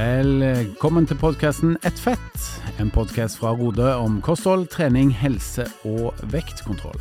Velkommen 0.00 1.04
til 1.04 1.18
podkasten 1.20 1.74
Ett 1.84 1.98
fett, 2.00 2.44
en 2.80 2.88
podkast 2.94 3.36
fra 3.36 3.50
Rode 3.52 3.90
om 4.00 4.14
kosthold, 4.24 4.70
trening, 4.72 5.10
helse 5.12 5.66
og 5.84 6.16
vektkontroll. 6.32 6.96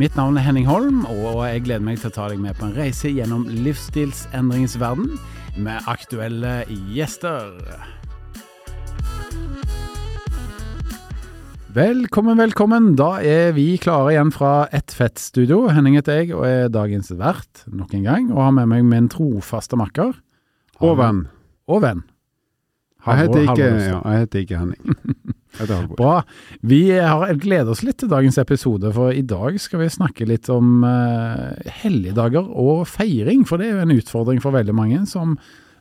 Mitt 0.00 0.16
navn 0.16 0.38
er 0.38 0.46
Henning 0.46 0.64
Holm, 0.68 1.02
og 1.10 1.42
jeg 1.44 1.66
gleder 1.66 1.84
meg 1.84 2.00
til 2.00 2.08
å 2.08 2.14
ta 2.14 2.30
deg 2.32 2.40
med 2.40 2.56
på 2.56 2.70
en 2.70 2.74
reise 2.78 3.12
gjennom 3.12 3.44
livsstilsendringens 3.66 4.78
verden 4.80 5.18
med 5.60 5.92
aktuelle 5.92 6.62
gjester. 6.94 7.52
Velkommen, 11.76 12.40
velkommen. 12.40 12.94
Da 12.96 13.18
er 13.20 13.52
vi 13.58 13.74
klare 13.82 14.14
igjen 14.14 14.32
fra 14.32 14.70
Ett 14.72 14.94
fett-studio. 14.96 15.66
Henning 15.74 16.00
heter 16.00 16.22
jeg 16.22 16.36
og 16.38 16.46
er 16.48 16.70
dagens 16.72 17.12
vert 17.12 17.66
nok 17.68 17.98
en 17.98 18.08
gang, 18.08 18.30
og 18.32 18.46
har 18.46 18.60
med 18.62 18.72
meg 18.72 18.88
min 18.88 19.12
trofaste 19.12 19.76
makker. 19.76 20.16
Og 20.80 21.02
venn. 21.02 21.26
Og 21.68 21.84
venn. 21.84 22.08
Jeg 23.06 23.16
heter 23.22 23.44
ikke, 23.46 23.66
ja, 23.88 23.98
jeg 24.04 24.24
heter 24.24 24.42
ikke 24.42 24.58
Henning. 24.58 24.96
Bra. 25.98 26.16
Vi 26.66 26.80
har 26.92 27.30
gleder 27.40 27.70
oss 27.72 27.80
litt 27.86 27.96
til 28.02 28.10
dagens 28.10 28.36
episode, 28.38 28.90
for 28.94 29.14
i 29.14 29.22
dag 29.26 29.56
skal 29.62 29.80
vi 29.80 29.88
snakke 29.90 30.26
litt 30.28 30.48
om 30.52 30.82
eh, 30.86 31.70
helligdager 31.82 32.44
og 32.52 32.84
feiring. 32.90 33.46
For 33.48 33.58
det 33.58 33.70
er 33.70 33.78
jo 33.78 33.86
en 33.86 33.94
utfordring 33.96 34.42
for 34.44 34.54
veldig 34.54 34.74
mange 34.76 35.00
som 35.10 35.38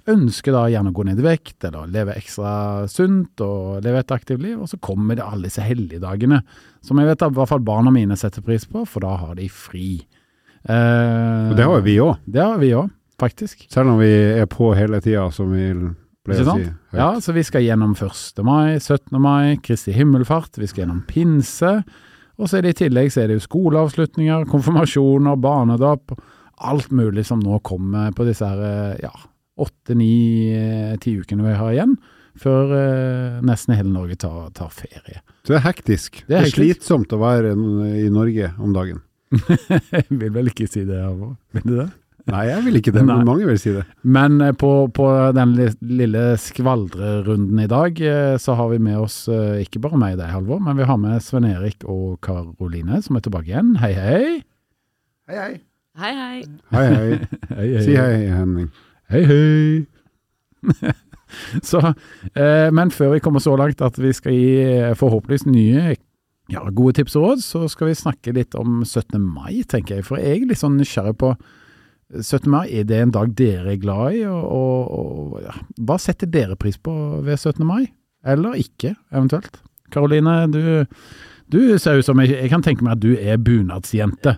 ønsker 0.08 0.56
da 0.56 0.62
gjerne 0.72 0.94
å 0.94 0.96
gå 0.96 1.04
ned 1.10 1.20
i 1.20 1.26
vekt, 1.26 1.58
eller 1.68 1.90
leve 1.92 2.16
ekstra 2.16 2.88
sunt 2.90 3.44
og 3.44 3.84
leve 3.84 4.00
et 4.06 4.14
aktivt 4.16 4.42
liv. 4.46 4.56
Og 4.64 4.70
så 4.72 4.80
kommer 4.80 5.18
det 5.20 5.26
alle 5.28 5.50
disse 5.50 5.66
helligdagene, 5.68 6.40
som 6.86 7.02
jeg 7.02 7.10
vet 7.12 7.26
at 7.28 7.36
i 7.36 7.40
hvert 7.42 7.52
fall 7.52 7.66
barna 7.68 7.92
mine 7.94 8.16
setter 8.18 8.46
pris 8.46 8.64
på, 8.72 8.86
for 8.88 9.04
da 9.04 9.18
har 9.26 9.36
de 9.38 9.50
fri. 9.52 9.98
Eh, 10.64 11.50
Og 11.52 11.58
det 11.60 11.66
har 11.68 11.76
jo 11.76 11.84
vi 11.86 11.98
òg, 12.02 12.18
Det 12.26 12.42
har 12.46 12.58
vi 12.64 12.72
òg, 12.78 12.90
faktisk. 13.20 13.68
selv 13.74 13.94
om 13.94 14.00
vi 14.00 14.14
er 14.40 14.48
på 14.50 14.72
hele 14.80 15.02
tida, 15.04 15.28
som 15.36 15.52
vi 15.52 15.74
pleier 16.28 16.48
å 16.48 16.58
si. 16.60 16.68
Ja, 16.98 17.08
så 17.24 17.34
vi 17.36 17.44
skal 17.48 17.66
gjennom 17.66 17.96
1. 17.96 18.44
mai, 18.46 18.78
17. 18.80 19.16
mai, 19.24 19.58
Kristi 19.64 19.96
himmelfart, 19.96 20.60
vi 20.60 20.70
skal 20.70 20.86
gjennom 20.86 21.02
pinse, 21.10 21.74
og 22.38 22.50
så 22.50 22.60
er 22.60 22.68
det 22.68 22.76
i 22.76 22.82
tillegg 22.84 23.10
så 23.14 23.24
er 23.24 23.32
det 23.32 23.40
jo 23.40 23.46
skoleavslutninger, 23.48 24.46
konfirmasjoner, 24.52 25.40
barnedåp, 25.42 26.14
alt 26.68 26.92
mulig 26.94 27.26
som 27.26 27.42
nå 27.42 27.60
kommer 27.66 28.14
på 28.18 28.28
disse 28.28 28.46
her, 28.46 28.62
eh, 28.68 29.00
ja, 29.08 29.14
åtte, 29.58 29.98
ni, 29.98 30.54
eh, 30.54 30.96
ti 31.02 31.16
ukene 31.18 31.46
vi 31.46 31.58
har 31.58 31.74
igjen, 31.74 31.98
før 32.38 32.74
eh, 32.78 33.42
nesten 33.46 33.78
hele 33.78 33.90
Norge 33.90 34.18
tar, 34.22 34.52
tar 34.58 34.70
ferie. 34.74 35.24
Så 35.42 35.56
det 35.56 35.60
er 35.62 35.66
hektisk. 35.66 36.24
Det 36.28 36.36
er 36.36 36.46
Det 36.46 36.52
er, 36.52 36.56
slitsomt 36.56 37.14
å 37.14 37.22
være 37.22 37.56
i 38.04 38.10
Norge 38.14 38.52
om 38.62 38.74
dagen. 38.76 39.02
Jeg 39.96 40.06
vil 40.10 40.34
vel 40.36 40.52
ikke 40.54 40.70
si 40.70 40.86
det, 40.86 41.02
Halvor. 41.02 41.36
Vil 41.58 41.66
du 41.66 41.76
det? 41.82 41.90
Nei, 42.34 42.42
jeg 42.50 42.64
vil 42.66 42.80
ikke 42.80 42.92
det, 42.92 43.04
Nei. 43.06 43.16
men 43.16 43.28
mange 43.30 43.46
vil 43.48 43.60
si 43.62 43.72
det. 43.72 43.86
Men 44.04 44.42
eh, 44.44 44.52
på, 44.60 44.72
på 44.96 45.06
den 45.38 45.54
li- 45.56 45.70
lille 46.02 46.24
skvaldrerunden 46.44 47.62
i 47.64 47.68
dag, 47.72 48.02
eh, 48.04 48.34
så 48.42 48.58
har 48.60 48.72
vi 48.74 48.80
med 48.84 48.98
oss 49.00 49.16
eh, 49.32 49.62
ikke 49.64 49.80
bare 49.86 50.00
meg 50.02 50.18
og 50.18 50.22
deg, 50.24 50.34
Halvor, 50.36 50.60
men 50.66 50.76
vi 50.80 50.88
har 50.90 51.00
med 51.00 51.24
Sven 51.24 51.48
Erik 51.48 51.86
og 51.88 52.18
Karoline, 52.26 53.00
som 53.06 53.16
er 53.20 53.24
tilbake 53.28 53.52
igjen. 53.54 53.76
Hei, 53.80 53.94
hei. 53.96 54.26
Hei, 55.32 55.38
hei. 55.40 55.54
Hei, 55.98 56.14
hei. 56.14 56.42
Hei, 56.76 56.86
hei. 56.94 57.12
hei, 57.58 57.68
hei. 57.74 57.84
Si 57.86 57.96
hei, 57.98 58.18
Henning. 58.34 58.68
Hei, 59.14 59.24
hei. 59.32 59.86
så, 61.70 61.80
eh, 62.36 62.68
men 62.76 62.92
før 62.92 63.16
vi 63.16 63.22
kommer 63.24 63.44
så 63.44 63.56
langt 63.60 63.82
at 63.86 63.98
vi 64.02 64.12
skal 64.16 64.36
gi 64.36 64.52
forhåpentligvis 65.00 65.48
nye 65.48 65.96
ja, 66.52 66.64
gode 66.72 66.96
tips 67.00 67.16
og 67.20 67.26
råd, 67.26 67.42
så 67.44 67.64
skal 67.72 67.90
vi 67.90 67.98
snakke 68.00 68.36
litt 68.36 68.56
om 68.56 68.82
17. 68.86 69.20
mai, 69.20 69.64
tenker 69.68 69.98
jeg. 70.00 70.06
For 70.08 70.20
jeg 70.20 70.44
er 70.44 70.52
litt 70.52 70.62
sånn 70.62 70.78
nysgjerrig 70.80 71.18
på 71.20 71.34
17. 72.14 72.48
mai, 72.52 72.66
er 72.72 72.88
det 72.88 73.00
en 73.04 73.14
dag 73.16 73.32
dere 73.36 73.74
er 73.74 73.82
glad 73.82 74.16
i? 74.16 74.26
Og, 74.30 74.44
og, 74.44 74.92
og 74.98 75.40
ja, 75.44 75.56
hva 75.88 75.98
setter 76.00 76.30
dere 76.32 76.56
pris 76.60 76.78
på 76.80 76.94
ved 77.26 77.36
17. 77.36 77.66
mai? 77.68 77.88
Eller 78.28 78.60
ikke, 78.60 78.96
eventuelt? 79.12 79.60
Karoline, 79.92 80.40
du, 80.52 80.86
du 81.52 81.60
ser 81.80 82.00
ut 82.00 82.08
som 82.08 82.20
jeg, 82.20 82.34
jeg 82.36 82.52
kan 82.52 82.64
tenke 82.64 82.84
meg 82.84 82.98
at 82.98 83.04
du 83.04 83.14
er 83.16 83.40
bunadsjente. 83.40 84.34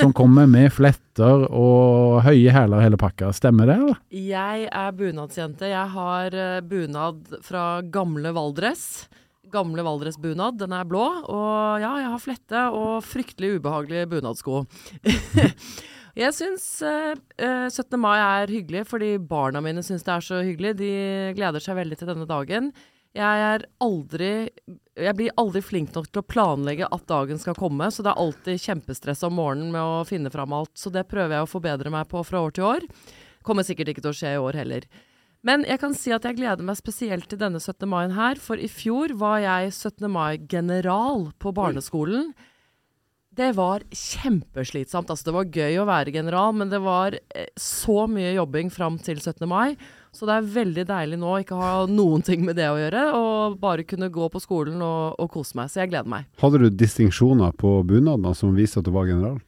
Som 0.00 0.14
kommer 0.16 0.48
med 0.50 0.72
fletter 0.74 1.44
og 1.48 2.22
høye 2.26 2.52
hæler 2.54 2.84
hele 2.84 3.00
pakka. 3.00 3.32
Stemmer 3.36 3.68
det, 3.68 3.76
eller? 3.80 3.98
Jeg 4.10 4.68
er 4.70 4.96
bunadsjente. 4.96 5.68
Jeg 5.70 5.92
har 5.96 6.34
eh, 6.34 6.62
bunad 6.66 7.36
fra 7.46 7.66
gamle 7.94 8.32
Valdres. 8.36 9.06
Gamle 9.54 9.84
Valdres-bunad. 9.86 10.58
Den 10.58 10.74
er 10.74 10.88
blå. 10.88 11.04
Og 11.30 11.84
ja, 11.84 11.92
jeg 12.02 12.12
har 12.14 12.22
flette 12.22 12.64
og 12.74 13.04
fryktelig 13.06 13.58
ubehagelige 13.60 14.08
bunadsko. 14.16 14.64
jeg 16.14 16.34
syns 16.36 16.64
eh, 16.86 17.14
eh, 17.42 17.66
17. 17.66 17.96
mai 17.98 18.16
er 18.18 18.52
hyggelig 18.52 18.84
fordi 18.86 19.14
barna 19.18 19.62
mine 19.64 19.82
syns 19.82 20.06
det 20.06 20.12
er 20.14 20.24
så 20.24 20.42
hyggelig. 20.46 20.76
De 20.78 20.90
gleder 21.34 21.62
seg 21.62 21.78
veldig 21.80 21.98
til 21.98 22.10
denne 22.12 22.26
dagen. 22.30 22.70
Jeg 23.14 23.42
er 23.46 23.62
aldri 23.78 24.30
Jeg 24.98 25.14
blir 25.14 25.34
aldri 25.38 25.60
flink 25.62 25.92
nok 25.94 26.08
til 26.10 26.22
å 26.22 26.26
planlegge 26.26 26.88
at 26.90 27.06
dagen 27.10 27.38
skal 27.38 27.54
komme, 27.58 27.86
så 27.90 28.02
det 28.02 28.10
er 28.10 28.22
alltid 28.22 28.62
kjempestress 28.62 29.22
om 29.26 29.36
morgenen 29.38 29.70
med 29.74 29.82
å 29.82 30.06
finne 30.06 30.30
fram 30.34 30.54
alt. 30.54 30.72
Så 30.78 30.90
det 30.94 31.06
prøver 31.10 31.38
jeg 31.38 31.46
å 31.46 31.50
forbedre 31.50 31.90
meg 31.94 32.08
på 32.10 32.22
fra 32.26 32.42
år 32.46 32.54
til 32.54 32.68
år. 32.68 32.86
Kommer 33.46 33.66
sikkert 33.66 33.92
ikke 33.92 34.06
til 34.06 34.14
å 34.14 34.18
skje 34.18 34.36
i 34.36 34.40
år 34.42 34.58
heller. 34.62 34.86
Men 35.44 35.66
jeg 35.68 35.82
kan 35.82 35.92
si 35.98 36.14
at 36.14 36.24
jeg 36.24 36.38
gleder 36.38 36.64
meg 36.64 36.78
spesielt 36.78 37.26
til 37.28 37.42
denne 37.42 37.60
17. 37.60 37.84
mai 37.90 38.06
her, 38.16 38.38
for 38.40 38.56
i 38.56 38.70
fjor 38.70 39.12
var 39.20 39.42
jeg 39.42 39.74
17. 39.74 40.06
mai-general 40.08 41.28
på 41.42 41.52
barneskolen. 41.54 42.32
Det 43.34 43.50
var 43.56 43.82
kjempeslitsomt. 43.90 45.10
Altså, 45.10 45.26
det 45.26 45.34
var 45.34 45.48
gøy 45.50 45.78
å 45.82 45.86
være 45.88 46.12
general, 46.14 46.52
men 46.54 46.70
det 46.70 46.78
var 46.84 47.16
eh, 47.34 47.48
så 47.58 48.04
mye 48.10 48.34
jobbing 48.36 48.70
fram 48.70 48.98
til 49.02 49.18
17. 49.18 49.42
mai. 49.50 49.74
Så 50.14 50.28
det 50.28 50.36
er 50.36 50.52
veldig 50.54 50.84
deilig 50.86 51.18
nå 51.18 51.32
å 51.32 51.40
ikke 51.42 51.58
ha 51.58 51.72
noen 51.90 52.22
ting 52.22 52.44
med 52.46 52.54
det 52.60 52.68
å 52.70 52.76
gjøre, 52.78 53.02
og 53.18 53.56
bare 53.62 53.86
kunne 53.88 54.12
gå 54.14 54.28
på 54.30 54.42
skolen 54.42 54.78
og, 54.86 55.16
og 55.18 55.32
kose 55.34 55.58
meg. 55.58 55.72
Så 55.72 55.82
jeg 55.82 55.90
gleder 55.90 56.12
meg. 56.12 56.28
Hadde 56.38 56.60
du 56.62 56.68
distinksjoner 56.70 57.56
på 57.58 57.80
bunaden 57.88 58.38
som 58.38 58.54
viste 58.54 58.78
at 58.78 58.86
du 58.86 58.92
var 58.94 59.10
general? 59.10 59.40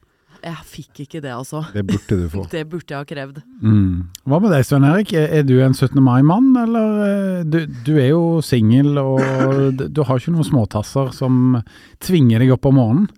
Jeg 0.43 0.67
fikk 0.69 0.99
ikke 1.05 1.21
det, 1.23 1.31
altså. 1.33 1.63
Det 1.71 1.85
burde 1.87 2.19
du 2.19 2.27
få. 2.33 2.43
Det 2.57 2.65
burde 2.67 2.91
jeg 2.91 2.99
ha 2.99 3.07
krevd. 3.07 3.39
Mm. 3.63 4.03
Hva 4.27 4.41
med 4.43 4.51
deg, 4.53 4.67
Svein 4.67 4.89
Erik? 4.89 5.15
Er, 5.15 5.47
du 5.47 5.55
en 5.63 5.73
17. 5.77 5.95
mai-mann, 6.03 6.51
eller 6.65 6.99
eh, 7.07 7.47
du, 7.47 7.61
du 7.87 7.95
er 7.95 8.11
jo 8.11 8.43
singel, 8.43 8.99
og 8.99 9.79
du 9.79 10.03
har 10.03 10.19
ikke 10.19 10.35
noen 10.35 10.51
småtasser 10.51 11.15
som 11.15 11.61
tvinger 12.03 12.43
deg 12.43 12.53
opp 12.57 12.67
om 12.67 12.79
morgenen. 12.81 13.09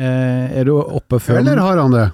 Eh, 0.00 0.56
er 0.60 0.64
du 0.68 0.74
oppe 0.80 1.18
før 1.20 1.42
Eller 1.42 1.60
har 1.60 1.76
han 1.82 1.92
det? 1.92 2.06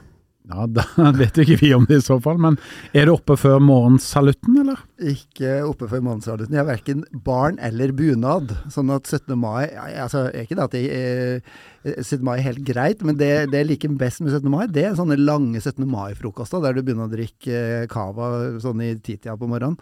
Ja, 0.46 0.62
Da 0.70 0.84
vet 1.18 1.38
ikke 1.42 1.56
vi 1.58 1.72
om 1.74 1.86
det 1.88 1.96
i 1.98 2.02
så 2.04 2.16
fall, 2.22 2.36
men 2.42 2.54
er 2.94 3.08
du 3.08 3.12
oppe 3.16 3.34
før 3.38 3.58
morgensalutten, 3.62 4.58
eller? 4.62 4.78
Ikke 5.02 5.56
oppe 5.66 5.88
før 5.90 6.04
morgensalutten. 6.06 6.54
Jeg 6.54 6.62
har 6.62 6.68
verken 6.68 7.00
barn 7.26 7.58
eller 7.66 7.90
bunad. 7.98 8.52
Sånn 8.70 8.92
at 8.94 9.10
17. 9.10 9.34
mai 9.42 9.64
altså, 9.74 10.28
er 10.30 10.44
Ikke 10.46 10.58
det 10.58 10.66
at 10.68 10.76
jeg, 10.78 11.40
eh, 11.86 11.96
17. 12.02 12.22
mai 12.26 12.36
er 12.38 12.44
helt 12.46 12.62
greit, 12.66 13.02
men 13.06 13.18
det, 13.18 13.30
det 13.50 13.64
jeg 13.64 13.70
liker 13.72 13.96
best 13.98 14.22
med 14.22 14.34
17. 14.36 14.46
mai, 14.54 14.66
det 14.70 14.84
er 14.86 14.94
sånne 14.98 15.18
lange 15.18 15.58
17. 15.62 15.82
mai-frokoster 15.90 16.62
der 16.62 16.78
du 16.78 16.82
begynner 16.86 17.10
å 17.10 17.14
drikke 17.16 17.56
eh, 17.82 17.88
cava 17.90 18.30
sånn 18.62 18.84
i 18.86 18.92
titida 18.98 19.34
på 19.38 19.50
morgenen. 19.50 19.78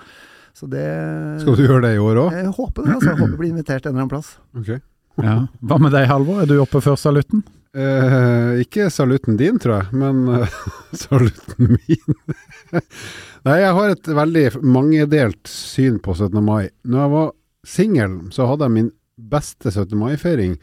Så 0.54 0.68
det 0.70 0.84
Skal 1.42 1.56
du 1.58 1.64
gjøre 1.66 1.82
det 1.88 1.96
i 1.96 2.00
år 2.00 2.22
òg? 2.24 2.38
Jeg 2.38 2.52
håper 2.56 2.84
det. 2.86 2.94
altså. 2.94 3.10
Jeg 3.10 3.18
håper 3.18 3.32
jeg 3.34 3.40
blir 3.42 3.52
invitert 3.52 3.84
en 3.84 3.90
eller 3.92 4.04
annen 4.06 4.12
plass. 4.16 4.32
Ok. 4.56 4.72
Ja. 5.20 5.36
Hva 5.60 5.78
med 5.82 5.92
deg, 5.92 6.08
Halvor? 6.08 6.40
Er 6.44 6.48
du 6.48 6.56
oppe 6.62 6.80
før 6.84 6.96
salutten? 6.96 7.44
Eh, 7.74 8.60
ikke 8.62 8.86
salutten 8.94 9.38
din, 9.38 9.58
tror 9.58 9.80
jeg, 9.80 9.98
men 9.98 10.28
uh, 10.44 10.58
salutten 10.94 11.74
min. 11.74 12.18
Nei, 13.44 13.56
jeg 13.60 13.72
har 13.78 13.94
et 13.94 14.10
veldig 14.20 14.44
mangedelt 14.62 15.50
syn 15.50 15.98
på 16.02 16.14
17. 16.14 16.38
mai. 16.38 16.68
Når 16.86 17.00
jeg 17.02 17.12
var 17.14 17.32
singel, 17.66 18.20
så 18.34 18.46
hadde 18.46 18.68
jeg 18.68 18.76
min 18.76 18.92
beste 19.18 19.72
17. 19.72 19.96
mai-feiring. 19.98 20.54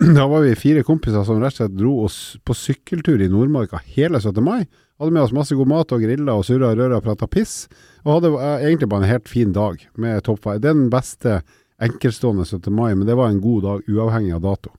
Da 0.16 0.26
var 0.30 0.46
vi 0.46 0.54
fire 0.58 0.84
kompiser 0.86 1.26
som 1.26 1.42
rett 1.42 1.54
og 1.56 1.58
slett 1.60 1.74
dro 1.78 1.96
oss 2.06 2.20
på 2.46 2.54
sykkeltur 2.56 3.22
i 3.22 3.30
Nordmarka 3.30 3.82
hele 3.96 4.20
17. 4.22 4.42
mai. 4.42 4.62
Hadde 5.02 5.14
med 5.14 5.24
oss 5.24 5.34
masse 5.34 5.56
god 5.58 5.70
mat 5.70 5.94
og 5.94 6.02
grilla 6.04 6.36
og 6.38 6.46
surra 6.46 6.72
og 6.72 6.78
røra 6.78 7.00
og 7.00 7.06
prata 7.06 7.26
piss. 7.30 7.66
Og 8.04 8.16
hadde 8.16 8.32
eh, 8.38 8.68
egentlig 8.68 8.90
bare 8.90 9.02
en 9.02 9.12
helt 9.16 9.30
fin 9.30 9.54
dag 9.54 9.82
med 9.98 10.22
toppvær. 10.26 10.62
Den 10.62 10.86
beste 10.94 11.40
enkeltstående 11.82 12.46
17. 12.46 12.70
mai, 12.74 12.92
men 12.94 13.06
det 13.08 13.18
var 13.18 13.30
en 13.32 13.42
god 13.42 13.66
dag 13.66 13.90
uavhengig 13.90 14.34
av 14.38 14.46
dato. 14.46 14.74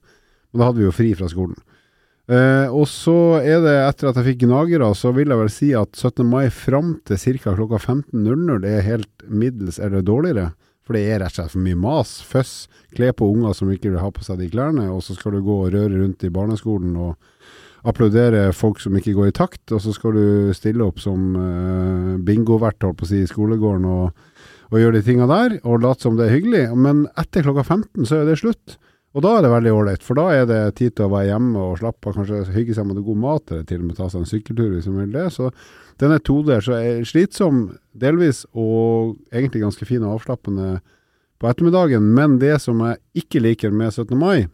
Og 0.52 0.60
da 0.60 0.68
hadde 0.68 0.80
vi 0.80 0.88
jo 0.88 0.96
fri 0.96 1.12
fra 1.18 1.28
skolen. 1.28 1.56
Eh, 2.24 2.68
og 2.72 2.86
så 2.88 3.36
er 3.42 3.60
det, 3.60 3.74
etter 3.84 4.08
at 4.08 4.18
jeg 4.20 4.30
fikk 4.30 4.44
gnagere, 4.46 4.88
så 4.96 5.12
vil 5.12 5.28
jeg 5.28 5.40
vel 5.42 5.50
si 5.52 5.72
at 5.76 5.92
17. 5.92 6.24
mai 6.24 6.48
fram 6.48 6.96
til 7.04 7.20
ca. 7.20 7.52
klokka 7.52 7.80
15.00 7.82 8.64
er 8.68 8.86
helt 8.86 9.26
middels 9.28 9.78
eller 9.78 10.04
dårligere. 10.04 10.52
For 10.84 10.96
det 10.96 11.04
er 11.08 11.20
rett 11.22 11.32
og 11.32 11.38
slett 11.38 11.52
for 11.54 11.64
mye 11.64 11.80
mas, 11.80 12.14
føss, 12.28 12.54
kle 12.96 13.10
på 13.16 13.28
unger 13.32 13.54
som 13.56 13.70
ikke 13.72 13.92
vil 13.92 14.02
ha 14.02 14.10
på 14.12 14.24
seg 14.24 14.40
de 14.40 14.50
klærne, 14.52 14.90
og 14.92 15.00
så 15.04 15.16
skal 15.16 15.36
du 15.36 15.44
gå 15.44 15.62
og 15.64 15.70
røre 15.72 15.96
rundt 15.96 16.24
i 16.24 16.32
barneskolen 16.32 16.96
og 17.00 17.14
applaudere 17.88 18.50
folk 18.56 18.80
som 18.80 18.96
ikke 18.96 19.14
går 19.16 19.30
i 19.30 19.36
takt, 19.36 19.62
og 19.72 19.80
så 19.84 19.92
skal 19.96 20.16
du 20.16 20.52
stille 20.56 20.84
opp 20.84 21.00
som 21.00 21.34
uh, 21.36 22.14
bingovert, 22.24 22.80
holdt 22.84 23.00
på 23.00 23.08
å 23.08 23.10
si, 23.10 23.22
i 23.24 23.28
skolegården 23.28 23.84
og, 23.88 24.12
og 24.72 24.80
gjøre 24.80 24.98
de 24.98 25.04
tinga 25.08 25.28
der, 25.28 25.58
og 25.64 25.84
late 25.84 26.04
som 26.04 26.16
det 26.20 26.28
er 26.28 26.36
hyggelig. 26.36 26.64
Men 26.76 27.04
etter 27.20 27.44
klokka 27.44 27.64
15 27.64 28.08
så 28.08 28.20
er 28.20 28.28
det 28.28 28.38
slutt. 28.40 28.76
Og 29.14 29.22
da 29.22 29.36
er 29.36 29.44
det 29.44 29.52
veldig 29.52 29.70
ålreit, 29.70 30.02
for 30.02 30.18
da 30.18 30.24
er 30.34 30.48
det 30.50 30.60
tid 30.80 30.96
til 30.96 31.06
å 31.06 31.12
være 31.12 31.28
hjemme 31.28 31.60
og 31.62 31.78
slappe 31.78 32.10
av, 32.10 32.16
kanskje 32.16 32.40
hygge 32.56 32.74
seg 32.74 32.88
med 32.88 32.98
god 33.06 33.20
mat, 33.22 33.44
eller 33.52 33.68
til 33.68 33.78
og 33.78 33.86
med 33.86 33.98
ta 33.98 34.08
seg 34.10 34.24
en 34.24 34.30
sykkeltur 34.30 34.72
hvis 34.72 34.88
man 34.90 35.04
vil 35.04 35.14
det. 35.14 35.28
Så 35.36 35.50
den 36.02 36.14
er 36.16 36.24
todelt, 36.26 36.66
så 36.66 36.74
er 36.80 37.06
slitsom 37.06 37.62
delvis, 37.94 38.42
og 38.58 39.14
egentlig 39.30 39.62
ganske 39.62 39.86
fin 39.86 40.02
og 40.02 40.16
avslappende 40.16 40.80
på 41.38 41.50
ettermiddagen. 41.50 42.10
Men 42.16 42.40
det 42.42 42.56
som 42.64 42.82
jeg 42.82 42.98
ikke 43.22 43.44
liker 43.44 43.74
med 43.74 43.94
17. 43.94 44.18
mai, 44.18 44.48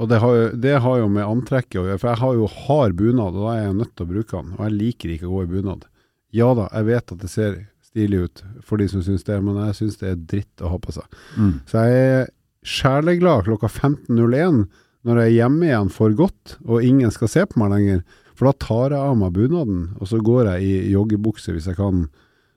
og 0.00 0.08
det 0.08 0.22
har, 0.22 0.34
jo, 0.38 0.48
det 0.56 0.74
har 0.80 1.00
jo 1.02 1.12
med 1.12 1.28
antrekket 1.28 1.82
å 1.82 1.84
gjøre, 1.90 2.00
for 2.00 2.08
jeg 2.08 2.22
har 2.22 2.36
jo 2.38 2.52
hard 2.64 2.96
bunad, 2.96 3.36
og 3.36 3.44
da 3.44 3.52
er 3.52 3.66
jeg 3.66 3.78
nødt 3.82 3.92
til 3.92 4.06
å 4.06 4.12
bruke 4.14 4.38
den. 4.38 4.54
Og 4.56 4.64
jeg 4.64 4.76
liker 4.78 5.12
ikke 5.12 5.28
å 5.28 5.34
gå 5.34 5.44
i 5.44 5.50
bunad. 5.50 5.84
Ja 6.32 6.52
da, 6.56 6.70
jeg 6.72 6.88
vet 6.88 7.12
at 7.12 7.20
det 7.20 7.28
ser 7.28 7.58
stilig 7.90 8.22
ut 8.24 8.42
for 8.64 8.80
de 8.80 8.86
som 8.88 9.02
syns 9.04 9.26
det, 9.26 9.36
men 9.44 9.58
jeg 9.66 9.76
syns 9.76 9.98
det 10.00 10.08
er 10.08 10.20
dritt 10.32 10.64
å 10.64 10.70
ha 10.72 10.78
på 10.80 10.94
seg. 10.94 11.18
Mm. 11.36 11.54
Så 11.68 11.84
jeg 11.84 12.06
er 12.06 12.30
sjeleglad 12.66 13.46
klokka 13.48 13.70
15.01 13.70 14.64
når 15.08 15.20
jeg 15.22 15.30
er 15.30 15.36
hjemme 15.38 15.68
igjen 15.68 15.92
for 15.92 16.12
godt, 16.12 16.58
og 16.66 16.84
ingen 16.84 17.12
skal 17.14 17.30
se 17.32 17.44
på 17.48 17.60
meg 17.62 17.70
lenger. 17.72 18.02
For 18.36 18.50
da 18.50 18.56
tar 18.60 18.92
jeg 18.92 19.00
av 19.00 19.14
meg 19.16 19.32
bunaden, 19.36 19.86
og 20.00 20.10
så 20.10 20.20
går 20.24 20.50
jeg 20.52 20.66
i 20.66 20.90
joggebukse 20.92 21.54
hvis 21.54 21.70
jeg 21.70 21.78
kan, 21.78 22.04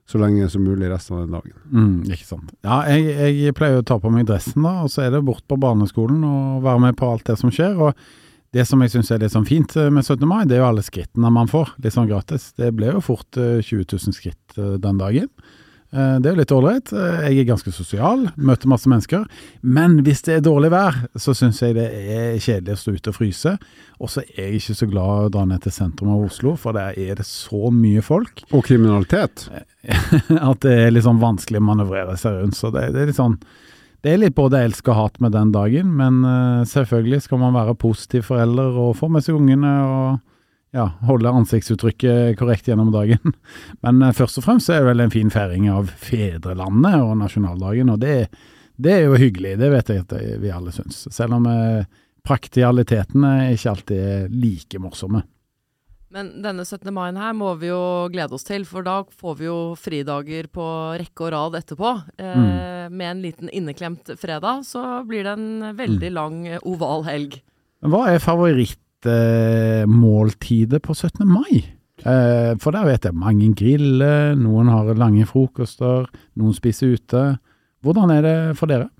så 0.04 0.20
lenge 0.20 0.50
som 0.52 0.66
mulig 0.66 0.90
resten 0.92 1.16
av 1.16 1.22
den 1.22 1.38
dagen. 1.38 1.54
Mm, 1.72 1.94
ikke 2.12 2.28
sant. 2.28 2.50
Ja, 2.66 2.82
jeg, 2.92 3.32
jeg 3.40 3.56
pleier 3.56 3.80
å 3.80 3.86
ta 3.88 3.96
på 4.00 4.12
meg 4.12 4.26
dressen, 4.28 4.60
da, 4.66 4.82
og 4.84 4.92
så 4.92 5.06
er 5.06 5.14
det 5.14 5.22
bort 5.24 5.46
på 5.48 5.56
barneskolen 5.60 6.20
og 6.28 6.66
være 6.66 6.82
med 6.84 6.98
på 7.00 7.08
alt 7.08 7.24
det 7.30 7.38
som 7.40 7.52
skjer. 7.54 7.80
og 7.80 7.96
det 8.54 8.62
som 8.68 8.82
jeg 8.84 8.92
syns 8.92 9.10
er 9.10 9.22
litt 9.24 9.34
sånn 9.34 9.48
fint 9.48 9.72
eh, 9.80 9.90
med 9.90 10.06
17. 10.06 10.22
mai, 10.30 10.44
det 10.46 10.58
er 10.58 10.62
jo 10.62 10.68
alle 10.68 10.84
skrittene 10.86 11.32
man 11.34 11.50
får, 11.50 11.72
litt 11.82 11.96
sånn 11.96 12.06
gratis. 12.10 12.52
Det 12.54 12.70
ble 12.76 12.92
jo 12.92 13.02
fort 13.02 13.38
eh, 13.40 13.58
20 13.58 13.88
000 13.96 14.14
skritt 14.14 14.58
eh, 14.60 14.76
den 14.82 15.00
dagen. 15.00 15.30
Eh, 15.94 16.16
Det 16.18 16.26
er 16.26 16.34
jo 16.34 16.40
litt 16.40 16.52
ålreit. 16.54 16.92
Eh, 16.92 17.28
Jeg 17.30 17.38
er 17.44 17.50
ganske 17.52 17.72
sosial, 17.72 18.24
møter 18.36 18.66
masse 18.70 18.88
mennesker. 18.90 19.24
Men 19.62 20.00
hvis 20.02 20.22
det 20.26 20.34
er 20.36 20.40
dårlig 20.44 20.70
vær, 20.74 20.96
så 21.16 21.34
syns 21.38 21.60
jeg 21.62 21.76
det 21.76 21.86
er 21.86 22.38
kjedelig 22.42 22.74
å 22.74 22.80
stå 22.82 22.94
ute 22.96 23.12
og 23.12 23.18
fryse. 23.18 23.52
Og 24.00 24.10
så 24.10 24.24
er 24.26 24.48
jeg 24.50 24.60
ikke 24.60 24.74
så 24.80 24.88
glad 24.90 25.26
å 25.28 25.30
dra 25.30 25.44
ned 25.46 25.62
til 25.62 25.72
sentrum 25.72 26.10
av 26.16 26.24
Oslo, 26.26 26.56
for 26.58 26.72
der 26.74 26.98
er 26.98 27.14
det 27.20 27.26
så 27.28 27.70
mye 27.70 28.02
folk 28.02 28.42
Og 28.52 28.64
kriminalitet. 28.66 29.46
at 30.50 30.60
det 30.64 30.74
er 30.86 30.90
litt 30.90 31.04
sånn 31.06 31.20
vanskelig 31.22 31.60
å 31.62 31.68
manøvrere 31.70 32.16
seg 32.18 32.40
rundt. 32.40 32.56
Så 32.58 32.72
det, 32.74 32.88
det 32.92 33.02
er 33.04 33.06
litt 33.12 33.20
sånn 33.20 33.38
Det 34.04 34.12
er 34.12 34.18
litt 34.20 34.34
både 34.36 34.58
elsk 34.66 34.88
og 34.92 34.96
hat 34.98 35.20
med 35.20 35.32
den 35.32 35.52
dagen, 35.54 35.94
men 35.96 36.24
eh, 36.28 36.64
selvfølgelig 36.68 37.22
skal 37.24 37.38
man 37.40 37.54
være 37.56 37.74
positiv 37.80 38.26
forelder 38.28 38.74
og 38.76 38.96
få 38.98 39.08
med 39.08 39.24
seg 39.24 39.38
ungene 39.38 39.70
og 39.86 40.18
ja, 40.74 40.88
holde 41.06 41.30
ansiktsuttrykket 41.30 42.38
korrekt 42.38 42.68
gjennom 42.68 42.90
dagen. 42.94 43.34
Men 43.84 44.02
eh, 44.02 44.14
først 44.16 44.40
og 44.40 44.48
fremst 44.48 44.72
er 44.72 44.82
det 44.82 44.90
vel 44.92 45.04
en 45.06 45.14
fin 45.14 45.30
feiring 45.32 45.68
av 45.72 45.92
fedrelandet 46.02 46.98
og 47.02 47.14
nasjonaldagen, 47.22 47.92
og 47.94 48.00
det, 48.02 48.16
det 48.76 48.96
er 48.98 49.06
jo 49.06 49.20
hyggelig. 49.20 49.56
Det 49.62 49.70
vet 49.74 49.94
jeg 49.94 50.06
at 50.06 50.16
vi 50.42 50.52
alle 50.54 50.74
syns. 50.74 51.06
Selv 51.14 51.38
om 51.38 51.46
eh, 51.50 51.86
praktikalitetene 52.24 53.54
ikke 53.54 53.72
alltid 53.76 54.02
er 54.02 54.28
like 54.32 54.82
morsomme. 54.82 55.22
Men 56.14 56.28
denne 56.44 56.62
17. 56.62 56.92
mai 56.94 57.10
her 57.16 57.32
må 57.34 57.48
vi 57.58 57.72
jo 57.72 58.06
glede 58.12 58.36
oss 58.36 58.46
til, 58.46 58.62
for 58.68 58.86
da 58.86 59.00
får 59.18 59.34
vi 59.40 59.48
jo 59.48 59.58
fridager 59.78 60.46
på 60.46 60.66
rekke 61.00 61.26
og 61.26 61.32
rad 61.34 61.58
etterpå. 61.58 61.90
Eh, 62.22 62.86
Med 62.86 63.08
en 63.08 63.22
liten 63.24 63.50
inneklemt 63.50 64.12
fredag, 64.20 64.62
så 64.68 65.02
blir 65.08 65.26
det 65.26 65.34
en 65.34 65.74
veldig 65.74 66.12
lang 66.14 66.46
eh, 66.46 66.62
oval 66.62 67.02
helg. 67.08 67.40
Hva 67.82 68.06
er 68.12 68.22
favorittmåltidet 69.04 70.82
på 70.82 70.94
17. 70.94 71.28
mai? 71.28 71.64
Eh, 72.04 72.56
for 72.60 72.74
der 72.74 72.84
vet 72.88 73.04
jeg 73.06 73.14
mange 73.16 73.52
griller, 73.56 74.34
noen 74.36 74.68
har 74.72 74.94
lange 74.98 75.26
frokoster, 75.26 76.08
noen 76.36 76.54
spiser 76.56 76.96
ute. 76.98 77.38
Hvordan 77.84 78.10
er 78.10 78.22
det 78.22 78.36
for 78.58 78.66
dere? 78.70 78.90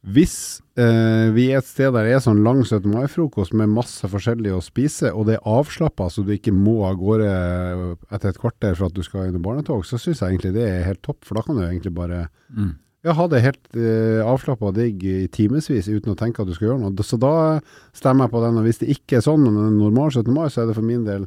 Hvis 0.00 0.62
eh, 0.80 1.28
vi 1.36 1.50
er 1.52 1.60
et 1.60 1.68
sted 1.68 1.92
der 1.92 2.06
det 2.08 2.14
er 2.16 2.22
sånn 2.24 2.40
lang 2.40 2.62
17. 2.64 2.88
mai-frokost 2.88 3.52
med 3.52 3.68
masse 3.68 4.08
forskjellig 4.08 4.54
å 4.56 4.62
spise, 4.64 5.12
og 5.12 5.26
det 5.28 5.36
er 5.36 5.50
avslappa 5.58 6.08
så 6.08 6.24
du 6.24 6.32
ikke 6.32 6.54
må 6.56 6.78
av 6.88 6.96
gårde 6.96 7.28
etter 8.08 8.30
et 8.30 8.40
kvarter 8.40 8.78
for 8.78 8.88
at 8.88 8.96
du 8.96 9.02
skal 9.04 9.28
inn 9.28 9.36
i 9.36 9.44
barnetog, 9.44 9.84
så 9.84 10.00
syns 10.00 10.22
jeg 10.22 10.32
egentlig 10.32 10.54
det 10.56 10.64
er 10.70 10.86
helt 10.88 11.02
topp. 11.04 11.20
For 11.28 11.36
da 11.36 11.44
kan 11.44 11.60
du 11.60 11.66
egentlig 11.66 11.92
bare 11.98 12.30
ja, 13.06 13.14
ha 13.16 13.26
det 13.32 13.40
helt 13.44 13.62
uh, 13.78 14.20
avslappa 14.28 14.68
og 14.68 14.76
digg 14.76 15.04
i 15.08 15.24
timevis 15.32 15.88
uten 15.88 16.12
å 16.12 16.18
tenke 16.18 16.42
at 16.42 16.50
du 16.50 16.56
skal 16.56 16.70
gjøre 16.70 16.82
noe. 16.82 17.06
Så 17.06 17.16
da 17.20 17.32
stemmer 17.96 18.26
jeg 18.26 18.34
på 18.34 18.44
den. 18.44 18.60
Og 18.60 18.68
hvis 18.68 18.82
det 18.82 18.90
ikke 18.92 19.18
er 19.18 19.24
sånn 19.24 19.46
men 19.46 19.56
en 19.56 19.80
normal 19.80 20.12
17. 20.12 20.28
mai, 20.34 20.48
så 20.52 20.62
er 20.62 20.70
det 20.70 20.76
for 20.76 20.86
min 20.86 21.06
del 21.08 21.24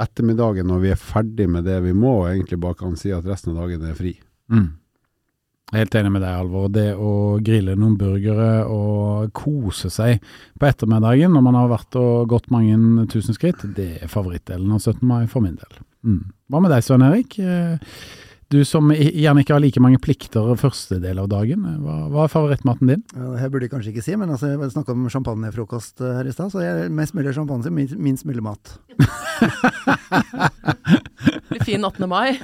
ettermiddagen 0.00 0.70
når 0.70 0.84
vi 0.84 0.92
er 0.94 1.00
ferdig 1.00 1.48
med 1.52 1.66
det 1.68 1.76
vi 1.84 1.92
må, 1.92 2.22
og 2.22 2.30
egentlig 2.30 2.60
bare 2.62 2.78
kan 2.78 2.96
si 2.96 3.12
at 3.12 3.26
resten 3.28 3.52
av 3.52 3.66
dagen 3.66 3.84
er 3.84 3.98
fri. 3.98 4.14
Mm. 4.50 4.70
Jeg 5.70 5.84
helt 5.84 5.98
enig 6.00 6.10
med 6.16 6.24
deg, 6.24 6.38
Alvor. 6.40 6.70
Det 6.74 6.88
å 6.98 7.12
grille 7.46 7.76
noen 7.78 7.94
burgere 8.00 8.64
og 8.66 9.28
kose 9.36 9.92
seg 9.92 10.24
på 10.58 10.66
ettermiddagen 10.66 11.30
når 11.36 11.44
man 11.46 11.58
har 11.60 11.68
vært 11.70 12.00
og 12.00 12.32
gått 12.32 12.48
mange 12.50 13.06
tusen 13.12 13.36
skritt, 13.36 13.62
det 13.76 13.92
er 14.00 14.10
favorittdelen 14.10 14.72
av 14.74 14.80
17. 14.82 15.04
mai 15.06 15.28
for 15.30 15.44
min 15.44 15.54
del. 15.60 15.78
Mm. 16.02 16.24
Hva 16.50 16.64
med 16.64 16.74
deg, 16.74 16.82
Svein 16.82 17.06
Erik? 17.06 17.38
Du 18.50 18.58
som 18.66 18.88
gjerne 18.90 19.44
ikke 19.44 19.54
har 19.54 19.62
like 19.62 19.80
mange 19.82 20.00
plikter 20.02 20.48
første 20.58 20.96
del 21.02 21.20
av 21.22 21.28
dagen, 21.30 21.62
hva, 21.84 22.08
hva 22.10 22.24
er 22.24 22.32
favorittmaten 22.32 22.90
din? 22.90 23.04
Ja, 23.14 23.28
det 23.36 23.50
burde 23.52 23.68
jeg 23.68 23.70
kanskje 23.76 23.92
ikke 23.92 24.02
si, 24.02 24.16
men 24.18 24.32
altså, 24.34 24.50
jeg 24.50 24.72
snakka 24.74 24.96
om 24.96 25.04
champagnefrokost 25.12 26.02
eh, 26.02 26.16
her 26.18 26.26
i 26.26 26.34
stad, 26.34 26.50
så 26.50 26.64
jeg 26.64 26.88
er 26.88 26.90
mest 26.98 27.14
mulig 27.14 27.30
champagne, 27.36 27.70
minst, 27.76 27.94
minst 27.94 28.26
mulig 28.26 28.42
mat. 28.42 28.74
Det 31.30 31.46
blir 31.52 31.64
fin 31.68 31.86
18. 31.86 32.10
mai. 32.10 32.34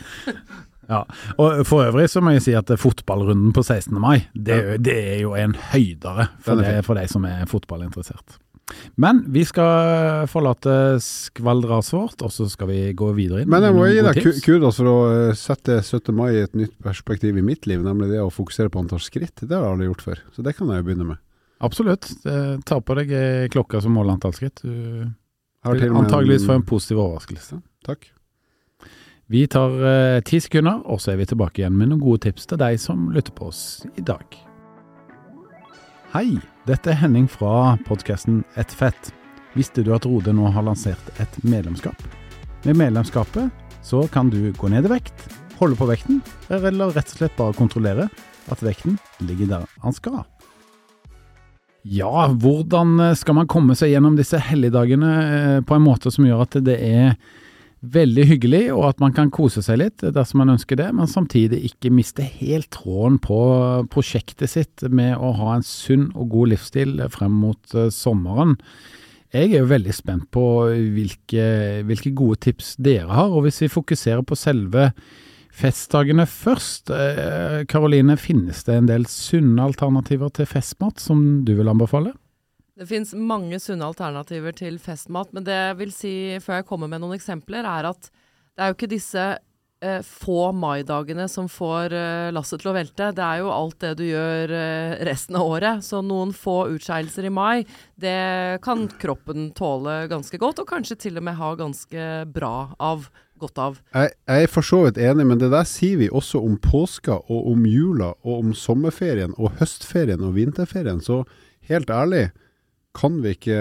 Ja, 0.87 1.00
og 1.43 1.64
For 1.67 1.88
øvrig 1.88 2.05
så 2.12 2.20
må 2.23 2.31
jeg 2.37 2.44
si 2.44 2.52
at 2.55 2.70
fotballrunden 2.79 3.50
på 3.50 3.64
16. 3.64 3.91
mai, 3.99 4.20
det, 4.38 4.79
det 4.87 4.94
er 5.17 5.17
jo 5.25 5.32
en 5.35 5.56
høydere 5.73 6.29
for, 6.38 6.62
det, 6.62 6.85
for 6.87 6.94
de 6.94 7.09
som 7.11 7.26
er 7.26 7.43
fotballinteressert. 7.50 8.38
Men 8.99 9.21
vi 9.31 9.45
skal 9.47 10.27
forlate 10.31 10.97
skvaldret 11.05 11.93
vårt, 11.95 12.23
og 12.25 12.33
så 12.35 12.49
skal 12.51 12.71
vi 12.73 12.81
gå 12.99 13.13
videre 13.15 13.45
inn. 13.45 13.51
Men 13.53 13.63
jeg 13.63 13.77
må 13.77 13.85
gi 13.87 14.03
deg 14.03 14.19
kudos 14.43 14.81
for 14.81 14.91
å 14.91 14.97
eh, 15.13 15.37
sette 15.39 15.79
17. 15.85 16.11
mai 16.17 16.33
i 16.35 16.43
et 16.43 16.59
nytt 16.59 16.75
perspektiv 16.83 17.39
i 17.39 17.45
mitt 17.47 17.69
liv, 17.71 17.85
nemlig 17.85 18.11
det 18.15 18.25
å 18.25 18.33
fokusere 18.33 18.73
på 18.73 18.83
antall 18.83 19.05
skritt. 19.05 19.39
Det 19.45 19.55
har 19.55 19.63
jeg 19.63 19.77
aldri 19.77 19.91
gjort 19.93 20.05
før, 20.09 20.25
så 20.35 20.47
det 20.47 20.57
kan 20.59 20.73
jeg 20.73 20.83
jo 20.83 20.89
begynne 20.91 21.09
med. 21.13 21.23
Absolutt. 21.67 22.11
Ta 22.69 22.83
på 22.85 22.99
deg 22.99 23.15
eh, 23.17 23.47
klokka 23.55 23.81
som 23.85 23.95
måler 23.97 24.19
antall 24.19 24.35
skritt. 24.37 24.61
Du 24.67 25.81
vil 25.81 25.97
antageligvis 25.97 26.47
få 26.47 26.59
en 26.59 26.67
positiv 26.67 27.01
overraskelse. 27.05 27.62
Takk. 27.87 28.11
Vi 29.27 29.47
tar 29.51 29.73
eh, 29.83 30.21
ti 30.23 30.39
sekunder, 30.43 30.83
og 30.87 31.01
så 31.03 31.12
er 31.12 31.17
vi 31.19 31.27
tilbake 31.27 31.62
igjen 31.62 31.75
med 31.75 31.91
noen 31.91 32.03
gode 32.03 32.23
tips 32.29 32.47
til 32.47 32.61
deg 32.62 32.79
som 32.79 33.09
lytter 33.15 33.35
på 33.35 33.49
oss 33.51 33.62
i 33.99 34.05
dag. 34.07 34.37
Hei, 36.12 36.39
dette 36.67 36.91
er 36.91 36.99
Henning 36.99 37.29
fra 37.31 37.77
podkasten 37.87 38.41
Et 38.59 38.73
fett. 38.75 39.12
Visste 39.55 39.85
du 39.87 39.93
at 39.95 40.07
Rode 40.09 40.33
nå 40.35 40.49
har 40.50 40.64
lansert 40.67 41.21
et 41.23 41.37
medlemskap? 41.47 42.00
Med 42.67 42.75
medlemskapet 42.81 43.52
så 43.87 44.00
kan 44.11 44.33
du 44.33 44.50
gå 44.59 44.71
ned 44.73 44.88
i 44.88 44.90
vekt, 44.90 45.29
holde 45.61 45.79
på 45.79 45.87
vekten, 45.87 46.19
eller 46.50 46.90
rett 46.90 47.12
og 47.12 47.21
slett 47.21 47.37
bare 47.38 47.55
kontrollere 47.55 48.09
at 48.50 48.64
vekten 48.67 48.99
ligger 49.23 49.52
der 49.52 49.69
han 49.85 49.95
skal. 49.95 50.25
Ja, 51.87 52.26
hvordan 52.35 52.99
skal 53.14 53.38
man 53.38 53.47
komme 53.47 53.79
seg 53.79 53.93
gjennom 53.93 54.19
disse 54.19 54.40
helligdagene 54.43 55.12
eh, 55.23 55.61
på 55.62 55.76
en 55.76 55.87
måte 55.87 56.11
som 56.11 56.26
gjør 56.26 56.43
at 56.49 56.59
det 56.67 56.81
er 56.83 57.14
veldig 57.85 58.25
hyggelig, 58.30 58.62
og 58.75 58.87
at 58.88 59.02
man 59.02 59.12
kan 59.16 59.30
kose 59.35 59.62
seg 59.64 59.80
litt 59.83 60.04
dersom 60.14 60.40
man 60.42 60.54
ønsker 60.54 60.78
det, 60.80 60.88
men 60.97 61.11
samtidig 61.11 61.62
ikke 61.68 61.92
miste 61.95 62.25
helt 62.25 62.71
tråden 62.75 63.18
på 63.23 63.38
prosjektet 63.92 64.52
sitt 64.52 64.87
med 64.88 65.16
å 65.18 65.35
ha 65.37 65.56
en 65.56 65.66
sunn 65.66 66.09
og 66.14 66.30
god 66.33 66.54
livsstil 66.54 66.99
frem 67.12 67.37
mot 67.45 67.76
eh, 67.76 67.90
sommeren. 67.95 68.56
Jeg 69.35 69.52
er 69.52 69.61
jo 69.61 69.71
veldig 69.71 69.95
spent 69.95 70.28
på 70.33 70.45
hvilke, 70.97 71.47
hvilke 71.87 72.12
gode 72.16 72.40
tips 72.47 72.75
dere 72.80 73.11
har, 73.12 73.33
og 73.33 73.45
hvis 73.45 73.61
vi 73.66 73.73
fokuserer 73.73 74.25
på 74.25 74.38
selve 74.38 74.90
festdagene 75.56 76.26
først, 76.28 76.92
eh, 76.92 77.64
Karoline, 77.68 78.16
finnes 78.21 78.62
det 78.64 78.76
en 78.76 78.88
del 78.88 79.09
sunne 79.11 79.64
alternativer 79.64 80.33
til 80.33 80.49
festmat 80.49 81.02
som 81.02 81.45
du 81.45 81.54
vil 81.59 81.73
anbefale? 81.73 82.14
Det 82.76 82.85
fins 82.85 83.14
mange 83.16 83.56
sunne 83.62 83.87
alternativer 83.88 84.52
til 84.52 84.75
festmat, 84.76 85.30
men 85.33 85.47
det 85.47 85.54
jeg 85.56 85.76
vil 85.78 85.92
si 85.97 86.14
før 86.45 86.59
jeg 86.59 86.66
kommer 86.68 86.90
med 86.92 87.00
noen 87.00 87.16
eksempler, 87.16 87.64
er 87.64 87.88
at 87.88 88.11
det 88.11 88.64
er 88.64 88.68
jo 88.68 88.76
ikke 88.76 88.90
disse 88.92 89.25
eh, 89.33 90.02
få 90.04 90.50
maidagene 90.52 91.25
som 91.33 91.49
får 91.49 91.97
eh, 91.97 92.28
lasset 92.37 92.61
til 92.61 92.75
å 92.75 92.76
velte. 92.76 93.09
Det 93.16 93.25
er 93.25 93.40
jo 93.40 93.54
alt 93.54 93.78
det 93.80 93.95
du 93.97 94.04
gjør 94.04 94.52
eh, 94.59 94.92
resten 95.09 95.40
av 95.40 95.49
året. 95.56 95.88
Så 95.88 96.02
noen 96.04 96.37
få 96.37 96.59
utskeielser 96.75 97.30
i 97.30 97.33
mai, 97.33 97.64
det 97.97 98.61
kan 98.64 98.85
kroppen 99.00 99.54
tåle 99.56 100.02
ganske 100.12 100.40
godt, 100.45 100.61
og 100.61 100.68
kanskje 100.76 101.00
til 101.09 101.16
og 101.16 101.28
med 101.30 101.40
ha 101.40 101.54
ganske 101.56 102.11
bra 102.37 102.56
av. 102.76 103.09
Godt 103.37 103.59
av. 103.61 103.75
Jeg, 103.92 104.14
jeg 104.25 104.47
er 104.47 104.49
for 104.49 104.64
så 104.64 104.78
vidt 104.87 104.97
enig, 104.97 105.26
men 105.28 105.37
det 105.37 105.50
der 105.52 105.66
sier 105.68 105.99
vi 106.00 106.06
også 106.09 106.40
om 106.40 106.54
påska 106.56 107.18
og 107.28 107.50
om 107.50 107.66
jula 107.68 108.14
og 108.25 108.38
om 108.38 108.54
sommerferien 108.56 109.35
og 109.37 109.59
høstferien 109.59 110.25
og 110.25 110.38
vinterferien. 110.38 111.02
Så 111.04 111.18
helt 111.68 111.92
ærlig, 111.92 112.30
kan 112.97 113.21
vi 113.25 113.35
ikke 113.37 113.61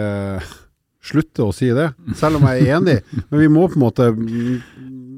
slutte 1.05 1.45
å 1.45 1.53
si 1.53 1.69
det? 1.75 1.91
Selv 2.17 2.39
om 2.39 2.47
jeg 2.49 2.65
er 2.65 2.77
enig. 2.79 2.99
Men 3.29 3.41
vi 3.43 3.49
må 3.51 3.67
på 3.69 3.77
en 3.77 3.83
måte 3.83 4.07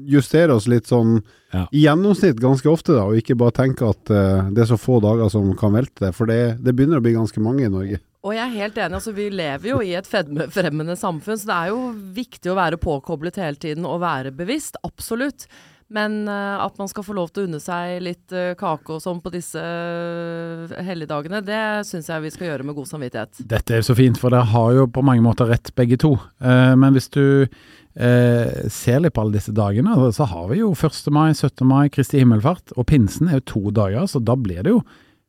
justere 0.08 0.54
oss 0.56 0.68
litt 0.70 0.88
sånn 0.88 1.18
Ja. 1.52 1.62
i 1.72 1.86
gjennomsnitt 1.86 2.36
ganske 2.40 2.68
ofte, 2.68 2.92
da, 2.92 3.06
og 3.08 3.16
ikke 3.16 3.36
bare 3.40 3.54
tenke 3.56 3.86
at 3.88 4.10
uh, 4.12 4.50
det 4.52 4.64
er 4.64 4.68
så 4.68 4.76
få 4.80 4.98
dager 5.00 5.30
som 5.32 5.48
kan 5.56 5.72
velte 5.72 6.06
det. 6.06 6.10
For 6.16 6.28
det, 6.28 6.58
det 6.64 6.74
begynner 6.76 7.00
å 7.00 7.04
bli 7.04 7.14
ganske 7.16 7.40
mange 7.40 7.64
i 7.64 7.72
Norge. 7.72 8.00
Og 8.26 8.34
jeg 8.34 8.42
er 8.42 8.56
helt 8.66 8.76
enig, 8.82 8.98
altså 8.98 9.14
vi 9.16 9.28
lever 9.32 9.70
jo 9.70 9.78
i 9.80 9.94
et 9.96 10.08
fremmende 10.10 10.96
samfunn, 10.98 11.38
så 11.40 11.48
det 11.48 11.56
er 11.56 11.70
jo 11.70 11.80
viktig 12.16 12.50
å 12.52 12.56
være 12.58 12.80
påkoblet 12.82 13.38
hele 13.40 13.60
tiden 13.62 13.86
og 13.88 14.02
være 14.02 14.32
bevisst, 14.36 14.76
absolutt. 14.84 15.46
Men 15.94 16.20
eh, 16.28 16.60
at 16.60 16.76
man 16.76 16.88
skal 16.90 17.04
få 17.06 17.14
lov 17.16 17.30
til 17.32 17.46
å 17.46 17.48
unne 17.48 17.60
seg 17.64 18.02
litt 18.04 18.34
eh, 18.36 18.52
kake 18.60 18.92
og 18.92 19.00
sånn 19.00 19.22
på 19.24 19.32
disse 19.32 19.56
uh, 19.60 20.74
helligdagene, 20.84 21.40
det 21.40 21.62
syns 21.88 22.10
jeg 22.12 22.24
vi 22.26 22.32
skal 22.34 22.50
gjøre 22.50 22.66
med 22.68 22.76
god 22.76 22.90
samvittighet. 22.90 23.40
Dette 23.48 23.78
er 23.78 23.86
så 23.86 23.96
fint, 23.96 24.20
for 24.20 24.34
dere 24.34 24.50
har 24.52 24.74
jo 24.76 24.84
på 24.92 25.04
mange 25.06 25.24
måter 25.24 25.48
rett 25.48 25.72
begge 25.78 25.96
to. 26.00 26.12
Eh, 26.44 26.74
men 26.76 26.92
hvis 26.92 27.08
du 27.16 27.24
eh, 27.48 28.68
ser 28.68 29.00
litt 29.00 29.16
på 29.16 29.24
alle 29.24 29.38
disse 29.38 29.54
dagene, 29.56 29.96
så 30.12 30.28
har 30.28 30.52
vi 30.52 30.60
jo 30.60 30.74
1. 30.76 31.08
mai, 31.14 31.30
17. 31.32 31.64
mai, 31.68 31.88
Kristi 31.94 32.20
himmelfart, 32.20 32.76
og 32.76 32.88
pinsen 32.92 33.32
er 33.32 33.40
jo 33.40 33.48
to 33.54 33.76
dager, 33.80 34.04
så 34.12 34.20
da 34.20 34.36
blir 34.36 34.60
det 34.66 34.76
jo 34.76 34.82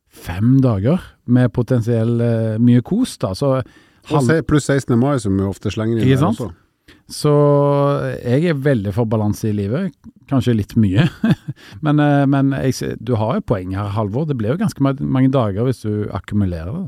fem 0.09 0.57
dager 0.63 0.99
med 1.29 1.53
potensiell 1.55 2.17
eh, 2.25 2.57
mye 2.59 2.83
kos, 2.83 3.15
da. 3.21 3.31
Så, 3.37 3.61
halv, 4.11 4.41
Pluss 4.49 4.67
16. 4.67 4.97
mai, 4.99 5.15
som 5.23 5.39
vi 5.39 5.47
ofte 5.47 5.71
slenger 5.71 6.01
inn 6.01 6.09
Ikke 6.09 6.19
der 6.19 6.33
også. 6.33 6.51
Så 7.09 7.33
jeg 8.21 8.51
er 8.51 8.61
veldig 8.61 8.93
for 8.93 9.09
balanse 9.09 9.49
i 9.49 9.55
livet. 9.55 9.93
Kanskje 10.29 10.57
litt 10.57 10.75
mye, 10.79 11.07
men, 11.85 12.01
eh, 12.03 12.25
men 12.29 12.53
jeg, 12.69 12.97
du 13.01 13.15
har 13.19 13.39
jo 13.39 13.47
poeng 13.49 13.73
her, 13.77 13.93
Halvor. 13.95 14.27
Det 14.29 14.37
blir 14.37 14.53
jo 14.53 14.61
ganske 14.61 14.93
mange 15.01 15.31
dager 15.33 15.65
hvis 15.67 15.81
du 15.85 16.09
akkumulerer 16.13 16.71
det. 16.75 16.85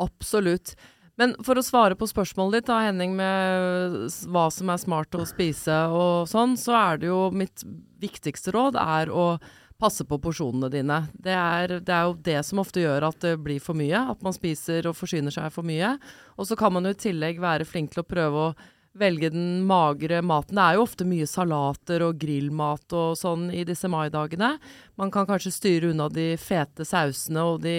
Absolutt. 0.00 0.74
Men 1.20 1.34
for 1.44 1.58
å 1.60 1.64
svare 1.64 1.96
på 1.98 2.08
spørsmålet 2.08 2.60
ditt, 2.60 2.70
da, 2.70 2.78
Henning, 2.86 3.12
med 3.18 4.08
hva 4.32 4.46
som 4.54 4.70
er 4.72 4.80
smart 4.80 5.16
å 5.18 5.26
spise 5.28 5.82
og 5.92 6.30
sånn, 6.30 6.56
så 6.56 6.76
er 6.78 7.02
det 7.02 7.10
jo 7.10 7.26
mitt 7.34 7.64
viktigste 8.00 8.54
råd 8.56 8.78
er 8.80 9.12
å 9.12 9.34
passe 9.80 10.04
på 10.04 10.18
porsjonene 10.20 10.70
dine. 10.72 10.96
Det 11.12 11.34
er, 11.36 11.78
det 11.84 11.94
er 11.94 12.08
jo 12.08 12.16
det 12.24 12.40
som 12.48 12.60
ofte 12.62 12.82
gjør 12.82 13.10
at 13.10 13.20
det 13.24 13.34
blir 13.40 13.60
for 13.64 13.76
mye, 13.76 14.00
at 14.12 14.20
man 14.24 14.36
spiser 14.36 14.88
og 14.88 14.96
forsyner 14.96 15.34
seg 15.34 15.48
for 15.54 15.66
mye. 15.66 15.94
Og 16.36 16.48
så 16.48 16.56
kan 16.58 16.72
man 16.72 16.88
jo 16.88 16.94
i 16.94 17.00
tillegg 17.00 17.40
være 17.40 17.68
flink 17.68 17.94
til 17.94 18.04
å 18.04 18.08
prøve 18.08 18.46
å 18.48 18.52
velge 18.92 19.30
den 19.30 19.62
magre 19.66 20.18
maten. 20.22 20.56
Det 20.58 20.62
er 20.64 20.76
jo 20.76 20.84
ofte 20.84 21.06
mye 21.06 21.26
salater 21.28 22.02
og 22.04 22.18
grillmat 22.20 22.94
og 22.96 23.18
sånn 23.18 23.48
i 23.54 23.62
disse 23.66 23.88
maidagene. 23.90 24.56
Man 24.98 25.12
kan 25.14 25.28
kanskje 25.28 25.52
styre 25.54 25.92
unna 25.92 26.08
de 26.12 26.32
fete 26.40 26.84
sausene 26.88 27.44
og 27.52 27.60
de, 27.64 27.76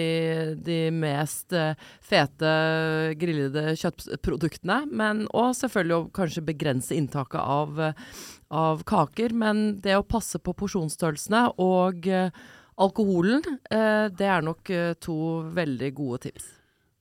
de 0.64 0.78
mest 0.94 1.52
eh, 1.56 1.76
fete 2.00 2.54
grillede 3.20 3.76
kjøttproduktene. 3.82 4.82
Men, 4.88 5.26
og 5.36 5.52
selvfølgelig 5.58 5.98
å 5.98 6.08
kanskje 6.16 6.46
begrense 6.48 6.96
inntaket 6.96 7.40
av, 7.42 7.84
av 8.48 8.82
kaker. 8.88 9.36
Men 9.36 9.82
det 9.84 9.98
å 9.98 10.08
passe 10.08 10.40
på 10.40 10.56
porsjonsstørrelsene 10.64 11.44
og 11.60 12.08
eh, 12.08 12.32
alkoholen, 12.80 13.44
eh, 13.68 14.08
det 14.08 14.32
er 14.32 14.48
nok 14.48 14.74
to 15.04 15.20
veldig 15.52 15.94
gode 16.00 16.24
tips. 16.30 16.50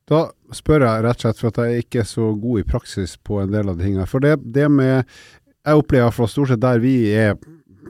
Da 0.10 0.25
spør 0.55 0.86
jeg 0.88 1.05
rett 1.05 1.20
og 1.20 1.24
slett 1.25 1.39
for 1.39 1.51
at 1.51 1.62
jeg 1.62 1.86
ikke 1.86 2.01
er 2.01 2.10
så 2.10 2.31
god 2.41 2.63
i 2.63 2.67
praksis 2.67 3.15
på 3.22 3.41
en 3.41 3.53
del 3.53 3.70
av 3.72 3.77
de 3.77 3.86
tingene. 3.86 4.08
For 4.10 4.24
det, 4.24 4.38
det 4.43 4.67
med 4.72 5.05
Jeg 5.62 5.77
opplever 5.77 6.13
fra 6.15 6.25
stort 6.25 6.50
sett 6.50 6.63
der 6.63 6.81
vi 6.81 6.96
er 7.13 7.36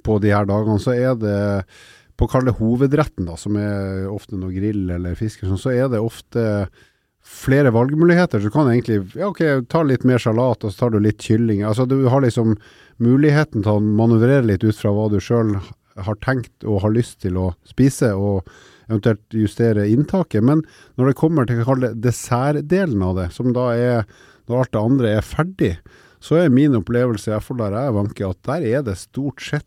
på 0.04 0.18
de 0.20 0.34
her 0.34 0.48
dagene, 0.50 0.80
så 0.82 0.92
er 0.92 1.16
det 1.16 1.40
på 2.20 2.28
å 2.28 2.32
kalle 2.32 2.52
det 2.52 2.60
hovedretten, 2.60 3.26
da, 3.30 3.38
som 3.40 3.56
er 3.58 4.10
ofte 4.12 4.36
noe 4.36 4.52
grill 4.54 4.90
eller 4.92 5.16
fisk, 5.16 5.46
sånn, 5.46 5.60
så 5.62 5.72
er 5.72 5.88
det 5.90 6.02
ofte 6.04 6.44
flere 7.24 7.72
valgmuligheter. 7.72 8.42
Så 8.42 8.50
du 8.50 8.54
kan 8.54 8.70
egentlig 8.70 9.00
ja, 9.16 9.30
ok, 9.30 9.66
ta 9.72 9.84
litt 9.88 10.04
mer 10.08 10.22
salat, 10.22 10.64
og 10.64 10.74
så 10.74 10.84
tar 10.84 10.94
du 10.94 11.00
litt 11.02 11.22
kylling. 11.22 11.64
Altså 11.64 11.88
Du 11.90 11.98
har 12.12 12.22
liksom 12.22 12.58
muligheten 13.02 13.64
til 13.64 13.78
å 13.78 13.82
manøvrere 13.82 14.46
litt 14.46 14.66
ut 14.66 14.78
fra 14.78 14.92
hva 14.94 15.08
du 15.12 15.20
sjøl 15.24 15.56
har 16.02 16.18
tenkt 16.24 16.66
og 16.66 16.82
har 16.86 16.94
lyst 16.94 17.22
til 17.26 17.38
å 17.40 17.52
spise, 17.68 18.14
og 18.16 18.48
eventuelt 18.92 19.36
justere 19.36 19.88
inntaket. 19.90 20.44
Men 20.46 20.62
når 21.00 21.12
det 21.12 21.18
kommer 21.20 21.50
til 21.50 21.64
det 21.82 21.96
dessertdelen 22.04 23.02
av 23.08 23.18
det, 23.18 23.32
som 23.36 23.52
da 23.56 23.72
er 23.74 24.06
når 24.50 24.64
alt 24.64 24.74
det 24.76 24.86
andre 24.86 25.12
er 25.18 25.26
ferdig, 25.26 25.74
så 26.22 26.38
er 26.38 26.54
min 26.54 26.76
opplevelse, 26.78 27.32
i 27.32 27.34
hvert 27.34 27.62
der 27.64 27.78
jeg 27.80 27.98
vanker, 27.98 28.34
at 28.34 28.50
der 28.50 28.66
er 28.76 28.86
det 28.86 29.00
stort 29.00 29.42
sett 29.42 29.66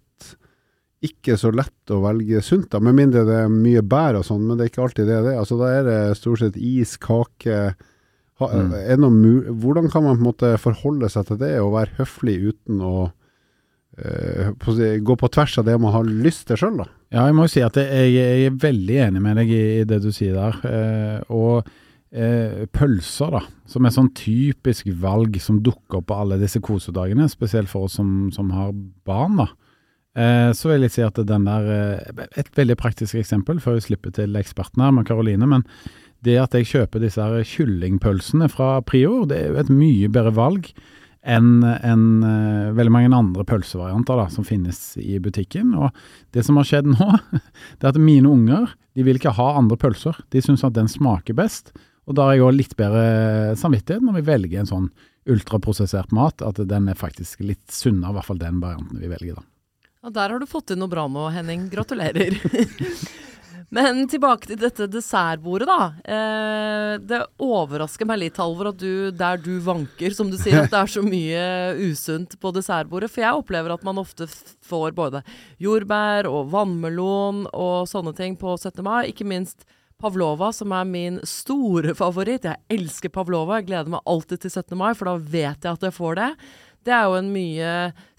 ikke 1.04 1.36
så 1.36 1.50
lett 1.52 1.92
å 1.92 2.00
velge 2.04 2.40
sunt, 2.44 2.70
da, 2.72 2.80
med 2.80 2.96
mindre 2.96 3.24
det 3.28 3.40
er 3.42 3.50
mye 3.52 3.82
bær 3.84 4.20
og 4.20 4.24
sånn, 4.28 4.46
men 4.46 4.56
det 4.56 4.66
er 4.66 4.70
ikke 4.72 4.84
alltid 4.86 5.10
det 5.10 5.18
det. 5.26 5.34
Altså, 5.40 5.58
da 5.60 5.72
er 5.72 5.82
det 5.88 5.98
stort 6.16 6.40
sett 6.40 6.56
is, 6.56 6.96
kake 7.00 7.58
ha, 8.40 8.48
Mm. 8.50 9.60
Hvordan 9.62 9.90
kan 9.92 10.02
man 10.02 10.16
på 10.16 10.20
en 10.20 10.26
måte 10.26 10.48
forholde 10.58 11.08
seg 11.12 11.28
til 11.28 11.38
det, 11.38 11.52
og 11.62 11.74
være 11.76 11.94
høflig 12.00 12.34
uten 12.50 12.80
å 12.82 12.94
eh, 13.98 14.50
på 14.58 14.74
gå 15.06 15.16
på 15.20 15.30
tvers 15.30 15.58
av 15.58 15.68
det 15.68 15.76
man 15.78 15.94
har 15.94 16.08
lyst 16.08 16.48
til 16.48 16.58
sjøl, 16.58 16.80
da? 16.82 16.88
Ja, 17.14 17.28
jeg 17.28 17.34
må 17.38 17.44
jo 17.46 17.52
si 17.52 17.62
at 17.62 17.76
jeg, 17.78 18.10
jeg 18.10 18.46
er 18.48 18.54
veldig 18.58 18.94
enig 19.06 19.20
med 19.22 19.36
deg 19.38 19.50
i, 19.54 19.64
i 19.80 19.86
det 19.86 20.00
du 20.02 20.10
sier 20.10 20.34
der. 20.34 20.56
Eh, 20.66 21.18
og 21.30 21.68
eh, 22.10 22.64
pølser, 22.74 23.36
da, 23.36 23.42
som 23.70 23.86
er 23.86 23.94
sånn 23.94 24.10
typisk 24.18 24.88
valg 24.98 25.38
som 25.42 25.60
dukker 25.62 26.00
opp 26.00 26.08
på 26.10 26.16
alle 26.24 26.40
disse 26.42 26.58
kosedagene, 26.64 27.28
spesielt 27.30 27.70
for 27.70 27.86
oss 27.86 28.00
som, 28.00 28.32
som 28.34 28.50
har 28.56 28.72
barn, 29.06 29.38
da. 29.44 29.46
Eh, 30.18 30.50
så 30.58 30.72
vil 30.72 30.86
jeg 30.86 30.94
si 30.94 31.04
at 31.06 31.16
den 31.26 31.46
der 31.46 31.70
eh, 31.74 32.26
Et 32.38 32.50
veldig 32.54 32.76
praktisk 32.78 33.18
eksempel, 33.18 33.62
før 33.62 33.78
vi 33.78 33.86
slipper 33.88 34.14
til 34.14 34.34
eksperten 34.38 34.82
her 34.82 34.94
med 34.94 35.06
Karoline. 35.06 35.46
Men 35.50 35.66
det 36.26 36.38
at 36.40 36.54
jeg 36.58 36.70
kjøper 36.72 37.02
disse 37.02 37.22
her 37.22 37.46
kyllingpølsene 37.46 38.50
fra 38.50 38.80
Prior, 38.82 39.22
det 39.30 39.38
er 39.38 39.54
jo 39.54 39.62
et 39.62 39.70
mye 39.70 40.10
bedre 40.10 40.34
valg 40.34 40.70
enn 41.24 41.64
en, 41.64 42.04
eh, 42.22 42.72
veldig 42.76 42.92
mange 42.92 43.16
andre 43.16 43.44
pølsevarianter 43.48 44.20
da, 44.20 44.28
som 44.28 44.44
finnes 44.44 44.78
i 45.00 45.18
butikken. 45.18 45.72
Og 45.74 45.90
det 46.36 46.44
som 46.44 46.60
har 46.60 46.68
skjedd 46.68 46.90
nå, 46.92 47.08
det 47.78 47.84
er 47.84 47.94
at 47.94 48.00
mine 48.00 48.28
unger 48.28 48.74
de 48.94 49.06
vil 49.06 49.18
ikke 49.18 49.34
ha 49.38 49.48
andre 49.58 49.78
pølser. 49.80 50.20
De 50.30 50.42
syns 50.44 50.64
at 50.66 50.76
den 50.76 50.90
smaker 50.90 51.36
best. 51.38 51.72
Og 52.04 52.18
da 52.18 52.28
har 52.28 52.36
jeg 52.36 52.44
òg 52.44 52.58
litt 52.58 52.76
bedre 52.76 53.56
samvittighet 53.56 54.04
når 54.04 54.20
vi 54.20 54.28
velger 54.28 54.60
en 54.60 54.70
sånn 54.70 54.88
ultraprosessert 55.24 56.12
mat, 56.12 56.44
at 56.44 56.60
den 56.68 56.90
er 56.92 56.98
faktisk 57.00 57.40
litt 57.40 57.64
sunnere, 57.72 58.12
i 58.12 58.18
hvert 58.18 58.28
fall 58.28 58.42
den 58.42 58.60
varianten 58.60 59.00
vi 59.00 59.08
velger, 59.08 59.40
da. 59.40 59.46
Og 60.04 60.12
der 60.12 60.34
har 60.34 60.42
du 60.42 60.44
fått 60.44 60.66
til 60.68 60.76
noe 60.76 60.92
bra 60.92 61.06
nå, 61.08 61.30
Henning. 61.32 61.70
Gratulerer. 61.72 62.36
Men 63.74 64.04
tilbake 64.06 64.46
til 64.46 64.58
dette 64.60 64.86
dessertbordet, 64.86 65.66
da. 65.66 65.86
Eh, 66.06 66.92
det 67.02 67.20
overrasker 67.42 68.06
meg 68.06 68.20
litt, 68.22 68.38
Halvor, 68.38 68.70
at 68.70 68.78
du, 68.78 69.10
der 69.10 69.40
du 69.42 69.56
vanker, 69.64 70.14
som 70.14 70.30
du 70.30 70.36
sier, 70.38 70.60
at 70.62 70.70
det 70.70 70.78
er 70.78 70.92
så 70.92 71.02
mye 71.02 71.46
usunt 71.82 72.36
på 72.38 72.52
dessertbordet. 72.54 73.10
For 73.10 73.24
jeg 73.24 73.40
opplever 73.40 73.74
at 73.74 73.86
man 73.86 73.98
ofte 73.98 74.28
får 74.64 74.94
både 74.94 75.24
jordbær 75.62 76.28
og 76.30 76.52
vannmelon 76.54 77.48
og 77.50 77.88
sånne 77.90 78.14
ting 78.14 78.38
på 78.38 78.54
17. 78.60 78.78
mai. 78.86 79.08
Ikke 79.10 79.26
minst 79.26 79.66
pavlova, 79.98 80.52
som 80.54 80.74
er 80.76 80.86
min 80.86 81.18
store 81.26 81.96
favoritt. 81.98 82.46
Jeg 82.46 82.62
elsker 82.78 83.10
pavlova. 83.14 83.58
Jeg 83.58 83.72
gleder 83.72 83.96
meg 83.96 84.06
alltid 84.06 84.44
til 84.44 84.54
17. 84.54 84.78
mai, 84.78 84.92
for 84.94 85.10
da 85.10 85.18
vet 85.18 85.66
jeg 85.66 85.72
at 85.72 85.88
jeg 85.88 85.98
får 85.98 86.20
det. 86.20 86.30
Det 86.84 86.92
er 86.92 87.04
jo 87.08 87.14
en 87.16 87.30
mye 87.32 87.68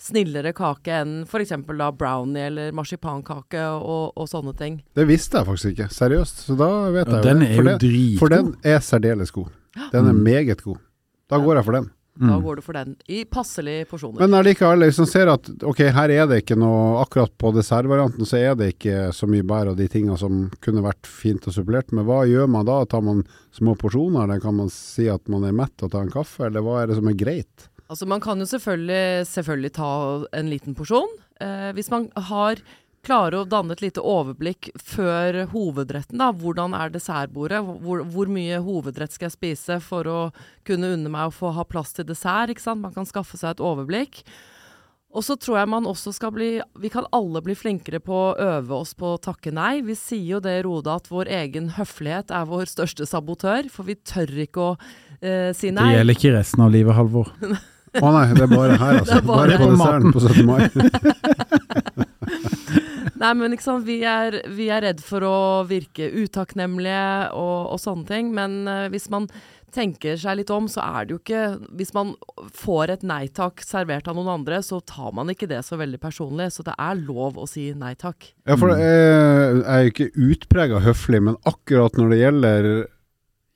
snillere 0.01 0.51
kake 0.57 0.93
enn 1.01 1.12
f.eks. 1.29 1.51
da 1.77 1.91
brownie 1.93 2.48
eller 2.50 2.72
marsipankake 2.74 3.62
og, 3.77 4.13
og 4.17 4.27
sånne 4.31 4.55
ting. 4.57 4.79
Det 4.98 5.05
visste 5.10 5.38
jeg 5.38 5.45
faktisk 5.51 5.75
ikke, 5.75 5.89
seriøst. 5.93 6.45
Så 6.48 6.57
da 6.57 6.69
vet 6.95 7.07
Ja, 7.07 7.19
jeg 7.19 7.24
den 7.29 7.43
er 7.45 7.55
For 7.55 7.62
jo 7.63 7.69
det- 7.69 7.79
dritgod. 7.86 8.19
For 8.19 8.29
den 8.34 8.55
er 8.63 8.79
særdeles 8.81 9.31
god. 9.31 9.51
Den 9.91 10.07
er 10.07 10.13
Mm. 10.13 10.24
meget 10.24 10.63
god. 10.63 10.77
Da 11.29 11.38
går 11.38 11.55
jeg 11.55 11.65
for 11.65 11.72
den. 11.74 11.91
Da 12.17 12.25
Mm. 12.39 12.43
går 12.43 12.55
du 12.55 12.62
for 12.62 12.72
den. 12.74 12.95
I 13.10 13.25
passelige 13.25 13.86
porsjoner. 13.89 14.19
Men 14.22 14.31
allikevel, 14.39 14.86
hvis 14.88 14.98
man 15.00 15.07
ser 15.07 15.27
at 15.27 15.50
ok, 15.63 15.77
her 15.91 16.10
er 16.10 16.25
det 16.27 16.45
ikke 16.45 16.55
noe 16.57 17.01
Akkurat 17.03 17.29
på 17.38 17.51
dessertvarianten 17.53 18.24
så 18.25 18.38
er 18.39 18.55
det 18.55 18.79
ikke 18.79 19.12
så 19.12 19.27
mye 19.27 19.43
bær 19.43 19.67
og 19.72 19.75
de 19.77 19.88
tingene 19.89 20.17
som 20.17 20.50
kunne 20.62 20.81
vært 20.81 21.05
fint 21.05 21.45
og 21.45 21.53
supplert 21.53 21.91
med. 21.91 22.05
Hva 22.05 22.24
gjør 22.25 22.48
man 22.48 22.65
da? 22.65 22.86
Tar 22.86 23.01
man 23.01 23.25
små 23.51 23.75
porsjoner, 23.77 24.24
eller 24.24 24.39
kan 24.39 24.55
man 24.55 24.69
si 24.69 25.10
at 25.10 25.27
man 25.27 25.43
er 25.43 25.51
mett 25.51 25.84
og 25.84 25.91
tar 25.91 26.01
en 26.03 26.10
kaffe, 26.10 26.45
eller 26.48 26.62
hva 26.62 26.84
er 26.84 26.88
det 26.88 26.95
som 26.95 27.07
er 27.10 27.13
greit? 27.19 27.67
Altså 27.92 28.08
Man 28.10 28.24
kan 28.24 28.39
jo 28.42 28.48
selvfølgelig, 28.50 29.27
selvfølgelig 29.30 29.74
ta 29.77 29.92
en 30.34 30.50
liten 30.50 30.77
porsjon. 30.77 31.12
Eh, 31.42 31.70
hvis 31.77 31.92
man 31.94 32.10
har 32.32 32.62
klarer 33.06 33.38
å 33.39 33.46
danne 33.46 33.75
et 33.75 33.84
lite 33.84 34.01
overblikk 34.01 34.72
før 34.82 35.44
hovedretten, 35.51 36.18
da. 36.22 36.32
Hvordan 36.34 36.74
er 36.77 36.94
dessertbordet? 36.94 37.62
Hvor, 37.86 38.01
hvor 38.10 38.32
mye 38.32 38.62
hovedrett 38.65 39.13
skal 39.13 39.30
jeg 39.30 39.38
spise 39.38 39.80
for 39.84 40.10
å 40.10 40.20
kunne 40.68 40.96
unne 40.96 41.12
meg 41.13 41.30
å 41.30 41.36
få 41.36 41.54
ha 41.56 41.65
plass 41.68 41.94
til 41.96 42.08
dessert? 42.10 42.54
ikke 42.54 42.65
sant? 42.65 42.82
Man 42.82 42.96
kan 42.96 43.08
skaffe 43.10 43.38
seg 43.38 43.56
et 43.56 43.63
overblikk. 43.63 44.24
Og 45.15 45.24
så 45.24 45.38
tror 45.39 45.62
jeg 45.62 45.72
man 45.72 45.86
også 45.88 46.12
skal 46.12 46.34
bli 46.36 46.50
Vi 46.84 46.89
kan 46.92 47.06
alle 47.15 47.39
bli 47.39 47.54
flinkere 47.56 48.01
på 48.04 48.15
å 48.20 48.34
øve 48.36 48.82
oss 48.82 48.92
på 49.00 49.13
å 49.13 49.22
takke 49.22 49.54
nei. 49.56 49.80
Vi 49.86 49.96
sier 49.96 50.25
jo 50.34 50.42
det 50.44 50.58
i 50.58 50.65
Roda 50.65 50.98
at 51.00 51.08
vår 51.12 51.32
egen 51.38 51.72
høflighet 51.77 52.34
er 52.36 52.50
vår 52.50 52.68
største 52.74 53.08
sabotør, 53.08 53.70
for 53.72 53.88
vi 53.88 53.96
tør 53.96 54.34
ikke 54.44 54.65
å 54.65 54.74
eh, 55.22 55.54
si 55.56 55.72
Det 55.72 55.88
gjelder 55.96 56.20
ikke 56.20 56.36
resten 56.36 56.65
av 56.65 56.75
livet, 56.75 56.98
Halvor. 56.98 57.32
Å 58.06 58.12
nei, 58.16 58.25
det 58.36 58.44
er 58.46 58.52
bare 58.52 58.78
her, 58.82 59.00
altså. 59.02 59.20
Det 59.20 59.25
bare- 59.30 59.58
bare 59.58 59.58
på 59.62 59.70
desserten 59.74 60.12
på 60.16 60.20
17. 60.25 60.46
mai. 60.46 60.64
Nei, 63.16 63.32
men 63.40 63.54
ikke 63.56 63.64
sant, 63.66 63.86
vi 63.88 64.02
er, 64.06 64.42
vi 64.54 64.68
er 64.74 64.84
redd 64.84 65.00
for 65.04 65.24
å 65.25 65.36
virke 65.70 66.10
utakknemlige 66.12 67.32
og, 67.34 67.72
og 67.74 67.80
sånne 67.82 68.08
ting. 68.10 68.34
Men 68.36 68.66
uh, 68.68 68.88
hvis 68.92 69.08
man 69.14 69.30
tenker 69.75 70.16
seg 70.20 70.38
litt 70.40 70.52
om, 70.54 70.68
så 70.72 70.84
er 70.86 71.04
det 71.08 71.12
jo 71.16 71.18
ikke 71.20 71.40
Hvis 71.75 71.90
man 71.96 72.14
får 72.56 72.94
et 72.94 73.02
nei 73.08 73.25
takk 73.36 73.60
servert 73.66 74.08
av 74.08 74.16
noen 74.16 74.32
andre, 74.38 74.62
så 74.64 74.80
tar 74.88 75.12
man 75.16 75.32
ikke 75.34 75.50
det 75.52 75.62
så 75.68 75.80
veldig 75.80 76.00
personlig. 76.04 76.52
Så 76.56 76.64
det 76.68 76.75
er 76.80 77.00
lov 77.02 77.40
å 77.40 77.48
si 77.50 77.70
nei 77.75 77.94
takk. 78.00 78.30
Ja, 78.48 78.60
for 78.60 78.75
jeg, 78.75 78.84
jeg 78.84 79.64
er 79.64 79.86
jo 79.88 79.94
ikke 79.96 80.12
utprega 80.30 80.84
høflig, 80.86 81.24
men 81.30 81.40
akkurat 81.50 81.98
når 82.00 82.14
det 82.14 82.22
gjelder 82.22 82.70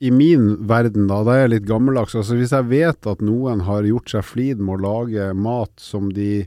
i 0.00 0.10
min 0.10 0.54
verden, 0.68 1.10
da, 1.10 1.20
da 1.26 1.34
er 1.34 1.42
jeg 1.44 1.52
litt 1.54 1.68
gammeldags. 1.68 2.14
Altså, 2.16 2.38
hvis 2.38 2.54
jeg 2.56 2.70
vet 2.70 3.08
at 3.10 3.20
noen 3.24 3.66
har 3.66 3.84
gjort 3.84 4.12
seg 4.14 4.24
flid 4.24 4.62
med 4.62 4.78
å 4.78 4.84
lage 4.86 5.26
mat 5.36 5.72
som 5.80 6.08
de 6.16 6.46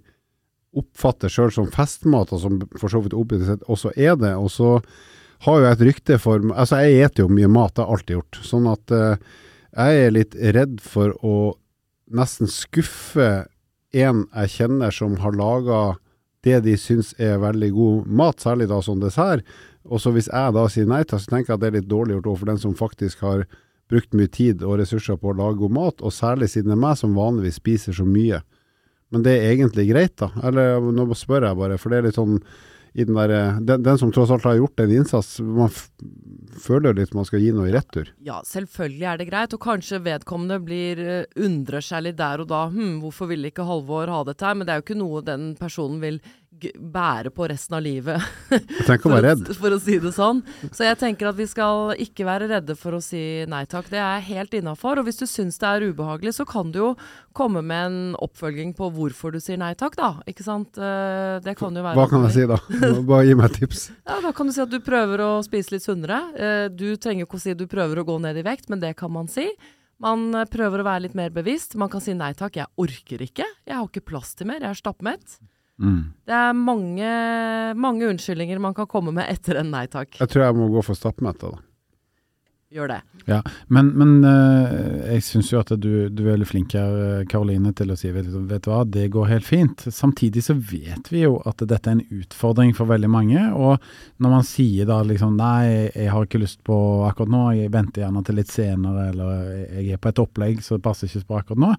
oppfatter 0.74 1.30
sjøl 1.30 1.52
som 1.54 1.70
festmat, 1.70 2.34
og 2.34 2.42
som 2.42 2.58
for 2.80 2.90
så 2.90 3.04
vidt 3.04 3.14
objektivt 3.14 3.52
sett 3.52 3.68
også 3.70 3.94
er 3.94 4.18
det, 4.18 4.34
og 4.34 4.50
så 4.50 4.72
har 5.46 5.60
jo 5.60 5.68
jeg 5.68 5.78
et 5.78 5.88
rykte 5.90 6.20
for 6.24 6.46
Altså, 6.56 6.80
jeg 6.82 7.06
eter 7.06 7.26
jo 7.26 7.34
mye 7.36 7.52
mat, 7.52 7.76
det 7.76 7.84
har 7.84 7.90
jeg 7.90 7.98
alltid 7.98 8.18
gjort. 8.18 8.40
Sånn 8.48 8.70
at 8.72 8.94
uh, 8.96 9.42
jeg 9.74 10.06
er 10.06 10.16
litt 10.16 10.38
redd 10.56 10.80
for 10.82 11.14
å 11.22 11.36
nesten 12.14 12.50
skuffe 12.50 13.30
en 13.94 14.26
jeg 14.34 14.54
kjenner 14.56 14.94
som 14.94 15.20
har 15.22 15.38
laga 15.38 15.82
det 16.44 16.64
de 16.66 16.74
syns 16.80 17.14
er 17.22 17.38
veldig 17.40 17.70
god 17.76 18.10
mat, 18.20 18.42
særlig 18.42 18.68
da 18.72 18.82
som 18.84 19.00
dessert. 19.00 19.46
Og 19.90 20.02
så 20.02 20.13
hvis 20.16 20.30
jeg 20.32 20.56
da 20.56 20.63
sier 20.72 20.90
nei 20.90 21.04
til, 21.04 21.20
så 21.20 21.32
tenker 21.32 21.54
jeg 21.54 21.58
at 21.58 21.63
det 21.63 21.70
er 21.70 21.78
litt 21.80 21.92
dårlig 21.92 22.18
gjort 22.18 22.30
overfor 22.32 22.52
den 22.54 22.62
som 22.62 22.75
faktisk 22.80 23.24
har 23.25 23.46
brukt 23.92 24.16
mye 24.16 24.32
tid 24.32 24.63
og 24.63 24.78
ressurser 24.80 25.20
på 25.20 25.32
å 25.34 25.38
lage 25.38 25.60
god 25.60 25.75
mat, 25.75 26.04
og 26.04 26.16
særlig 26.16 26.50
siden 26.54 26.72
det 26.72 26.78
er 26.78 26.86
meg 26.86 27.00
som 27.00 27.18
vanligvis 27.18 27.60
spiser 27.60 27.96
så 27.98 28.06
mye. 28.08 28.40
Men 29.13 29.25
det 29.25 29.36
er 29.38 29.52
egentlig 29.52 29.90
greit, 29.92 30.16
da. 30.18 30.32
Eller 30.48 30.80
nå 30.82 31.06
spør 31.18 31.50
jeg 31.50 31.60
bare, 31.60 31.78
for 31.82 31.94
det 31.94 32.00
er 32.00 32.08
litt 32.08 32.18
sånn 32.18 32.40
der, 32.94 33.32
den, 33.66 33.82
den 33.82 33.98
som 33.98 34.12
tross 34.13 34.30
alt 34.30 34.44
har 34.46 34.60
gjort 34.60 34.80
en 34.84 34.92
innsats, 34.94 35.40
man 35.42 35.72
føler 36.62 36.94
litt 36.94 37.16
man 37.18 37.25
skal 37.25 37.42
gi 37.42 37.50
noe 37.56 37.66
i 37.70 37.74
retur. 37.74 38.12
Ja, 38.22 38.38
selvfølgelig 38.46 39.08
er 39.10 39.18
det 39.18 39.28
greit, 39.32 39.56
og 39.58 39.63
kanskje 39.66 40.02
vedkommende 40.06 40.60
blir 40.62 41.02
undrer 41.34 41.82
seg 41.82 42.06
litt 42.06 42.20
der 42.22 42.44
og 42.44 42.52
da. 42.52 42.68
Hm, 42.70 43.00
hvorfor 43.02 43.32
ville 43.32 43.50
ikke 43.50 43.66
Halvor 43.66 44.13
ha 44.13 44.22
dette 44.28 44.46
her? 44.46 44.54
Men 44.58 44.70
det 44.70 44.75
er 44.75 44.82
jo 44.82 44.86
ikke 44.86 45.02
noe 45.02 45.24
den 45.25 45.50
personen 45.58 46.04
vil 46.06 46.22
bære 46.62 47.32
på 47.34 47.48
resten 47.50 47.76
av 47.78 47.84
livet. 47.84 48.22
Jeg 48.52 49.00
å 49.00 49.10
for, 49.10 49.54
for 49.58 49.76
å 49.76 49.80
si 49.82 49.98
det 50.02 50.12
sånn. 50.16 50.42
Så 50.72 50.86
jeg 50.88 51.00
tenker 51.02 51.30
at 51.30 51.38
vi 51.38 51.48
skal 51.50 51.94
ikke 52.02 52.26
være 52.28 52.50
redde 52.52 52.76
for 52.80 52.98
å 52.98 53.02
si 53.04 53.44
nei 53.50 53.64
takk. 53.70 53.90
Det 53.92 54.00
er 54.02 54.24
helt 54.28 54.54
innafor. 54.58 55.02
Og 55.02 55.08
hvis 55.08 55.22
du 55.22 55.26
syns 55.30 55.60
det 55.62 55.70
er 55.70 55.88
ubehagelig, 55.90 56.36
så 56.40 56.46
kan 56.50 56.72
du 56.74 56.80
jo 56.80 56.90
komme 57.36 57.64
med 57.66 57.86
en 57.90 58.00
oppfølging 58.22 58.74
på 58.78 58.90
hvorfor 58.94 59.34
du 59.34 59.40
sier 59.44 59.60
nei 59.62 59.74
takk, 59.80 59.98
da. 60.00 60.12
Ikke 60.30 60.46
sant. 60.46 60.78
Eh, 60.78 61.38
det 61.44 61.58
kan 61.60 61.76
jo 61.76 61.86
være 61.86 61.98
Hva 62.00 62.08
kan 62.12 62.28
jeg 62.30 62.36
si 62.38 62.48
da? 62.50 62.60
Bare 63.02 63.28
gi 63.28 63.38
meg 63.40 63.52
et 63.52 63.62
tips. 63.64 63.88
Ja, 64.10 64.20
Da 64.24 64.34
kan 64.36 64.48
du 64.50 64.54
si 64.56 64.62
at 64.64 64.72
du 64.72 64.80
prøver 64.84 65.22
å 65.24 65.32
spise 65.46 65.74
litt 65.76 65.86
sunnere. 65.86 66.20
Eh, 66.38 66.66
du 66.74 66.94
trenger 67.02 67.28
ikke 67.28 67.40
å 67.40 67.44
si 67.44 67.54
at 67.56 67.60
du 67.62 67.66
prøver 67.72 68.02
å 68.02 68.08
gå 68.08 68.20
ned 68.24 68.38
i 68.40 68.46
vekt, 68.46 68.70
men 68.72 68.84
det 68.84 68.96
kan 69.00 69.12
man 69.14 69.30
si. 69.32 69.50
Man 70.04 70.32
prøver 70.52 70.82
å 70.82 70.86
være 70.88 71.06
litt 71.06 71.18
mer 71.18 71.32
bevisst. 71.34 71.78
Man 71.80 71.92
kan 71.92 72.04
si 72.04 72.16
nei 72.18 72.34
takk, 72.38 72.58
jeg 72.60 72.70
orker 72.82 73.24
ikke. 73.24 73.46
Jeg 73.68 73.78
har 73.78 73.88
ikke 73.88 74.04
plass 74.14 74.34
til 74.36 74.50
mer, 74.50 74.64
jeg 74.64 74.74
er 74.74 74.80
stappmett. 74.80 75.38
Mm. 75.82 76.13
Det 76.30 76.36
er 76.38 76.53
mange, 76.58 77.12
mange 77.75 78.10
unnskyldninger 78.12 78.62
man 78.62 78.75
kan 78.77 78.88
komme 78.89 79.13
med 79.15 79.30
etter 79.32 79.60
en 79.62 79.72
nei 79.74 79.86
takk. 79.92 80.20
Jeg 80.20 80.30
tror 80.32 80.46
jeg 80.46 80.58
må 80.60 80.70
gå 80.74 80.84
for 80.86 80.98
stappmette, 80.98 81.50
da. 81.50 81.63
Gjør 82.74 82.89
det. 82.89 83.01
Ja, 83.30 83.39
Men, 83.70 83.92
men 84.00 84.24
uh, 84.25 85.06
jeg 85.13 85.22
syns 85.27 85.51
jo 85.53 85.60
at 85.62 85.70
du, 85.77 86.10
du, 86.10 86.24
er 86.25 86.34
veldig 86.34 86.48
flink 86.50 86.74
her, 86.74 87.22
Karoline, 87.30 87.70
til 87.77 87.94
å 87.94 87.98
si 88.00 88.10
vet, 88.12 88.27
vet 88.50 88.65
du 88.65 88.72
hva, 88.72 88.82
det 88.89 89.06
går 89.13 89.30
helt 89.30 89.48
fint. 89.48 89.86
Samtidig 89.94 90.42
så 90.48 90.56
vet 90.58 91.12
vi 91.13 91.22
jo 91.22 91.38
at 91.48 91.62
dette 91.62 91.92
er 91.92 92.00
en 92.00 92.20
utfordring 92.24 92.74
for 92.75 92.89
veldig 92.89 93.12
mange. 93.13 93.46
Og 93.53 93.77
når 94.24 94.34
man 94.34 94.48
sier 94.48 94.89
da 94.89 95.00
liksom 95.06 95.38
nei, 95.38 95.94
jeg 95.94 96.10
har 96.10 96.25
ikke 96.25 96.42
lyst 96.42 96.63
på 96.65 96.75
akkurat 97.06 97.32
nå, 97.36 97.46
jeg 97.60 97.74
venter 97.77 98.08
gjerne 98.08 98.25
til 98.25 98.39
litt 98.42 98.51
senere, 98.51 99.08
eller 99.13 99.48
jeg 99.77 99.94
er 99.94 100.01
på 100.01 100.10
et 100.10 100.25
opplegg 100.25 100.65
så 100.65 100.80
det 100.80 100.88
passer 100.89 101.12
ikke 101.12 101.30
på 101.30 101.39
akkurat 101.44 101.63
nå, 101.68 101.74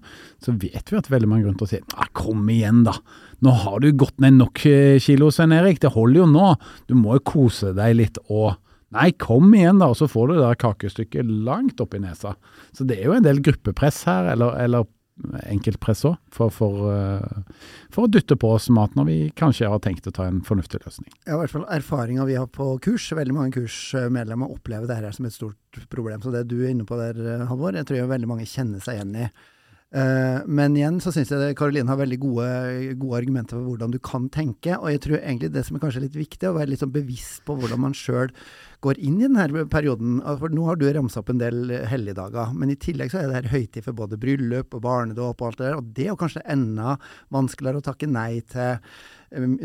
så 0.47 0.55
vet 0.55 0.91
vi 0.91 0.99
at 1.01 1.11
veldig 1.11 1.29
mange 1.31 1.45
grunner 1.45 1.59
til 1.61 1.67
å 1.67 1.73
si 1.75 1.83
nei, 1.83 2.11
kom 2.15 2.51
igjen 2.55 2.85
da. 2.87 2.95
Nå 3.43 3.51
har 3.65 3.83
du 3.83 3.91
gått 3.91 4.21
ned 4.23 4.39
nok 4.39 4.63
eh, 4.69 4.97
kilo, 5.03 5.27
Svein 5.33 5.53
Erik. 5.53 5.83
Det 5.83 5.91
holder 5.93 6.23
jo 6.23 6.29
nå. 6.31 6.53
Du 6.87 6.95
må 6.95 7.17
jo 7.17 7.27
kose 7.35 7.75
deg 7.75 7.99
litt 7.99 8.21
òg. 8.29 8.55
Nei, 8.93 9.09
kom 9.17 9.49
igjen 9.57 9.81
da, 9.81 9.89
og 9.91 9.97
så 9.99 10.07
får 10.09 10.29
du 10.29 10.35
det 10.35 10.43
der 10.43 10.59
kakestykket 10.61 11.31
langt 11.47 11.81
opp 11.83 11.95
i 11.97 12.03
nesa. 12.03 12.35
Så 12.75 12.85
det 12.87 12.99
er 12.99 13.09
jo 13.09 13.15
en 13.17 13.25
del 13.25 13.41
gruppepress 13.43 14.03
her, 14.09 14.29
eller, 14.35 14.53
eller 14.61 14.85
enkeltpress 15.47 16.03
òg, 16.09 16.17
for, 16.33 16.51
for, 16.51 16.89
uh, 16.91 17.63
for, 17.93 18.05
å 18.05 18.11
dytte 18.11 18.35
på 18.39 18.49
oss 18.57 18.67
mat 18.73 18.95
når 18.97 19.07
vi 19.07 19.17
kanskje 19.39 19.69
har 19.71 19.79
tenkt 19.83 20.07
å 20.09 20.13
ta 20.15 20.27
en 20.27 20.41
fornuftig 20.45 20.81
løsning. 20.83 21.09
Ja, 21.23 21.37
i 21.37 21.39
hvert 21.39 21.53
fall 21.53 21.67
erfaringa 21.71 22.27
vi 22.27 22.37
har 22.39 22.49
på 22.51 22.67
kurs. 22.83 23.07
Veldig 23.15 23.35
mange 23.35 23.55
kursmedlemmer 23.55 24.51
opplever 24.51 24.89
det 24.91 24.99
her 24.99 25.15
som 25.15 25.27
et 25.27 25.35
stort 25.35 25.81
problem. 25.91 26.21
Så 26.23 26.35
det 26.35 26.45
du 26.51 26.57
er 26.61 26.73
inne 26.73 26.87
på 26.87 26.99
der, 26.99 27.45
Halvor, 27.49 27.77
jeg 27.77 27.87
tror 27.87 28.01
jeg 28.01 28.11
veldig 28.11 28.31
mange 28.31 28.49
kjenner 28.49 28.83
seg 28.83 28.99
igjen 28.99 29.15
i. 29.23 29.29
Uh, 29.95 30.41
men 30.43 30.73
igjen 30.75 30.97
så 30.99 31.13
syns 31.15 31.29
jeg 31.31 31.55
Karoline 31.55 31.87
har 31.87 31.99
veldig 32.01 32.17
gode, 32.19 32.47
gode, 32.99 33.15
argumenter 33.21 33.55
for 33.55 33.69
hvordan 33.69 33.93
du 33.93 33.99
kan 34.03 34.25
tenke. 34.33 34.75
Og 34.75 34.89
jeg 34.91 35.01
tror 35.05 35.21
egentlig 35.21 35.53
det 35.55 35.63
som 35.63 35.77
er 35.77 35.83
kanskje 35.85 36.01
litt 36.03 36.17
viktig, 36.19 36.49
å 36.49 36.57
være 36.57 36.73
litt 36.73 36.81
sånn 36.83 36.91
bevisst 36.91 37.45
på 37.47 37.55
hvordan 37.55 37.79
man 37.85 37.95
sjøl 37.95 38.33
går 38.83 38.99
inn 38.99 39.21
i 39.21 39.29
denne 39.29 39.65
perioden. 39.71 40.17
For 40.41 40.51
nå 40.51 40.65
har 40.67 40.79
du 40.79 40.87
ramsa 40.89 41.21
opp 41.21 41.31
en 41.31 41.39
del 41.39 41.71
helligdager, 41.87 42.51
men 42.59 42.73
i 42.73 42.79
tillegg 42.81 43.13
så 43.13 43.21
er 43.21 43.31
det 43.31 43.37
her 43.39 43.53
høytid 43.53 43.85
for 43.85 43.95
både 43.97 44.19
bryllup 44.19 44.75
og 44.75 44.83
barnedåp 44.83 45.39
og 45.39 45.47
alt 45.47 45.61
det 45.61 45.69
der. 45.69 45.77
Og 45.79 45.93
det 45.95 46.07
er 46.07 46.11
jo 46.11 46.19
kanskje 46.19 46.43
enda 46.51 46.97
vanskeligere 47.33 47.79
å 47.79 47.85
takke 47.85 48.09
nei 48.11 48.41
til 48.51 48.75
um, 49.31 49.55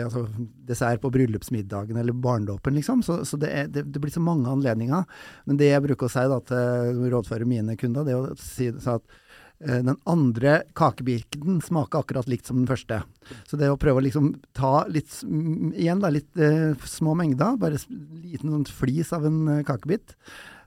altså, 0.00 0.24
dessert 0.66 1.04
på 1.04 1.12
bryllupsmiddagen 1.14 2.00
eller 2.02 2.18
barnedåpen, 2.26 2.74
liksom. 2.80 3.06
Så, 3.06 3.20
så 3.30 3.38
det, 3.38 3.52
er, 3.52 3.70
det, 3.70 3.86
det, 3.94 4.02
blir 4.02 4.12
så 4.12 4.24
mange 4.26 4.50
anledninger. 4.50 5.06
Men 5.46 5.62
det 5.62 5.70
jeg 5.70 5.86
bruker 5.86 6.10
å 6.10 6.16
si 6.16 6.26
da, 6.34 6.40
til 6.50 7.06
rådføre 7.14 7.46
mine 7.46 7.78
kunder, 7.78 8.04
det 8.04 8.16
er 8.16 8.26
å 8.34 8.40
si 8.42 8.72
at 8.74 9.06
Eh, 9.06 9.22
den 9.58 9.96
andre 10.04 10.58
kakebirken 10.76 11.62
smaker 11.64 12.02
akkurat 12.02 12.28
likt 12.28 12.48
som 12.50 12.58
den 12.60 12.68
første. 12.68 13.00
Så 13.48 13.58
det 13.58 13.70
å 13.72 13.78
prøve 13.80 14.02
å 14.02 14.04
liksom 14.04 14.34
ta 14.56 14.84
litt 14.92 15.22
igjen 15.24 16.02
da, 16.02 16.10
litt 16.12 16.36
eh, 16.36 16.76
små 16.86 17.16
mengder, 17.18 17.56
bare 17.60 17.80
liten 17.88 18.52
sånn 18.52 18.68
flis 18.68 19.14
av 19.16 19.26
en 19.28 19.40
eh, 19.54 19.64
kakebit. 19.66 20.14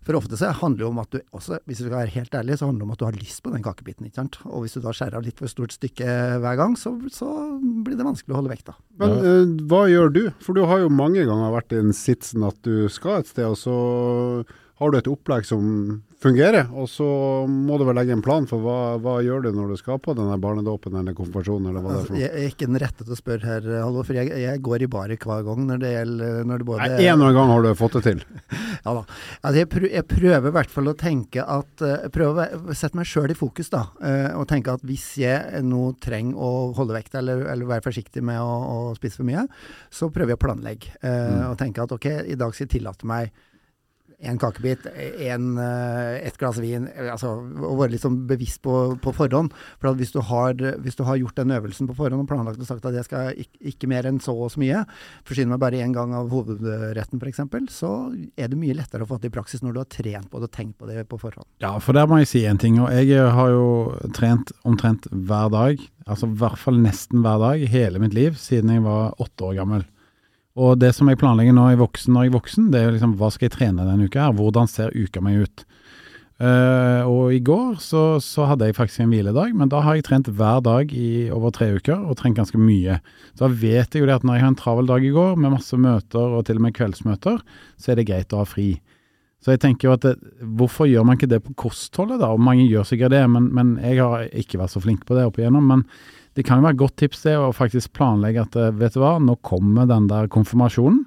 For 0.07 0.15
ofte 0.15 0.37
så 0.39 0.49
handler 0.55 0.81
det 0.81 0.87
om 0.87 1.01
at 1.01 1.11
du 1.13 1.19
også, 1.35 1.59
hvis 1.67 1.81
du 1.81 1.85
skal 1.85 1.97
være 1.99 2.13
helt 2.15 2.35
ærlig, 2.39 2.55
så 2.57 2.69
handler 2.69 2.81
det 2.81 2.87
om 2.87 2.93
at 2.95 3.01
du 3.01 3.05
har 3.05 3.17
lyst 3.19 3.43
på 3.45 3.51
den 3.53 3.65
kakebiten. 3.65 4.07
ikke 4.07 4.21
sant? 4.21 4.39
Og 4.47 4.63
hvis 4.63 4.77
du 4.77 4.81
da 4.81 4.93
skjærer 4.95 5.19
av 5.19 5.25
litt 5.27 5.41
for 5.41 5.51
stort 5.51 5.75
stykke 5.75 6.15
hver 6.41 6.59
gang, 6.59 6.77
så, 6.79 6.95
så 7.13 7.27
blir 7.59 7.99
det 7.99 8.07
vanskelig 8.07 8.33
å 8.33 8.39
holde 8.39 8.53
vekta. 8.53 8.77
Men 9.01 9.17
eh, 9.19 9.55
hva 9.69 9.83
gjør 9.91 10.15
du? 10.15 10.21
For 10.41 10.57
du 10.57 10.63
har 10.69 10.81
jo 10.81 10.91
mange 10.93 11.27
ganger 11.27 11.53
vært 11.53 11.75
i 11.75 11.81
den 11.83 11.95
sitsen 11.95 12.47
at 12.47 12.57
du 12.65 12.87
skal 12.91 13.21
et 13.21 13.29
sted, 13.29 13.45
og 13.45 13.59
så 13.59 13.75
har 14.79 14.91
du 14.91 14.97
et 14.97 15.11
opplegg 15.11 15.45
som 15.47 15.99
fungerer, 16.19 16.67
og 16.75 16.89
så 16.91 17.05
må 17.47 17.77
du 17.79 17.85
vel 17.87 17.95
legge 17.95 18.11
en 18.11 18.23
plan 18.23 18.43
for 18.47 18.59
hva, 18.63 18.77
hva 18.99 19.15
gjør 19.23 19.45
du 19.45 19.49
når 19.55 19.71
du 19.71 19.79
skal 19.79 20.01
på 20.03 20.11
denne 20.17 20.35
barnedåpen 20.41 20.97
eller 20.99 21.15
konfirmasjonen, 21.15 21.69
eller 21.71 21.85
hva 21.85 21.93
altså, 21.95 22.01
det 22.01 22.03
er 22.03 22.09
for 22.09 22.15
noe? 22.17 22.23
Jeg 22.23 22.43
er 22.43 22.53
ikke 22.53 22.67
den 22.67 22.79
rette 22.83 23.05
til 23.05 23.15
å 23.15 23.19
spørre 23.19 23.47
her, 23.47 23.69
Halvor, 23.85 24.07
for 24.09 24.19
jeg, 24.19 24.33
jeg, 24.43 24.61
går 24.65 24.83
i 24.83 24.89
baret 24.91 25.27
hver 25.29 25.45
gang 25.47 25.63
når 25.69 25.81
det 25.83 25.93
gjelder 25.93 26.49
når 26.49 26.61
det 26.61 26.69
både 26.69 26.83
Nei, 26.83 27.07
En 27.07 27.23
og 27.23 27.29
en 27.29 27.39
gang 27.39 27.53
har 27.53 27.63
du 27.63 27.69
fått 27.79 27.97
det 27.97 28.03
til? 28.09 28.23
ja 28.85 28.95
da. 28.99 29.03
Altså, 29.05 29.55
jeg, 29.61 29.71
prøver, 29.71 29.89
jeg, 29.95 30.07
prøver 30.11 30.51
i 30.51 30.55
hvert 30.59 30.75
fall 30.75 30.91
å 30.91 30.97
tenke 30.99 31.49
at 31.57 31.85
eh, 31.85 31.97
Jeg 32.05 32.13
prøver 32.15 32.55
å 32.59 32.77
sette 32.77 32.99
meg 32.99 33.09
sjøl 33.09 33.31
i 33.31 33.39
fokus, 33.39 33.71
da. 33.71 33.85
Eh, 34.03 34.29
og 34.35 34.47
tenke 34.51 34.75
at 34.75 34.83
hvis 34.87 35.07
jeg 35.23 35.63
nå 35.65 35.83
trenger 36.03 36.39
å 36.39 36.53
holde 36.77 36.97
vekt, 36.97 37.15
eller, 37.19 37.47
eller 37.53 37.69
være 37.69 37.87
forsiktig 37.87 38.23
med 38.25 38.41
å, 38.43 38.49
å, 38.49 38.79
spise 38.99 39.21
for 39.21 39.29
mye, 39.29 39.47
så 39.93 40.11
prøver 40.11 40.35
jeg 40.35 40.41
å 40.41 40.47
planlegge. 40.49 40.97
Eh, 40.99 41.29
mm. 41.31 41.45
Og 41.53 41.59
tenke 41.61 41.85
at 41.85 41.95
ok, 41.95 42.09
i 42.27 42.39
dag 42.39 42.51
skal 42.51 42.67
jeg 42.67 42.75
tillate 42.75 43.07
meg 43.07 43.31
en 44.19 44.39
kakebit, 44.39 44.85
en, 45.31 45.57
eh, 45.57 46.27
et 46.27 46.37
glass 46.39 46.59
vin. 46.59 46.87
altså 47.09 47.31
Å 47.39 47.75
være 47.79 47.93
litt 47.93 48.03
sånn 48.03 48.17
bevisst 48.27 48.61
på, 48.65 48.75
på 48.99 49.13
forhånd. 49.15 49.53
For 49.79 49.95
hvis 49.95 50.11
du, 50.11 50.19
har, 50.27 50.59
hvis, 50.83 50.97
du 50.99 51.05
har, 51.07 51.19
gjort 51.19 51.39
den 51.39 51.53
øvelsen 51.55 51.87
på 51.87 51.95
forhånd 51.97 52.23
og 52.23 52.29
planlagt 52.29 52.59
og 52.59 52.67
sagt 52.67 52.87
at 52.87 52.97
jeg 52.97 53.07
skal 53.07 53.39
ikke, 53.39 53.61
ikke 53.71 53.91
mer 53.91 54.09
enn 54.09 54.19
så 54.23 54.35
og 54.35 54.51
så 54.53 54.61
mye, 54.61 54.83
forsyne 55.27 55.53
meg 55.53 55.61
bare 55.63 55.79
én 55.83 55.95
gang 55.95 56.13
av 56.15 56.31
hovedretten 56.33 57.21
f.eks., 57.21 57.43
så 57.73 57.93
er 58.39 58.51
det 58.51 58.59
mye 58.59 58.75
lettere 58.77 59.05
å 59.05 59.09
få 59.09 59.19
det 59.19 59.31
i 59.31 59.35
praksis 59.35 59.63
når 59.63 59.75
du 59.75 59.81
har 59.83 59.91
trent 59.91 60.29
på 60.31 60.41
det 60.41 60.49
og 60.49 60.55
tenkt 60.55 60.79
på 60.79 60.89
det 60.89 61.05
på 61.09 61.19
forhånd. 61.21 61.47
Ja, 61.63 61.73
for 61.83 61.95
der 61.97 62.09
må 62.09 62.19
jeg 62.21 62.31
si 62.31 62.43
en 62.47 62.59
ting. 62.59 62.79
og 62.83 62.91
Jeg 62.91 63.31
har 63.35 63.53
jo 63.53 63.67
trent 64.15 64.51
omtrent 64.67 65.07
hver 65.11 65.51
dag, 65.53 65.79
altså 66.05 66.27
i 66.27 66.39
hvert 66.39 66.59
fall 66.59 66.79
nesten 66.83 67.23
hver 67.23 67.39
dag, 67.43 67.63
hele 67.71 68.03
mitt 68.03 68.17
liv 68.17 68.35
siden 68.39 68.73
jeg 68.75 68.85
var 68.87 69.15
åtte 69.21 69.47
år 69.47 69.61
gammel. 69.61 69.87
Og 70.57 70.79
det 70.81 70.93
som 70.97 71.09
jeg 71.11 71.19
planlegger 71.21 71.53
nå 71.55 71.67
i 71.73 71.79
voksen, 71.79 72.13
når 72.15 72.25
jeg 72.25 72.31
er 72.31 72.37
voksen, 72.37 72.69
det 72.73 72.81
er 72.81 72.93
liksom 72.95 73.17
hva 73.19 73.29
skal 73.33 73.47
jeg 73.47 73.55
trene 73.57 73.85
denne 73.85 74.07
uka 74.09 74.25
her? 74.25 74.37
Hvordan 74.37 74.69
ser 74.71 74.95
uka 74.97 75.21
mi 75.23 75.37
ut? 75.43 75.65
Uh, 76.39 77.03
og 77.03 77.33
i 77.35 77.41
går 77.43 77.73
så, 77.83 78.01
så, 78.23 78.45
hadde 78.47 78.69
jeg 78.69 78.77
faktisk 78.77 79.01
en 79.03 79.09
hviledag, 79.11 79.51
men 79.59 79.67
da 79.67 79.81
har 79.83 79.97
jeg 79.97 80.05
trent 80.07 80.29
hver 80.31 80.61
dag 80.63 80.93
i 80.95 81.27
over 81.35 81.51
tre 81.51 81.67
uker, 81.75 81.97
og 81.99 82.15
trent 82.19 82.37
ganske 82.39 82.59
mye. 82.59 83.01
Så 83.33 83.43
da 83.43 83.49
vet 83.51 83.91
jeg 83.91 84.05
jo 84.05 84.07
det 84.07 84.15
at 84.21 84.27
når 84.27 84.37
jeg 84.37 84.45
har 84.45 84.53
en 84.53 84.61
travel 84.61 84.87
dag 84.87 85.03
i 85.03 85.11
går 85.11 85.35
med 85.35 85.57
masse 85.57 85.75
møter 85.75 86.37
og 86.37 86.45
til 86.47 86.61
og 86.61 86.63
med 86.63 86.77
kveldsmøter, 86.77 87.43
så 87.75 87.91
er 87.91 87.99
det 87.99 88.07
greit 88.07 88.31
å 88.31 88.39
ha 88.39 88.47
fri. 88.47 88.69
Så 89.43 89.51
jeg 89.53 89.61
tenker 89.63 89.89
jo 89.89 89.95
at 89.97 90.07
det, 90.07 90.15
hvorfor 90.59 90.87
gjør 90.87 91.05
man 91.07 91.19
ikke 91.19 91.29
det 91.31 91.41
på 91.43 91.57
kostholdet, 91.59 92.21
da? 92.23 92.31
Og 92.31 92.43
mange 92.43 92.67
gjør 92.67 92.87
sikkert 92.87 93.13
det, 93.15 93.25
men, 93.31 93.51
men 93.55 93.75
jeg 93.83 93.99
har 93.99 94.31
ikke 94.31 94.59
vært 94.59 94.75
så 94.75 94.83
flink 94.83 95.03
på 95.07 95.19
det 95.19 95.27
opp 95.27 95.39
igjennom. 95.39 95.67
Men 95.67 95.85
det 96.39 96.45
kan 96.47 96.61
jo 96.61 96.69
være 96.69 96.77
et 96.77 96.79
godt 96.79 96.95
tips 97.01 97.25
det 97.25 97.33
å 97.35 97.51
faktisk 97.51 97.91
planlegge 97.97 98.45
at 98.45 98.53
eh, 98.55 98.75
vet 98.79 98.95
du 98.95 99.01
hva, 99.03 99.17
nå 99.19 99.35
kommer 99.43 99.89
den 99.89 100.07
der 100.07 100.29
konfirmasjonen. 100.31 101.01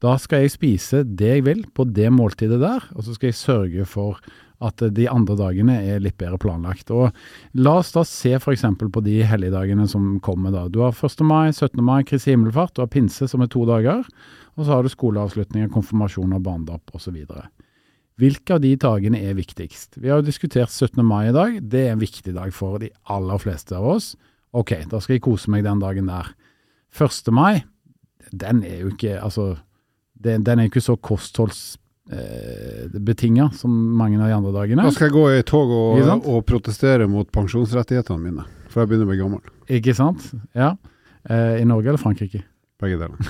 Da 0.00 0.14
skal 0.20 0.44
jeg 0.44 0.54
spise 0.54 1.02
det 1.04 1.28
jeg 1.34 1.44
vil 1.44 1.60
på 1.76 1.84
det 1.84 2.08
måltidet 2.12 2.62
der, 2.62 2.86
og 2.96 3.04
så 3.04 3.12
skal 3.12 3.30
jeg 3.30 3.36
sørge 3.36 3.84
for 3.88 4.22
at 4.64 4.80
eh, 4.80 4.92
de 4.96 5.04
andre 5.12 5.36
dagene 5.36 5.76
er 5.84 6.00
litt 6.00 6.16
bedre 6.20 6.40
planlagt. 6.40 6.88
Og 6.96 7.12
La 7.60 7.76
oss 7.82 7.92
da 7.92 8.06
se 8.08 8.32
f.eks. 8.38 8.64
på 8.80 9.04
de 9.04 9.20
helligdagene 9.28 9.84
som 9.90 10.16
kommer. 10.24 10.54
da. 10.54 10.64
Du 10.72 10.80
har 10.80 10.96
1. 10.96 11.20
mai, 11.28 11.52
17. 11.52 11.84
mai, 11.84 12.00
Kristi 12.08 12.32
himmelfart, 12.32 12.72
du 12.72 12.86
har 12.86 12.92
pinse 12.92 13.28
som 13.28 13.44
er 13.44 13.52
to 13.52 13.68
dager. 13.68 14.00
Og 14.56 14.64
så 14.64 14.78
har 14.78 14.84
du 14.84 14.92
skoleavslutninger, 14.92 15.68
konfirmasjoner, 15.76 16.40
barnedåp 16.40 16.96
osv. 16.96 17.20
Hvilke 18.16 18.56
av 18.56 18.64
de 18.64 18.76
dagene 18.80 19.20
er 19.28 19.36
viktigst? 19.36 19.98
Vi 20.00 20.08
har 20.08 20.22
jo 20.22 20.30
diskutert 20.30 20.72
17. 20.72 21.02
mai 21.04 21.26
i 21.28 21.36
dag. 21.36 21.58
Det 21.60 21.88
er 21.88 21.98
en 21.98 22.04
viktig 22.04 22.32
dag 22.32 22.54
for 22.54 22.80
de 22.80 22.94
aller 23.12 23.42
fleste 23.42 23.76
av 23.76 23.96
oss. 23.98 24.14
Ok, 24.54 24.70
da 24.90 25.00
skal 25.02 25.14
jeg 25.16 25.24
kose 25.26 25.50
meg 25.50 25.64
den 25.66 25.80
dagen 25.82 26.06
der. 26.10 26.26
1. 26.94 27.32
mai, 27.34 27.54
den 28.30 28.62
er 28.66 28.78
jo 28.84 28.88
ikke 28.92 29.12
Altså, 29.18 29.56
den, 30.24 30.44
den 30.46 30.58
er 30.58 30.62
jo 30.66 30.70
ikke 30.72 30.80
så 30.84 30.96
kostholdsbetinga 30.96 33.44
eh, 33.50 33.56
som 33.58 33.70
mange 33.98 34.16
av 34.22 34.28
de 34.30 34.36
andre 34.38 34.52
dagene. 34.54 34.84
Da 34.86 34.92
skal 34.94 35.08
jeg 35.10 35.16
gå 35.16 35.24
i 35.34 35.42
tog 35.48 35.68
og, 35.74 35.82
og 36.22 36.46
protestere 36.46 37.04
mot 37.10 37.28
pensjonsrettighetene 37.34 38.22
mine, 38.22 38.44
for 38.70 38.78
jeg 38.82 38.88
begynner 38.92 39.08
å 39.08 39.10
bli 39.12 39.20
gammel. 39.20 39.42
Ikke 39.80 39.94
sant? 39.98 40.20
Ja. 40.56 40.70
Eh, 41.28 41.60
I 41.60 41.64
Norge 41.68 41.88
eller 41.90 42.00
Frankrike? 42.00 42.40
Begge 42.82 42.98
deler. 43.00 43.18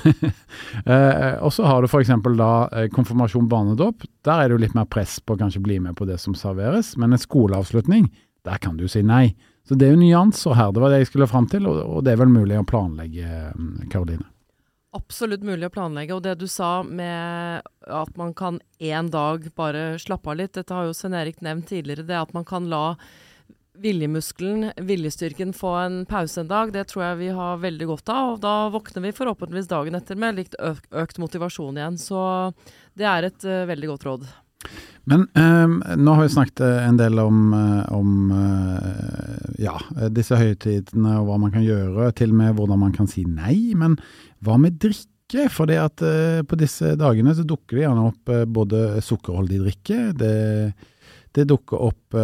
Eh, 0.85 1.35
og 1.41 1.49
så 1.55 1.65
har 1.65 1.81
du 1.81 1.87
f.eks. 1.89 2.11
da 2.37 2.69
eh, 2.75 2.89
konfirmasjon, 2.93 3.49
barnedåp. 3.49 4.03
Der 4.27 4.39
er 4.43 4.47
det 4.51 4.55
jo 4.57 4.63
litt 4.65 4.75
mer 4.77 4.89
press 4.91 5.21
på 5.23 5.33
å 5.33 5.39
kanskje 5.41 5.63
bli 5.65 5.79
med 5.81 5.95
på 5.97 6.05
det 6.09 6.19
som 6.21 6.35
serveres. 6.37 6.97
Men 7.01 7.13
en 7.15 7.23
skoleavslutning, 7.23 8.05
der 8.45 8.59
kan 8.61 8.77
du 8.77 8.85
si 8.91 9.03
nei. 9.07 9.35
Så 9.65 9.77
det 9.81 9.89
er 9.89 9.95
jo 9.95 10.01
nyanser 10.03 10.57
her. 10.59 10.73
Det 10.75 10.83
var 10.83 10.93
det 10.93 11.03
jeg 11.03 11.11
skulle 11.11 11.29
fram 11.31 11.49
til, 11.49 11.67
og, 11.71 11.99
det 12.05 12.13
er 12.13 12.21
vel 12.21 12.33
mulig 12.33 12.59
å 12.61 12.67
planlegge, 12.69 13.29
Karoline. 13.93 14.27
Absolutt 14.95 15.43
mulig 15.43 15.67
å 15.67 15.75
planlegge. 15.75 16.15
Og 16.15 16.23
det 16.23 16.37
du 16.39 16.47
sa 16.51 16.83
med 16.87 17.65
at 17.89 18.19
man 18.21 18.35
kan 18.37 18.61
én 18.79 19.09
dag 19.11 19.49
bare 19.57 19.95
slappe 20.03 20.31
av 20.31 20.39
litt, 20.39 20.55
dette 20.55 20.75
har 20.77 20.87
jo 20.87 20.95
Svein 20.97 21.17
Erik 21.19 21.41
nevnt 21.43 21.71
tidligere, 21.73 22.07
det 22.07 22.21
at 22.21 22.37
man 22.37 22.47
kan 22.47 22.69
la 22.71 22.85
viljemuskelen, 23.75 24.69
viljestyrken, 24.87 25.51
få 25.57 25.73
en 25.81 25.97
pause 26.07 26.45
en 26.45 26.51
dag, 26.53 26.71
det 26.73 26.85
tror 26.93 27.09
jeg 27.09 27.21
vi 27.25 27.33
har 27.35 27.59
veldig 27.63 27.89
godt 27.91 28.13
av. 28.13 28.37
Og 28.37 28.41
da 28.45 28.55
våkner 28.71 29.09
vi 29.09 29.17
forhåpentligvis 29.17 29.71
dagen 29.73 29.99
etter 29.99 30.19
med 30.21 30.39
litt 30.39 30.55
økt 30.61 31.19
motivasjon 31.19 31.81
igjen. 31.81 31.99
Så 31.99 32.21
det 32.95 33.09
er 33.11 33.27
et 33.27 33.49
eh, 33.49 33.67
veldig 33.73 33.91
godt 33.95 34.07
råd. 34.07 34.29
Men 35.11 35.27
eh, 35.37 35.97
nå 36.01 36.17
har 36.17 36.25
vi 36.25 36.33
snakket 36.33 36.63
eh, 36.65 36.85
en 36.89 36.99
del 37.01 37.21
om, 37.21 37.41
eh, 37.53 37.93
om 37.93 38.31
eh, 38.33 39.65
ja, 39.67 39.77
disse 40.13 40.39
høytidene 40.41 41.19
og 41.21 41.29
hva 41.29 41.41
man 41.43 41.53
kan 41.53 41.65
gjøre, 41.65 42.09
til 42.17 42.33
og 42.33 42.39
med 42.41 42.57
hvordan 42.57 42.81
man 42.87 42.95
kan 42.97 43.09
si 43.11 43.27
nei. 43.29 43.75
Men 43.79 43.99
hva 44.45 44.59
med 44.61 44.81
drikke? 44.81 45.11
For 45.51 45.67
det 45.67 45.79
at 45.81 46.03
på 46.47 46.57
disse 46.61 46.93
dagene 47.01 47.33
så 47.35 47.43
dukker 47.49 47.79
det 47.79 47.87
gjerne 47.87 48.03
opp 48.11 48.33
både 48.55 49.01
sukkerholdig 49.03 49.57
drikke, 49.63 49.97
det, 50.21 50.35
det 51.35 51.47
dukker 51.51 51.81
opp 51.81 52.17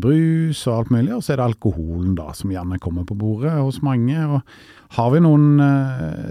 brus 0.00 0.62
og 0.64 0.72
alt 0.72 0.94
mulig, 0.96 1.12
og 1.14 1.20
så 1.22 1.34
er 1.34 1.38
det 1.42 1.50
alkoholen 1.50 2.16
da 2.16 2.32
som 2.34 2.50
gjerne 2.50 2.80
kommer 2.82 3.04
på 3.06 3.14
bordet 3.20 3.52
hos 3.60 3.82
mange. 3.86 4.16
Og 4.24 4.96
har 4.96 5.12
vi 5.12 5.20
noen 5.22 5.60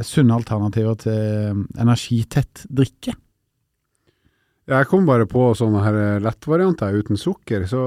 sunne 0.03 0.41
alternativer 0.41 0.97
til 1.05 1.61
energitett 1.77 2.65
drikke? 2.73 3.15
Jeg 4.65 4.87
kom 4.89 5.03
bare 5.05 5.27
på 5.29 5.51
sånne 5.53 5.81
her 5.85 5.95
lettvarianter 6.25 6.95
uten 6.97 7.19
sukker, 7.21 7.67
så, 7.69 7.79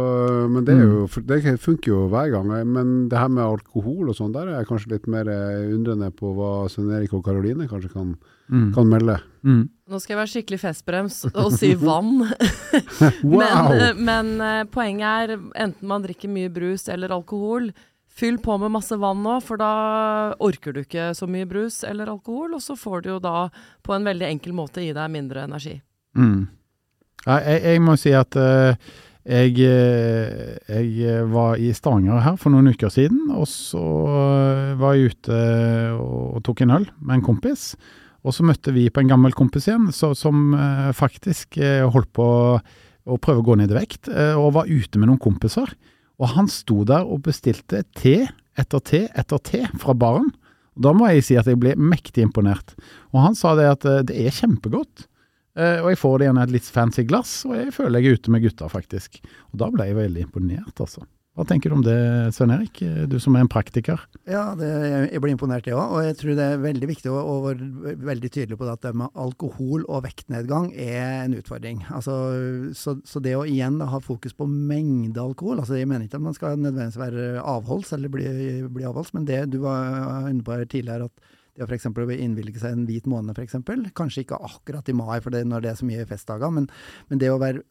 men 0.46 0.62
det, 0.62 0.76
er 0.78 0.84
jo, 0.86 1.08
det 1.26 1.56
funker 1.58 1.90
jo 1.90 2.04
hver 2.12 2.30
gang. 2.30 2.52
Men 2.70 2.92
det 3.10 3.18
her 3.18 3.32
med 3.34 3.42
alkohol 3.42 4.12
og 4.12 4.14
sånn, 4.14 4.30
der 4.36 4.46
er 4.46 4.60
jeg 4.60 4.68
kanskje 4.68 4.92
litt 4.92 5.08
mer 5.10 5.26
eh, 5.32 5.72
undrende 5.74 6.12
på 6.14 6.30
hva 6.36 6.52
Svein 6.70 6.92
Erik 6.94 7.16
og 7.18 7.24
Karoline 7.26 7.66
kanskje 7.70 7.90
kan, 7.96 8.14
Mm. 8.48 8.70
kan 8.72 8.86
melde. 8.88 9.18
Mm. 9.44 9.66
Nå 9.92 9.98
skal 10.00 10.14
jeg 10.14 10.18
være 10.22 10.30
skikkelig 10.32 10.58
festbrems 10.62 11.16
og 11.34 11.50
si 11.52 11.74
vann. 11.76 12.22
Wow! 13.22 13.42
Men, 13.42 13.82
eh, 13.82 13.98
men 14.08 14.30
eh, 14.40 14.62
poenget 14.72 15.04
er 15.34 15.34
enten 15.66 15.90
man 15.90 16.06
drikker 16.06 16.30
mye 16.32 16.48
brus 16.48 16.86
eller 16.88 17.12
alkohol, 17.12 17.68
fyll 18.08 18.38
på 18.42 18.56
med 18.62 18.72
masse 18.72 18.96
vann 18.98 19.20
nå, 19.26 19.34
for 19.44 19.60
da 19.60 19.72
orker 20.40 20.72
du 20.74 20.80
ikke 20.80 21.10
så 21.14 21.28
mye 21.28 21.44
brus 21.50 21.82
eller 21.84 22.08
alkohol, 22.14 22.54
og 22.56 22.62
så 22.64 22.78
får 22.78 23.04
du 23.04 23.10
jo 23.16 23.18
da 23.22 23.50
på 23.84 23.94
en 23.98 24.08
veldig 24.08 24.30
enkel 24.30 24.56
måte 24.56 24.80
gi 24.86 24.94
deg 24.96 25.12
mindre 25.12 25.44
energi. 25.44 25.76
Mm. 26.16 26.46
Ja, 27.26 27.38
jeg, 27.42 27.62
jeg 27.64 27.84
må 27.84 27.96
si 28.00 28.14
at 28.16 28.38
uh, 28.38 28.74
jeg, 29.28 29.58
eh, 29.60 30.82
jeg 30.88 31.24
var 31.28 31.58
i 31.60 31.68
Stavanger 31.76 32.22
her 32.24 32.36
for 32.40 32.54
noen 32.54 32.70
uker 32.72 32.88
siden, 32.92 33.26
og 33.34 33.44
så 33.50 33.82
eh, 34.08 34.70
var 34.80 34.96
jeg 34.96 35.12
ute 35.12 35.40
og, 36.00 36.38
tok 36.46 36.62
en 36.64 36.76
øl 36.78 36.86
med 37.02 37.18
en 37.18 37.26
kompis. 37.26 37.74
Og 38.24 38.32
så 38.32 38.46
møtte 38.46 38.72
vi 38.72 38.86
på 38.88 39.02
en 39.02 39.10
gammel 39.12 39.36
kompis 39.36 39.68
igjen, 39.68 39.90
så, 39.94 40.14
som 40.16 40.54
uh, 40.56 40.88
faktisk 40.96 41.60
uh, 41.60 41.86
holdt 41.92 42.10
på 42.16 42.28
å 43.08 43.16
prøve 43.22 43.42
å 43.42 43.46
gå 43.46 43.56
ned 43.60 43.72
i 43.72 43.78
vekt, 43.78 44.10
eh, 44.10 44.34
og 44.36 44.54
var 44.56 44.68
ute 44.68 45.00
med 45.00 45.10
noen 45.10 45.22
kompiser. 45.22 45.70
Og 46.18 46.32
han 46.34 46.50
sto 46.50 46.82
der 46.88 47.06
og 47.06 47.22
bestilte 47.28 47.84
te 47.96 48.26
etter 48.58 48.82
te 48.82 49.04
etter 49.14 49.42
te 49.44 49.62
fra 49.78 49.94
baren. 49.94 50.32
Og 50.76 50.82
Da 50.88 50.94
må 50.94 51.08
jeg 51.12 51.24
si 51.26 51.38
at 51.38 51.46
jeg 51.46 51.60
ble 51.60 51.76
mektig 51.78 52.24
imponert. 52.26 52.74
Og 53.14 53.22
han 53.22 53.38
sa 53.38 53.54
det 53.58 53.68
at 53.70 53.86
eh, 53.86 54.04
det 54.08 54.18
er 54.18 54.34
kjempegodt. 54.34 55.06
Eh, 55.58 55.82
og 55.82 55.90
jeg 55.92 55.98
får 55.98 56.18
det 56.18 56.28
gjerne 56.28 56.46
et 56.46 56.54
litt 56.54 56.72
fancy 56.72 57.04
glass, 57.08 57.38
og 57.48 57.56
jeg 57.58 57.74
føler 57.74 58.04
jeg 58.04 58.14
er 58.14 58.18
ute 58.20 58.34
med 58.34 58.44
gutta, 58.46 58.70
faktisk. 58.70 59.22
Og 59.50 59.62
da 59.64 59.70
ble 59.74 59.88
jeg 59.90 59.98
veldig 59.98 60.28
imponert, 60.28 60.74
altså. 60.78 61.02
Hva 61.38 61.44
tenker 61.46 61.70
du 61.70 61.76
om 61.76 61.82
det, 61.86 61.94
Svein 62.34 62.50
Erik? 62.50 62.80
Eh, 62.82 63.04
Du 63.06 63.20
som 63.22 63.36
er 63.38 63.44
en 63.44 63.50
praktiker. 63.50 64.00
Ja, 64.26 64.56
det, 64.58 64.68
jeg 65.12 65.22
blir 65.22 65.36
imponert, 65.36 65.68
jeg 65.70 65.76
òg. 65.78 65.92
Og 65.94 66.02
jeg 66.02 66.16
tror 66.18 66.34
det 66.34 66.46
er 66.46 66.62
veldig 66.64 66.88
viktig 66.90 67.12
å, 67.14 67.36
være 67.44 67.94
veldig 68.08 68.30
tydelig 68.34 68.58
på 68.58 68.66
det 68.66 68.74
at 68.74 68.88
det 68.88 68.92
med 68.98 69.14
alkohol 69.14 69.84
og 69.86 70.02
vektnedgang 70.02 70.72
er 70.74 71.22
en 71.28 71.36
utfordring. 71.38 71.84
Altså, 71.94 72.16
så, 72.74 72.96
så 73.06 73.22
det 73.22 73.36
å 73.38 73.46
igjen 73.46 73.78
da, 73.78 73.86
ha 73.92 74.02
fokus 74.02 74.34
på 74.34 74.50
mengde 74.50 75.22
alkohol 75.22 75.62
altså 75.62 75.78
Jeg 75.78 75.86
mener 75.86 76.08
ikke 76.08 76.18
at 76.18 76.26
man 76.26 76.34
skal 76.34 76.58
nødvendigvis 76.58 76.98
være 76.98 77.28
avholds 77.46 77.94
eller 77.94 78.10
bli, 78.10 78.26
bli 78.74 78.86
avholds, 78.90 79.14
men 79.14 79.30
det 79.30 79.44
du 79.54 79.60
var 79.62 80.26
inne 80.26 80.42
på 80.42 80.58
tidligere, 80.66 81.06
at 81.06 81.37
det 81.58 81.66
å 81.66 81.68
f.eks. 81.68 81.88
innvilge 82.14 82.60
seg 82.62 82.76
en 82.76 82.84
hvit 82.86 83.06
måned, 83.10 83.34
f.eks. 83.34 83.56
Kanskje 83.98 84.22
ikke 84.22 84.38
akkurat 84.46 84.88
i 84.88 84.94
mai, 84.94 85.18
for 85.24 85.34
det, 85.34 85.42
når 85.48 85.64
det 85.64 85.72
er 85.72 85.80
så 85.80 85.88
mye 85.88 86.06
festdager, 86.06 86.52
men, 86.54 86.68
men 87.10 87.22
det 87.22 87.32
å 87.32 87.40
være 87.42 87.64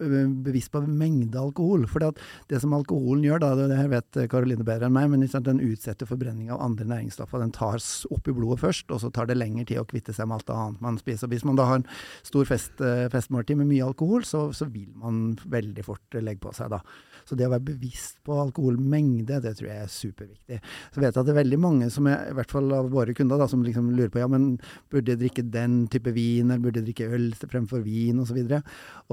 bevisst 0.44 0.74
på 0.74 0.82
mengde 0.84 1.40
alkohol. 1.40 1.86
For 1.88 2.04
det, 2.04 2.60
som 2.62 2.76
alkoholen 2.76 3.24
gjør, 3.24 3.44
da, 3.44 3.54
det 3.72 3.80
vet 3.94 4.22
Karoline 4.32 4.68
bedre 4.68 4.90
enn 4.90 4.98
meg, 4.98 5.10
men 5.14 5.26
den 5.48 5.64
utsetter 5.64 6.10
forbrenning 6.10 6.52
av 6.52 6.62
andre 6.66 6.88
næringsstoffer. 6.92 7.40
Den 7.44 7.56
tas 7.56 8.06
opp 8.12 8.28
i 8.28 8.36
blodet 8.36 8.60
først, 8.66 8.92
og 8.92 9.04
så 9.04 9.12
tar 9.14 9.30
det 9.30 9.40
lengre 9.40 9.68
tid 9.70 9.80
å 9.80 9.88
kvitte 9.88 10.16
seg 10.16 10.28
med 10.28 10.42
alt 10.42 10.52
annet 10.54 10.84
man 10.84 11.00
spiser. 11.00 11.30
Og 11.30 11.36
hvis 11.36 11.48
man 11.48 11.60
da 11.60 11.68
har 11.70 11.82
en 11.82 11.90
stor 12.28 12.48
fest, 12.50 12.76
festmåltid 13.14 13.62
med 13.62 13.72
mye 13.72 13.88
alkohol, 13.88 14.28
så, 14.28 14.50
så 14.52 14.68
vil 14.72 14.92
man 15.00 15.38
veldig 15.48 15.88
fort 15.88 16.20
legge 16.20 16.44
på 16.44 16.56
seg 16.58 16.74
da. 16.76 16.82
Så 17.28 17.36
det 17.36 17.48
å 17.48 17.52
være 17.52 17.66
bevisst 17.68 18.22
på 18.24 18.36
alkoholmengde, 18.40 19.42
det 19.44 19.52
tror 19.60 19.68
jeg 19.68 19.84
er 19.84 19.92
superviktig. 19.92 20.60
Så 20.96 21.02
vet 21.02 21.10
jeg 21.10 21.20
at 21.20 21.28
det 21.28 21.34
er 21.34 21.42
veldig 21.42 21.60
mange 21.60 21.90
som 21.92 22.08
er, 22.08 22.30
i 22.32 22.36
hvert 22.38 22.54
fall 22.54 22.72
av 22.78 22.88
våre 22.94 23.16
kunder, 23.18 23.42
da, 23.42 23.50
som 23.52 23.66
liksom 23.66 23.77
lurer 23.86 24.12
på 24.14 24.22
ja, 24.22 24.28
men 24.32 24.50
burde 24.92 25.14
jeg 25.14 25.22
drikke 25.22 25.46
den 25.54 25.80
type 25.92 26.14
vin, 26.16 26.50
eller 26.50 26.64
burde 26.64 26.82
jeg 26.82 26.90
drikke 26.90 27.10
øl 27.18 27.28
fremfor 27.42 27.84
vin, 27.86 28.22
osv. 28.24 28.40
Og, 28.44 28.52
så 28.52 28.62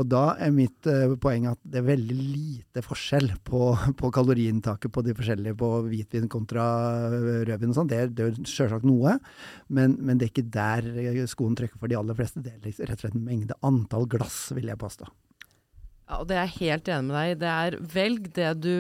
og 0.01 0.09
da 0.11 0.25
er 0.43 0.55
mitt 0.55 0.89
uh, 0.91 1.17
poeng 1.21 1.49
at 1.51 1.61
det 1.63 1.81
er 1.81 1.89
veldig 1.89 2.19
lite 2.19 2.85
forskjell 2.85 3.31
på, 3.47 3.73
på 4.01 4.13
kaloriinntaket 4.15 4.93
på 4.95 5.05
de 5.07 5.17
forskjellige, 5.17 5.59
på 5.61 5.73
hvitvin 5.89 6.31
kontra 6.33 6.65
eh, 7.11 7.43
rødvin 7.49 7.75
og 7.75 7.79
sånn. 7.81 7.91
Det, 7.91 8.01
det 8.15 8.25
er 8.25 8.33
jo 8.33 8.49
selvsagt 8.49 8.89
noe, 8.89 9.19
men, 9.69 9.99
men 10.01 10.19
det 10.21 10.29
er 10.29 10.35
ikke 10.35 10.49
der 10.55 11.29
skoen 11.31 11.57
trykker 11.59 11.81
for 11.81 11.91
de 11.91 11.99
aller 11.99 12.17
fleste. 12.19 12.43
Det 12.45 12.57
er 12.57 12.65
liksom 12.65 12.91
rett 12.91 12.99
og 12.99 13.07
slett 13.07 13.21
en 13.21 13.29
mengde 13.29 13.61
antall 13.67 14.09
glass, 14.11 14.49
vil 14.57 14.73
jeg 14.73 14.81
påstå. 14.81 15.09
Ja, 16.05 16.19
og 16.21 16.29
det 16.29 16.37
er 16.37 16.45
jeg 16.45 16.69
helt 16.69 16.89
enig 16.93 17.09
med 17.09 17.17
deg 17.17 17.31
i. 17.31 17.39
Det 17.41 17.53
er 17.53 17.77
velg 17.95 18.27
det 18.37 18.51
du 18.61 18.75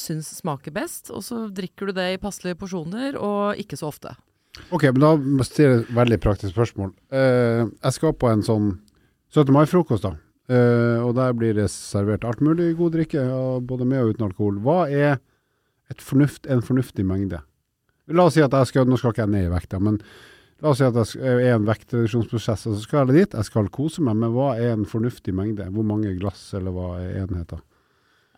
syns 0.00 0.30
smaker 0.38 0.72
best, 0.74 1.12
og 1.12 1.20
så 1.26 1.44
drikker 1.52 1.90
du 1.90 1.98
det 1.98 2.08
i 2.14 2.22
passelige 2.22 2.56
porsjoner, 2.60 3.18
og 3.20 3.60
ikke 3.60 3.76
så 3.76 3.90
ofte. 3.90 4.14
Ok, 4.74 4.84
men 4.90 5.02
da 5.02 5.12
må 5.16 5.42
jeg 5.42 5.48
stille 5.48 5.76
et 5.80 5.90
veldig 5.96 6.18
praktisk 6.22 6.54
spørsmål. 6.54 6.92
Uh, 7.12 7.68
jeg 7.70 7.96
skal 7.96 8.16
på 8.18 8.30
en 8.30 8.44
sånn 8.44 8.72
17. 9.34 9.52
mai-frokost, 9.54 10.06
da. 10.06 10.16
Uh, 10.48 11.04
og 11.04 11.12
der 11.18 11.34
blir 11.36 11.54
det 11.58 11.68
servert 11.72 12.24
alt 12.24 12.40
mulig 12.44 12.72
god 12.78 12.96
drikke, 12.96 13.24
både 13.68 13.88
med 13.88 14.02
og 14.02 14.14
uten 14.14 14.26
alkohol. 14.30 14.58
Hva 14.64 14.80
er 14.88 15.20
fornuft, 16.00 16.48
en 16.48 16.64
fornuftig 16.64 17.06
mengde? 17.06 17.42
La 18.08 18.24
oss 18.28 18.36
si 18.38 18.44
at 18.44 18.54
jeg 18.56 18.70
skal, 18.70 18.88
nå 18.88 18.96
skal 18.96 19.12
ikke 19.12 19.26
jeg 19.26 19.34
ned 19.34 19.48
i 19.48 19.52
vekta, 19.52 19.80
men 19.84 20.00
la 20.64 20.72
oss 20.72 20.80
si 20.80 20.86
at 20.86 20.96
jeg 20.96 21.40
er 21.44 21.54
en 21.54 21.68
vektreduksjonsprosess, 21.68 22.66
og 22.70 22.76
så 22.76 22.84
skal 22.84 23.02
jeg 23.04 23.20
dit. 23.20 23.36
Jeg 23.36 23.48
skal 23.48 23.68
kose 23.72 24.04
meg, 24.04 24.16
men 24.20 24.32
hva 24.32 24.54
er 24.56 24.72
en 24.74 24.88
fornuftig 24.88 25.36
mengde? 25.36 25.68
Hvor 25.74 25.86
mange 25.86 26.16
glass, 26.20 26.46
eller 26.56 26.72
hva 26.74 26.94
er 27.02 27.26
enheter? 27.26 27.60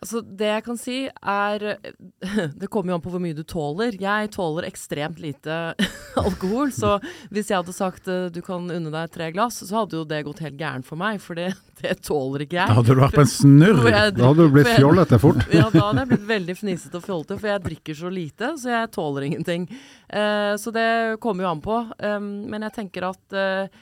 Altså, 0.01 0.23
det 0.25 0.47
jeg 0.49 0.63
kan 0.65 0.77
si 0.81 0.95
er 1.05 1.63
Det 2.61 2.69
kommer 2.73 2.89
jo 2.89 2.95
an 2.97 3.03
på 3.03 3.11
hvor 3.13 3.21
mye 3.21 3.37
du 3.37 3.43
tåler. 3.45 3.93
Jeg 4.01 4.31
tåler 4.33 4.65
ekstremt 4.65 5.19
lite 5.21 5.57
alkohol, 6.21 6.71
så 6.73 6.95
hvis 7.29 7.51
jeg 7.51 7.59
hadde 7.59 7.75
sagt 7.75 8.09
eh, 8.09 8.31
du 8.33 8.39
kan 8.45 8.65
unne 8.65 8.89
deg 8.93 9.11
tre 9.13 9.29
glass, 9.35 9.59
så 9.61 9.83
hadde 9.83 9.99
jo 9.99 10.07
det 10.09 10.23
gått 10.25 10.41
helt 10.41 10.57
gærent 10.57 10.87
for 10.87 10.97
meg, 10.97 11.21
for 11.21 11.37
det, 11.37 11.51
det 11.83 11.99
tåler 12.07 12.47
ikke 12.47 12.57
jeg. 12.57 12.71
Da 12.71 12.79
hadde 12.79 12.97
du 12.97 13.03
vært 13.03 13.19
på 13.19 13.25
en 13.27 13.31
snurr. 13.35 13.83
Da 13.91 14.25
hadde 14.25 14.47
du 14.49 14.57
blitt 14.57 14.71
fjollete 14.73 15.21
fort. 15.21 15.45
Ja, 15.53 15.67
da 15.69 15.85
hadde 15.91 16.03
jeg 16.03 16.11
blitt 16.15 16.27
veldig 16.33 16.57
fnisete 16.63 16.97
og 16.97 17.05
fjollete, 17.05 17.37
for 17.37 17.53
jeg 17.53 17.65
drikker 17.69 18.01
så 18.01 18.13
lite, 18.17 18.51
så 18.57 18.73
jeg 18.73 18.91
tåler 18.97 19.29
ingenting. 19.29 19.69
Eh, 20.09 20.55
så 20.57 20.73
det 20.73 20.89
kommer 21.21 21.45
jo 21.45 21.53
an 21.53 21.61
på. 21.61 21.77
Um, 22.01 22.33
men 22.49 22.65
jeg 22.65 22.77
tenker 22.79 23.11
at 23.11 23.37
eh, 23.37 23.81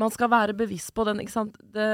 man 0.00 0.12
skal 0.14 0.30
være 0.32 0.54
bevisst 0.56 0.92
på 0.96 1.04
den. 1.08 1.20
Det, 1.22 1.88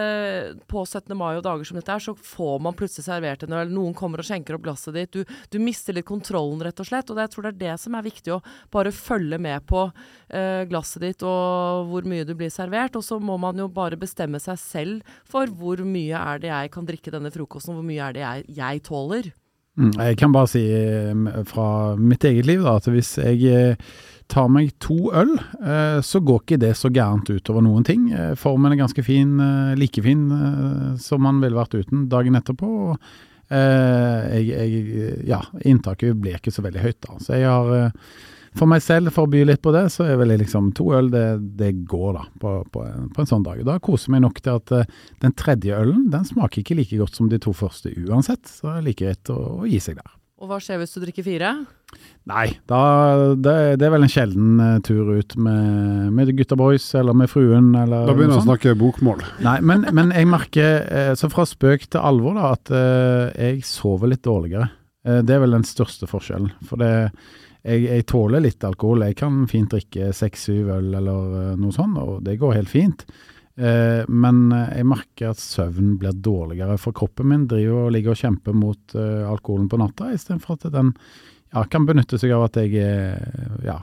på 0.71 0.85
17. 0.85 1.15
mai 1.19 1.35
og 1.37 1.45
dager 1.47 1.69
som 1.69 1.79
dette 1.79 1.93
er, 1.95 2.03
så 2.05 2.15
får 2.15 2.63
man 2.65 2.77
plutselig 2.79 3.07
servert 3.07 3.45
en 3.47 3.57
øl. 3.59 3.73
Noen 3.75 3.97
kommer 3.97 4.23
og 4.23 4.29
skjenker 4.29 4.57
opp 4.57 4.65
glasset 4.67 4.97
ditt. 4.97 5.15
Du, 5.15 5.37
du 5.51 5.59
mister 5.63 5.97
litt 5.97 6.09
kontrollen, 6.09 6.63
rett 6.65 6.81
og 6.83 6.89
slett. 6.89 7.11
Og 7.11 7.19
det, 7.19 7.29
jeg 7.29 7.35
tror 7.35 7.47
det 7.47 7.55
er 7.55 7.63
det 7.65 7.77
som 7.83 7.99
er 7.99 8.07
viktig, 8.07 8.35
å 8.37 8.43
bare 8.75 8.95
følge 8.95 9.41
med 9.43 9.67
på 9.71 9.87
eh, 9.87 10.65
glasset 10.71 11.05
ditt 11.05 11.25
og 11.27 11.89
hvor 11.91 12.09
mye 12.09 12.27
du 12.29 12.35
blir 12.39 12.53
servert. 12.53 12.99
Og 12.99 13.07
så 13.07 13.21
må 13.23 13.39
man 13.41 13.61
jo 13.61 13.71
bare 13.73 14.01
bestemme 14.01 14.41
seg 14.43 14.61
selv 14.61 15.17
for 15.29 15.51
hvor 15.51 15.83
mye 15.87 16.21
er 16.21 16.43
det 16.43 16.53
jeg 16.53 16.75
kan 16.75 16.89
drikke 16.89 17.15
denne 17.15 17.33
frokosten, 17.35 17.77
hvor 17.77 17.87
mye 17.87 18.11
er 18.11 18.19
det 18.19 18.25
jeg, 18.27 18.53
jeg 18.61 18.85
tåler. 18.89 19.33
Mm, 19.75 19.91
Jeg 19.99 20.19
kan 20.21 20.31
bare 20.35 20.47
si 20.47 20.63
eh, 20.71 21.43
fra 21.51 21.97
mitt 21.99 22.25
eget 22.25 22.47
liv 22.47 22.63
da, 22.63 22.77
at 22.79 22.87
hvis 22.87 23.17
jeg 23.19 23.41
eh, 23.51 23.95
tar 24.31 24.49
meg 24.53 24.73
to 24.83 25.11
øl, 25.15 25.35
eh, 25.63 26.01
så 26.05 26.21
går 26.25 26.43
ikke 26.43 26.61
det 26.63 26.73
så 26.79 26.91
gærent 26.93 27.31
utover 27.31 27.65
noen 27.65 27.85
ting. 27.87 28.09
Eh, 28.13 28.35
Formen 28.41 28.73
er 28.73 28.81
ganske 28.81 29.05
fin, 29.05 29.37
eh, 29.41 29.75
like 29.79 30.03
fin 30.03 30.27
som 30.99 31.23
man 31.23 31.41
ville 31.43 31.59
vært 31.59 31.77
uten 31.77 32.09
dagen 32.09 32.39
etterpå. 32.39 32.97
jeg, 33.55 34.47
jeg, 34.49 35.27
ja, 35.29 35.43
inntaket 35.69 36.17
blir 36.17 36.39
ikke 36.39 36.51
så 36.51 36.63
veldig 36.65 36.81
høyt 36.81 37.01
da. 37.05 37.19
Så 37.21 37.37
jeg 37.37 37.45
har 37.45 37.93
for 38.57 38.67
meg 38.71 38.81
selv, 38.83 39.13
for 39.13 39.27
å 39.27 39.31
by 39.31 39.45
litt 39.45 39.61
på 39.63 39.71
det, 39.75 39.91
så 39.93 40.07
er 40.09 40.17
vel 40.17 40.33
liksom 40.41 40.73
to 40.73 40.89
øl, 40.97 41.11
det, 41.13 41.27
det 41.59 41.85
går 41.85 42.15
da 42.17 42.25
på, 42.41 42.55
på, 42.73 42.85
en, 42.87 43.11
på 43.13 43.21
en 43.21 43.29
sånn 43.29 43.45
dag. 43.45 43.61
Da 43.67 43.77
koser 43.85 44.09
jeg 44.09 44.17
meg 44.17 44.25
nok 44.25 44.41
til 44.41 44.59
at 44.63 44.75
den 45.21 45.37
tredje 45.37 45.77
ølen, 45.77 46.09
den 46.11 46.25
smaker 46.25 46.63
ikke 46.63 46.79
like 46.81 46.99
godt 47.03 47.21
som 47.21 47.29
de 47.29 47.39
to 47.43 47.53
første 47.53 47.93
uansett. 48.07 48.49
Så 48.49 48.71
det 48.71 48.77
er 48.79 48.87
like 48.89 49.05
greit 49.05 49.35
å, 49.35 49.41
å 49.61 49.69
gi 49.69 49.83
seg 49.83 50.01
der. 50.01 50.15
Og 50.43 50.51
hva 50.51 50.59
skjer 50.59 50.81
hvis 50.81 50.95
du 50.97 50.99
drikker 51.05 51.25
fire? 51.27 51.51
Nei, 52.27 52.47
da, 52.67 52.81
det, 53.39 53.53
det 53.79 53.87
er 53.87 53.93
vel 53.95 54.07
en 54.07 54.11
sjelden 54.11 54.63
eh, 54.65 54.81
tur 54.85 55.13
ut 55.15 55.37
med, 55.39 56.09
med 56.17 56.33
gutta 56.35 56.57
boys 56.59 56.89
eller 56.99 57.15
med 57.15 57.31
fruen 57.31 57.69
eller 57.79 58.09
Da 58.09 58.17
begynner 58.17 58.41
du 58.41 58.43
å 58.43 58.47
snakke 58.49 58.75
bokmål. 58.81 59.23
Nei, 59.47 59.59
men, 59.63 59.87
men 59.95 60.11
jeg 60.17 60.27
merker, 60.27 60.81
eh, 60.89 61.13
så 61.21 61.31
fra 61.31 61.47
spøk 61.47 61.87
til 61.87 62.03
alvor, 62.03 62.35
da, 62.41 62.51
at 62.57 62.73
eh, 62.75 63.53
jeg 63.53 63.63
sover 63.69 64.11
litt 64.11 64.25
dårligere. 64.27 64.71
Det 65.05 65.35
er 65.37 65.43
vel 65.43 65.53
den 65.53 65.67
største 65.69 66.09
forskjellen. 66.09 66.49
For 66.65 66.81
det, 66.81 66.89
jeg, 67.61 67.83
jeg 67.85 68.07
tåler 68.09 68.41
litt 68.41 68.65
alkohol. 68.65 69.05
Jeg 69.05 69.19
kan 69.21 69.43
fint 69.51 69.69
drikke 69.75 70.15
seks-syv 70.17 70.71
øl 70.79 70.95
eller 70.97 71.59
noe 71.61 71.77
sånt, 71.77 71.99
og 72.01 72.23
det 72.25 72.39
går 72.41 72.57
helt 72.57 72.73
fint. 72.73 73.05
Eh, 73.55 74.03
men 74.11 74.49
eh, 74.53 74.73
jeg 74.81 74.87
merker 74.91 75.31
at 75.31 75.39
søvn 75.39 75.93
blir 76.01 76.17
dårligere, 76.19 76.75
for 76.83 76.93
kroppen 76.97 77.29
min 77.31 77.45
driver 77.51 77.85
og 77.87 77.93
ligger 77.95 78.17
og 78.17 78.19
kjemper 78.19 78.57
mot 78.57 78.97
eh, 78.99 79.23
alkoholen 79.31 79.69
på 79.71 79.79
natta, 79.79 80.09
istedenfor 80.17 80.57
at 80.59 80.67
den 80.75 80.91
ja, 81.55 81.63
kan 81.71 81.85
benytte 81.87 82.19
seg 82.19 82.33
av 82.35 82.49
at 82.49 82.57
jeg 82.59 82.73
er 82.83 83.61
ja, 83.63 83.77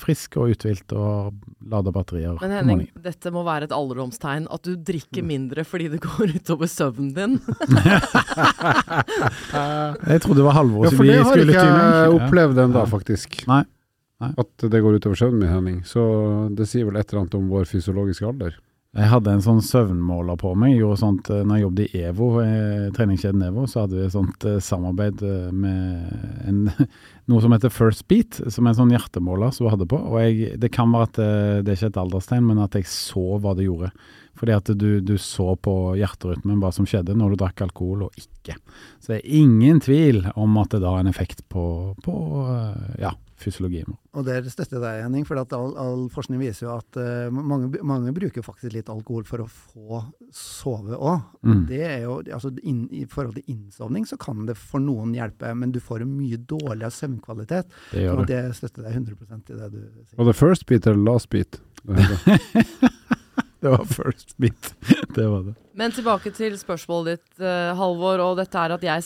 frisk 0.00 0.38
og 0.40 0.54
uthvilt 0.54 0.94
og 0.96 1.34
lader 1.68 1.92
batterier 1.92 2.38
Men 2.40 2.54
Henning, 2.56 2.86
dette 3.04 3.28
må 3.34 3.42
være 3.44 3.68
et 3.68 3.74
alderdomstegn. 3.76 4.46
At 4.48 4.64
du 4.64 4.78
drikker 4.80 5.26
mindre 5.28 5.60
fordi 5.68 5.90
det 5.92 6.00
går 6.06 6.32
utover 6.38 6.70
søvnen 6.72 7.10
din. 7.12 7.36
Jeg 10.08 10.22
trodde 10.24 10.38
det 10.40 10.46
var 10.46 10.56
Halvor 10.56 10.86
Ja, 10.86 10.90
som 10.94 11.02
for 11.02 11.04
vi 11.04 11.12
det 11.12 11.18
har 11.20 11.28
skulle 11.34 11.52
ikke 11.52 11.66
jeg 11.66 11.98
Ja. 11.98 12.06
opplevd 12.16 12.62
ennå, 12.64 12.86
faktisk. 12.88 13.42
Nei. 13.50 13.60
Nei. 14.24 14.30
At 14.40 14.64
det 14.72 14.80
går 14.82 14.96
utover 14.98 15.20
søvnen 15.20 15.42
min, 15.44 15.52
Henning. 15.52 15.76
Så 15.84 16.00
det 16.56 16.64
sier 16.70 16.88
vel 16.88 16.96
et 16.96 17.12
eller 17.12 17.26
annet 17.26 17.36
om 17.38 17.52
vår 17.52 17.68
fysiologiske 17.70 18.24
alder. 18.26 18.56
Jeg 18.96 19.10
hadde 19.12 19.34
en 19.36 19.42
sånn 19.44 19.60
søvnmåler 19.60 20.38
på 20.40 20.54
meg. 20.56 20.78
Jeg 20.78 20.96
sånt 20.96 21.28
eh, 21.28 21.42
når 21.44 21.58
jeg 21.58 21.64
jobbet 21.66 21.90
i 21.92 22.04
EVO, 22.08 22.28
eh, 22.40 22.86
treningskjeden 22.96 23.44
EVO, 23.50 23.66
så 23.68 23.82
hadde 23.82 23.98
vi 23.98 24.06
et 24.06 24.14
sånt 24.14 24.46
eh, 24.48 24.56
samarbeid 24.64 25.20
med 25.52 26.46
en, 26.48 26.62
noe 27.28 27.42
som 27.44 27.52
heter 27.52 27.74
First 27.74 28.06
Beat, 28.08 28.40
som 28.48 28.64
er 28.64 28.72
en 28.72 28.78
sånn 28.80 28.94
hjertemåler 28.96 29.52
som 29.52 29.66
vi 29.66 29.74
hadde 29.74 29.88
på. 29.92 30.00
Og 30.00 30.16
jeg, 30.24 30.56
det 30.62 30.72
kan 30.72 30.94
være 30.94 31.10
at 31.10 31.20
det, 31.20 31.28
det 31.66 31.74
er 31.74 31.80
ikke 31.82 31.92
et 31.92 32.00
alderstegn, 32.00 32.48
men 32.48 32.64
at 32.64 32.80
jeg 32.80 32.88
så 32.88 33.26
hva 33.36 33.52
det 33.58 33.68
gjorde. 33.68 33.92
Fordi 34.40 34.56
at 34.56 34.72
du, 34.80 34.88
du 35.04 35.14
så 35.20 35.52
på 35.60 35.76
hjerterytmen 35.98 36.62
hva 36.62 36.72
som 36.72 36.88
skjedde 36.88 37.18
når 37.18 37.34
du 37.34 37.42
drakk 37.44 37.66
alkohol 37.68 38.08
og 38.08 38.16
ikke. 38.24 38.56
Så 39.02 39.12
det 39.12 39.20
er 39.20 39.40
ingen 39.42 39.84
tvil 39.84 40.24
om 40.32 40.56
at 40.62 40.72
det 40.72 40.80
da 40.80 40.96
har 40.96 41.04
en 41.04 41.12
effekt 41.12 41.44
på, 41.52 41.92
på 42.06 42.18
ja, 43.02 43.12
fysiologien 43.38 43.86
vår. 43.88 43.98
Og 44.18 44.26
der 44.26 44.46
støtter 44.50 44.78
jeg 44.78 44.82
deg, 44.82 45.02
Henning, 45.04 45.26
for 45.28 45.40
at 45.40 45.52
all, 45.56 45.74
all 45.78 46.04
forskning 46.12 46.40
viser 46.42 46.66
jo 46.66 46.74
at 46.74 46.98
uh, 46.98 47.28
mange, 47.34 47.70
mange 47.86 48.12
bruker 48.16 48.44
faktisk 48.44 48.74
litt 48.74 48.90
alkohol 48.92 49.26
for 49.28 49.44
å 49.44 49.48
få 49.48 50.02
sove 50.34 50.98
òg. 50.98 51.24
Mm. 51.46 51.62
Det 51.70 51.82
er 51.86 51.98
jo, 52.06 52.18
altså 52.26 52.52
I 52.58 53.04
forhold 53.10 53.38
til 53.38 53.54
innsovning 53.54 54.08
så 54.08 54.18
kan 54.20 54.46
det 54.48 54.58
for 54.58 54.82
noen 54.82 55.14
hjelpe, 55.16 55.52
men 55.54 55.74
du 55.74 55.80
får 55.82 56.04
en 56.04 56.14
mye 56.18 56.40
dårligere 56.50 56.92
søvnkvalitet. 56.94 57.70
Det 57.92 58.06
gjør 58.06 58.22
Og 58.22 58.30
det 58.30 58.42
støtter 58.58 58.88
deg 58.88 59.00
100 59.04 59.38
i 59.38 59.60
det 59.62 59.72
du 59.74 59.80
sier. 59.80 60.18
Og 60.18 60.30
the 60.30 60.36
first 60.36 60.66
beat 60.66 60.88
eller 60.90 61.04
last 61.12 61.30
beat? 61.34 61.60
Det 63.62 63.72
var 63.72 63.84
First 63.90 64.36
Beat. 64.38 64.74
det 65.14 65.24
var 65.26 65.42
det. 65.42 65.54
Men 65.78 65.90
tilbake 65.94 66.30
til 66.34 66.54
spørsmålet 66.58 67.16
ditt, 67.16 67.40
eh, 67.42 67.72
Halvor. 67.78 68.22
Og 68.22 68.36
dette 68.38 68.54
er 68.58 68.74
at 68.76 68.86
jeg 68.86 69.02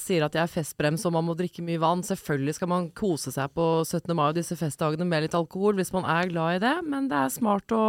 sier, 0.00 0.26
at 0.26 0.36
jeg 0.36 0.42
er 0.42 0.52
festbrems 0.52 1.06
og 1.08 1.16
man 1.16 1.24
må 1.24 1.36
drikke 1.38 1.64
mye 1.64 1.80
vann. 1.80 2.04
Selvfølgelig 2.04 2.58
skal 2.58 2.72
man 2.72 2.90
kose 2.92 3.32
seg 3.32 3.56
på 3.56 3.66
17. 3.84 4.12
mai 4.12 4.28
og 4.28 4.36
disse 4.36 4.56
festdagene 4.60 5.08
med 5.08 5.24
litt 5.24 5.36
alkohol 5.38 5.80
hvis 5.80 5.92
man 5.96 6.04
er 6.04 6.28
glad 6.28 6.58
i 6.58 6.62
det, 6.66 6.76
men 6.84 7.08
det 7.08 7.16
er 7.16 7.32
smart 7.32 7.72
å 7.72 7.84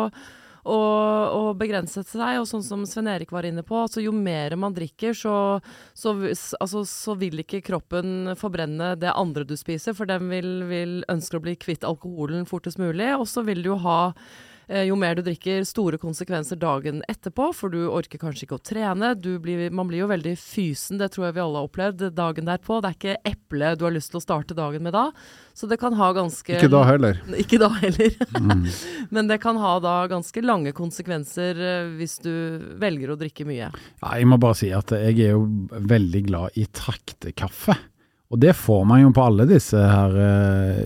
og, 0.65 1.35
å 1.37 1.53
begrense 1.57 2.01
seg, 2.07 2.39
og 2.39 2.47
sånn 2.49 2.63
som 2.65 2.85
Sven 2.89 3.09
Erik 3.11 3.29
var 3.33 3.45
inne 3.45 3.61
på, 3.65 3.77
altså 3.77 4.01
jo 4.01 4.13
mer 4.15 4.55
man 4.57 4.73
drikker, 4.73 5.13
så, 5.13 5.35
så, 5.93 6.15
altså, 6.59 6.81
så 6.89 7.15
vil 7.21 7.43
ikke 7.43 7.61
kroppen 7.65 8.33
forbrenne 8.39 8.95
det 8.97 9.13
andre 9.13 9.45
du 9.45 9.53
spiser, 9.59 9.93
for 9.97 10.09
den 10.09 10.25
vil, 10.31 10.65
vil 10.69 10.97
ønske 11.11 11.37
å 11.37 11.45
bli 11.45 11.55
kvitt 11.61 11.85
alkoholen 11.85 12.49
fortest 12.49 12.81
mulig, 12.81 13.11
og 13.13 13.27
så 13.29 13.45
vil 13.45 13.61
du 13.61 13.75
jo 13.75 13.79
ha 13.85 13.99
jo 14.67 14.95
mer 14.99 15.17
du 15.17 15.21
drikker, 15.25 15.63
store 15.67 15.99
konsekvenser 16.01 16.59
dagen 16.61 17.01
etterpå, 17.11 17.51
for 17.53 17.73
du 17.73 17.85
orker 17.87 18.21
kanskje 18.21 18.47
ikke 18.47 18.57
å 18.57 18.63
trene. 18.65 19.13
Du 19.17 19.35
blir, 19.41 19.67
man 19.75 19.89
blir 19.89 20.03
jo 20.03 20.09
veldig 20.11 20.35
fysen, 20.39 20.99
det 21.01 21.11
tror 21.13 21.27
jeg 21.27 21.37
vi 21.37 21.43
alle 21.43 21.61
har 21.61 21.69
opplevd, 21.69 22.05
dagen 22.17 22.49
derpå. 22.49 22.79
Det 22.81 22.91
er 22.91 22.99
ikke 22.99 23.33
eple 23.33 23.73
du 23.77 23.85
har 23.87 23.95
lyst 23.95 24.13
til 24.13 24.21
å 24.21 24.25
starte 24.25 24.57
dagen 24.57 24.85
med 24.85 24.95
da. 24.95 25.09
Så 25.55 25.69
det 25.71 25.77
kan 25.79 25.95
ha 25.95 26.09
ganske 26.15 26.57
Ikke 26.57 26.71
da 26.71 26.83
heller. 26.87 27.21
Ikke 27.43 27.59
da 27.61 27.69
heller. 27.77 28.15
Mm. 28.35 28.65
Men 29.15 29.31
det 29.31 29.39
kan 29.43 29.59
ha 29.61 29.77
da 29.83 29.95
ganske 30.11 30.43
lange 30.43 30.73
konsekvenser 30.75 31.61
eh, 31.61 31.91
hvis 31.99 32.17
du 32.25 32.33
velger 32.81 33.13
å 33.13 33.19
drikke 33.19 33.47
mye. 33.47 33.71
Ja, 33.71 34.15
jeg 34.17 34.29
må 34.29 34.39
bare 34.41 34.57
si 34.59 34.71
at 34.75 34.91
jeg 34.97 35.19
er 35.29 35.35
jo 35.37 35.45
veldig 35.71 36.23
glad 36.27 36.59
i 36.59 36.67
traktekaffe. 36.67 37.77
Og 38.33 38.39
det 38.41 38.55
får 38.57 38.85
man 38.89 39.03
jo 39.03 39.11
på 39.13 39.25
alle 39.25 39.45
disse 39.49 39.77
her 39.77 40.15
uh, 40.17 40.79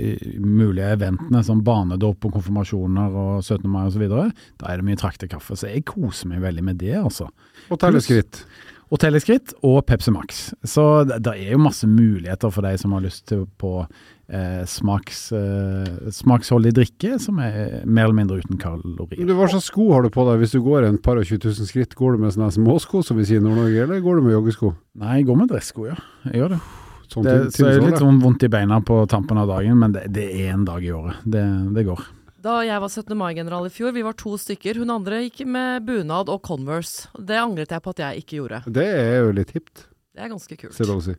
mulige 0.44 0.90
eventene, 0.98 1.44
som 1.46 1.64
barnedåp 1.64 2.28
og 2.28 2.36
konfirmasjoner 2.36 3.16
og 3.16 3.46
17. 3.46 3.70
mai 3.72 3.86
osv. 3.86 4.04
Da 4.10 4.72
er 4.72 4.82
det 4.82 4.90
mye 4.90 5.00
traktekaffe, 5.00 5.56
så 5.56 5.72
jeg 5.72 5.88
koser 5.88 6.34
meg 6.34 6.44
veldig 6.44 6.66
med 6.68 6.82
det, 6.84 6.98
altså. 7.00 7.30
Og 7.72 7.80
telleskritt. 7.80 8.44
Og 8.90 8.98
Teleskritt 8.98 9.52
og 9.62 9.84
Pepsi 9.86 10.10
Max. 10.10 10.48
Så 10.66 11.04
det, 11.06 11.20
det 11.28 11.36
er 11.38 11.54
jo 11.54 11.62
masse 11.62 11.86
muligheter 11.86 12.50
for 12.54 12.66
deg 12.66 12.80
som 12.82 12.96
har 12.96 13.04
lyst 13.06 13.28
til 13.30 13.44
på 13.62 13.74
eh, 13.86 14.64
smaks, 14.66 15.20
eh, 15.38 16.10
smaksholdig 16.16 16.74
drikke 16.80 17.20
som 17.22 17.38
er 17.44 17.86
mer 17.86 18.08
eller 18.08 18.18
mindre 18.18 18.40
uten 18.42 18.58
kalorier. 18.62 19.22
Du, 19.30 19.36
Hva 19.38 19.52
slags 19.54 19.70
sko 19.70 19.92
har 19.94 20.06
du 20.06 20.10
på 20.14 20.26
deg 20.32 20.42
hvis 20.42 20.58
du 20.58 20.64
går 20.66 20.90
en 20.90 20.98
par 21.06 21.22
og 21.22 21.30
20 21.30 21.52
000 21.52 21.70
skritt? 21.70 21.94
Går 22.00 22.18
du 22.18 22.26
med 22.26 22.34
sånne 22.34 22.50
småsko 22.58 23.06
som 23.06 23.22
vi 23.22 23.30
sier 23.30 23.44
i 23.44 23.46
Nord-Norge, 23.46 23.86
eller 23.86 24.02
går 24.06 24.18
du 24.18 24.26
med 24.26 24.38
joggesko? 24.40 24.74
Nei, 24.98 25.20
jeg 25.22 25.30
går 25.30 25.44
med 25.44 25.54
dressko, 25.54 25.90
ja. 25.92 26.00
Jeg 26.26 26.42
gjør 26.42 26.56
det. 26.58 26.64
Sånn 27.10 27.26
det 27.26 27.36
tynn- 27.50 27.52
så 27.58 27.68
er 27.68 27.80
det 27.80 27.88
litt 27.90 28.02
sånn 28.04 28.22
vondt 28.22 28.44
i 28.46 28.50
beina 28.54 28.80
på 28.86 29.02
tampen 29.10 29.40
av 29.42 29.50
dagen, 29.50 29.78
men 29.82 29.94
det, 29.96 30.06
det 30.14 30.28
er 30.44 30.54
en 30.54 30.66
dag 30.68 30.84
i 30.86 30.92
året. 30.94 31.22
Det, 31.26 31.44
det 31.76 31.86
går. 31.88 32.04
Da 32.40 32.60
jeg 32.64 32.80
var 32.80 32.88
17. 32.88 33.16
mai-general 33.20 33.66
i 33.68 33.72
fjor, 33.74 33.92
vi 33.92 34.04
var 34.06 34.16
to 34.16 34.38
stykker. 34.40 34.78
Hun 34.80 34.94
andre 34.94 35.24
gikk 35.26 35.42
med 35.50 35.84
bunad 35.88 36.30
og 36.32 36.40
Converse. 36.46 37.10
Det 37.20 37.36
angret 37.36 37.74
jeg 37.76 37.84
på 37.84 37.92
at 37.96 38.04
jeg 38.06 38.24
ikke 38.24 38.38
gjorde. 38.38 38.62
Det 38.80 38.86
er 38.86 39.18
jo 39.26 39.34
litt 39.36 39.52
hipt, 39.58 39.88
Det 40.16 40.24
er 40.24 40.32
ganske 40.32 40.56
kult. 40.62 40.76
Ser 40.78 40.88
det 40.88 40.96
å 40.96 41.02
si. 41.04 41.18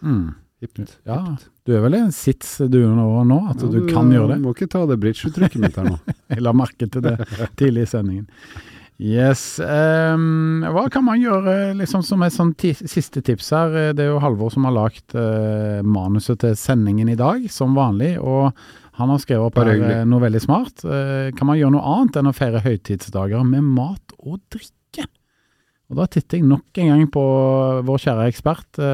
Mm. 0.00 0.30
Hipt. 0.60 0.96
Ja, 1.08 1.36
du 1.64 1.72
er 1.72 1.80
vel 1.84 1.94
en 1.96 2.10
sits 2.12 2.58
du 2.68 2.80
nå, 2.84 3.04
nå 3.24 3.38
at 3.48 3.60
du 3.60 3.68
du, 3.72 3.86
kan 3.88 4.10
gjøre 4.12 4.34
det? 4.34 4.40
Du 4.40 4.46
Må 4.48 4.52
ikke 4.56 4.68
ta 4.72 4.82
det 4.88 4.98
bridge-uttrykket 5.00 5.60
mitt 5.60 5.76
her 5.80 5.88
nå. 5.88 5.96
Jeg 6.32 6.44
la 6.44 6.52
merke 6.56 6.88
til 6.88 7.04
det 7.04 7.16
tidlig 7.60 7.86
i 7.86 7.90
sendingen. 7.92 8.26
Yes. 9.00 9.56
Um, 9.64 10.60
hva 10.60 10.82
kan 10.92 11.06
man 11.06 11.22
gjøre 11.22 11.72
liksom 11.78 12.02
som 12.04 12.20
et 12.26 12.34
sånn 12.34 12.52
siste 12.60 13.22
tips 13.24 13.48
her? 13.56 13.72
Eh, 13.72 13.92
Det 13.96 14.04
er 14.04 14.10
jo 14.10 14.20
Halvor 14.20 14.52
som 14.52 14.66
har 14.68 14.76
lagt 14.76 15.14
uh, 15.16 15.80
manuset 15.80 16.42
til 16.42 16.52
sendingen 16.58 17.08
i 17.08 17.16
dag, 17.16 17.46
som 17.48 17.72
vanlig. 17.78 18.18
Og 18.20 18.52
han 19.00 19.08
har 19.08 19.22
skrevet 19.22 19.48
opp 19.48 19.56
her 19.56 19.72
eh, 19.72 20.02
noe 20.04 20.20
veldig 20.20 20.42
smart. 20.44 20.84
Uh, 20.84 21.32
kan 21.32 21.48
man 21.48 21.56
gjøre 21.56 21.72
noe 21.78 21.94
annet 21.94 22.20
enn 22.20 22.28
å 22.28 22.36
feire 22.36 22.60
høytidsdager 22.66 23.46
med 23.48 23.64
mat 23.72 24.16
og 24.20 24.36
drikke? 24.52 25.08
Og 25.90 25.96
da 25.96 26.04
titter 26.06 26.38
jeg 26.38 26.50
nok 26.50 26.82
en 26.84 26.92
gang 26.92 27.08
på 27.10 27.24
vår 27.88 28.04
kjære 28.04 28.28
ekspert 28.30 28.84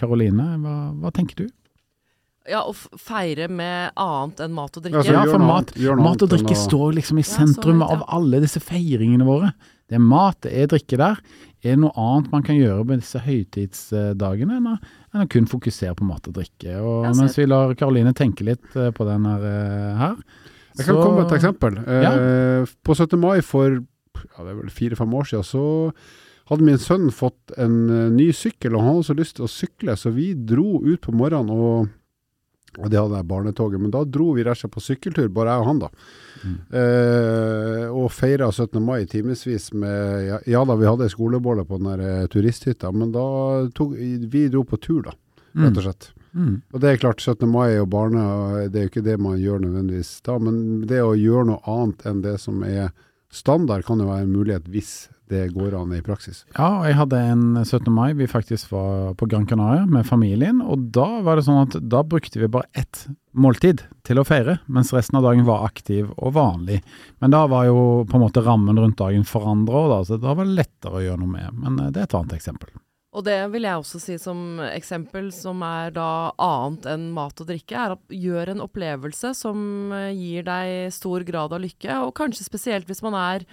Karoline. 0.00 0.48
Uh, 0.56 0.64
Hva, 0.64 0.78
hva 1.04 1.12
tenker 1.20 1.44
du? 1.44 1.52
Ja, 2.50 2.60
å 2.68 2.74
feire 3.00 3.46
med 3.48 3.94
annet 3.96 4.40
enn 4.44 4.52
mat 4.52 4.76
og 4.76 4.82
drikke. 4.84 4.98
Altså, 5.00 5.12
Ja, 5.16 5.22
for 5.24 5.40
mat- 5.40 5.72
noe 5.80 5.96
Mat 6.04 6.22
og 6.26 6.28
drikke 6.28 6.56
står 6.58 6.92
liksom 6.98 7.18
i 7.18 7.24
Ja, 7.24 7.30
sentrum 7.38 7.80
ja. 7.80 7.86
av 7.94 8.04
alle 8.08 8.40
disse 8.44 8.60
feiringene 8.60 9.24
våre. 9.24 9.54
Det 9.88 9.96
er 9.96 10.02
mat, 10.04 10.40
det 10.42 10.52
er 10.52 10.66
drikke 10.68 10.96
der. 11.00 11.18
Er 11.64 11.70
det 11.76 11.78
noe 11.80 11.92
annet 11.96 12.30
man 12.32 12.42
kan 12.44 12.56
gjøre 12.56 12.84
med 12.84 13.00
disse 13.00 13.20
høytidsdagene 13.24 14.58
enn 14.58 14.68
å, 14.68 14.74
enn 15.14 15.24
å 15.24 15.28
kun 15.32 15.46
fokusere 15.48 15.94
på 15.96 16.04
mat 16.08 16.28
og 16.28 16.34
drikke? 16.36 16.76
Og 16.80 17.06
Ja, 17.06 17.12
mens 17.16 17.36
vi 17.38 17.46
lar 17.48 17.74
Karoline 17.78 18.12
tenke 18.16 18.44
litt 18.44 18.76
eh, 18.76 18.90
på 18.92 19.06
den 19.08 19.24
her, 19.28 19.40
eh, 19.48 19.96
her 20.02 20.16
Jeg 20.76 20.86
kan 20.86 20.96
komme 21.00 21.22
med 21.22 21.32
et 21.32 21.38
eksempel. 21.40 21.78
Eh, 21.86 22.66
på 22.84 22.94
17. 22.96 23.18
mai 23.20 23.40
for 23.40 23.80
ja, 23.80 24.44
det 24.44 24.52
er 24.52 24.60
vel 24.60 24.70
fire-fem 24.70 25.12
år 25.16 25.24
siden, 25.30 25.44
så 25.48 25.64
hadde 26.50 26.64
min 26.66 26.76
sønn 26.78 27.08
fått 27.14 27.54
en 27.56 27.76
eh, 27.90 28.08
ny 28.12 28.28
sykkel, 28.36 28.74
og 28.76 28.82
han 28.84 28.94
hadde 28.98 29.08
så 29.08 29.16
lyst 29.16 29.36
til 29.36 29.46
å 29.46 29.50
sykle, 29.52 29.96
så 29.96 30.12
vi 30.14 30.34
dro 30.34 30.80
ut 30.84 31.00
på 31.00 31.12
morgenen 31.16 31.50
og 31.54 31.88
og 32.78 32.90
det 32.90 33.00
hadde 33.00 33.20
jeg 33.20 33.28
barnetoget, 33.30 33.80
men 33.80 33.92
da 33.94 34.04
dro 34.04 34.32
vi 34.36 34.44
rett 34.44 34.58
og 34.58 34.64
slett 34.64 34.74
på 34.74 34.84
sykkeltur, 34.84 35.28
bare 35.34 35.54
jeg 35.54 35.64
og 35.64 35.68
han 35.70 35.82
da. 35.84 35.90
Mm. 36.44 36.56
Eh, 36.80 37.84
og 37.88 38.10
feira 38.12 38.50
17. 38.50 38.80
mai 38.84 39.04
i 39.04 39.08
timevis 39.08 39.70
med 39.72 40.26
ja, 40.28 40.40
ja 40.56 40.64
da, 40.68 40.76
vi 40.80 40.88
hadde 40.88 41.08
skolebålet 41.12 41.68
på 41.68 41.80
den 41.80 41.88
der 41.92 42.04
eh, 42.04 42.26
turisthytta, 42.32 42.92
men 42.92 43.14
da 43.14 43.24
tok 43.76 43.96
vi 43.96 44.46
dro 44.52 44.64
på 44.68 44.80
tur, 44.82 45.02
da, 45.08 45.16
rett 45.64 45.80
og 45.80 45.88
slett. 45.88 46.10
Mm. 46.34 46.54
Og 46.74 46.82
det 46.82 46.90
er 46.90 47.00
klart, 47.00 47.22
17. 47.22 47.46
mai 47.48 47.78
og 47.78 47.88
barne, 47.94 48.22
det 48.68 48.80
er 48.80 48.86
jo 48.88 48.92
ikke 48.92 49.06
det 49.06 49.18
man 49.22 49.38
gjør 49.38 49.62
nødvendigvis 49.62 50.16
da, 50.26 50.38
men 50.42 50.84
det 50.90 51.02
å 51.04 51.14
gjøre 51.14 51.52
noe 51.52 51.62
annet 51.70 52.06
enn 52.10 52.22
det 52.26 52.38
som 52.42 52.62
er 52.66 52.90
standard, 53.34 53.86
kan 53.86 54.02
jo 54.02 54.10
være 54.10 54.26
en 54.26 54.34
mulighet 54.34 54.66
hvis 54.70 54.94
det 55.28 55.48
går 55.54 55.74
an 55.78 55.92
i 55.96 56.02
praksis. 56.04 56.42
Ja, 56.52 56.80
og 56.80 56.86
jeg 56.88 56.98
hadde 56.98 57.20
en 57.32 57.44
17. 57.64 57.88
mai 57.92 58.12
vi 58.16 58.28
faktisk 58.28 58.72
var 58.74 59.14
på 59.18 59.28
Gran 59.30 59.46
Canaria 59.48 59.86
med 59.88 60.06
familien, 60.06 60.60
og 60.60 60.90
da 60.94 61.08
var 61.24 61.38
det 61.38 61.46
sånn 61.46 61.62
at 61.64 61.78
da 61.80 62.02
brukte 62.04 62.42
vi 62.42 62.50
bare 62.52 62.68
ett 62.76 63.06
måltid 63.32 63.82
til 64.06 64.20
å 64.20 64.26
feire, 64.28 64.58
mens 64.66 64.92
resten 64.94 65.18
av 65.18 65.26
dagen 65.26 65.46
var 65.48 65.66
aktiv 65.66 66.12
og 66.14 66.36
vanlig. 66.36 66.82
Men 67.24 67.34
da 67.34 67.44
var 67.50 67.66
jo 67.70 68.04
på 68.08 68.18
en 68.18 68.26
måte 68.26 68.44
rammen 68.44 68.78
rundt 68.78 69.00
dagen 69.00 69.24
forandra, 69.28 69.86
da, 69.96 70.00
så 70.04 70.20
da 70.20 70.36
var 70.36 70.48
det 70.48 70.58
lettere 70.60 71.00
å 71.00 71.04
gjøre 71.04 71.22
noe 71.24 71.36
med. 71.36 71.60
Men 71.64 71.80
eh, 71.80 71.92
det 71.94 72.04
er 72.04 72.10
et 72.10 72.18
annet 72.20 72.36
eksempel. 72.38 72.74
Og 73.14 73.22
det 73.22 73.36
vil 73.52 73.62
jeg 73.62 73.78
også 73.78 74.00
si 74.02 74.16
som 74.18 74.58
eksempel, 74.66 75.28
som 75.34 75.60
er 75.62 75.92
da 75.94 76.32
annet 76.42 76.88
enn 76.90 77.04
mat 77.14 77.38
og 77.38 77.46
drikke, 77.46 77.78
er 77.78 77.94
at 77.94 78.16
gjør 78.22 78.50
en 78.50 78.64
opplevelse 78.64 79.30
som 79.38 79.92
eh, 79.94 80.10
gir 80.18 80.46
deg 80.46 80.94
stor 80.94 81.26
grad 81.26 81.54
av 81.54 81.62
lykke, 81.62 82.00
og 82.06 82.16
kanskje 82.18 82.46
spesielt 82.46 82.90
hvis 82.90 83.04
man 83.06 83.16
er 83.18 83.46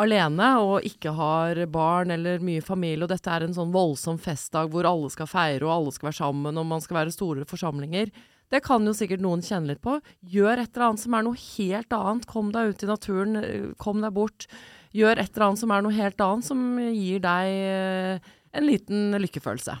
alene 0.00 0.48
og 0.62 0.86
ikke 0.88 1.12
har 1.16 1.58
barn 1.72 2.12
eller 2.14 2.42
mye 2.44 2.62
familie, 2.64 3.04
og 3.04 3.10
dette 3.12 3.30
er 3.32 3.44
en 3.46 3.56
sånn 3.56 3.72
voldsom 3.74 4.20
festdag 4.22 4.70
hvor 4.72 4.88
alle 4.88 5.10
skal 5.12 5.28
feire 5.30 5.66
og 5.66 5.74
alle 5.74 5.94
skal 5.94 6.10
være 6.10 6.20
sammen 6.22 6.60
og 6.60 6.68
man 6.68 6.84
skal 6.84 7.02
være 7.02 7.14
store 7.14 7.48
forsamlinger. 7.48 8.12
Det 8.52 8.60
kan 8.64 8.84
jo 8.84 8.92
sikkert 8.96 9.22
noen 9.24 9.40
kjenne 9.44 9.72
litt 9.72 9.82
på. 9.84 9.96
Gjør 10.28 10.60
et 10.60 10.74
eller 10.74 10.90
annet 10.90 11.00
som 11.00 11.14
er 11.16 11.24
noe 11.24 11.38
helt 11.40 11.94
annet. 11.96 12.26
Kom 12.28 12.50
deg 12.52 12.72
ut 12.72 12.82
i 12.84 12.88
naturen, 12.90 13.36
eh, 13.40 13.68
kom 13.80 14.02
deg 14.04 14.12
bort. 14.12 14.46
Gjør 14.92 15.16
et 15.16 15.30
eller 15.30 15.46
annet 15.46 15.62
som 15.62 15.72
er 15.72 15.84
noe 15.84 15.96
helt 15.96 16.20
annet, 16.20 16.44
som 16.44 16.66
gir 16.92 17.22
deg 17.24 17.52
eh, 17.72 18.34
en 18.52 18.68
liten 18.68 19.16
lykkefølelse. 19.24 19.78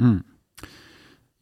Mm. 0.00 0.22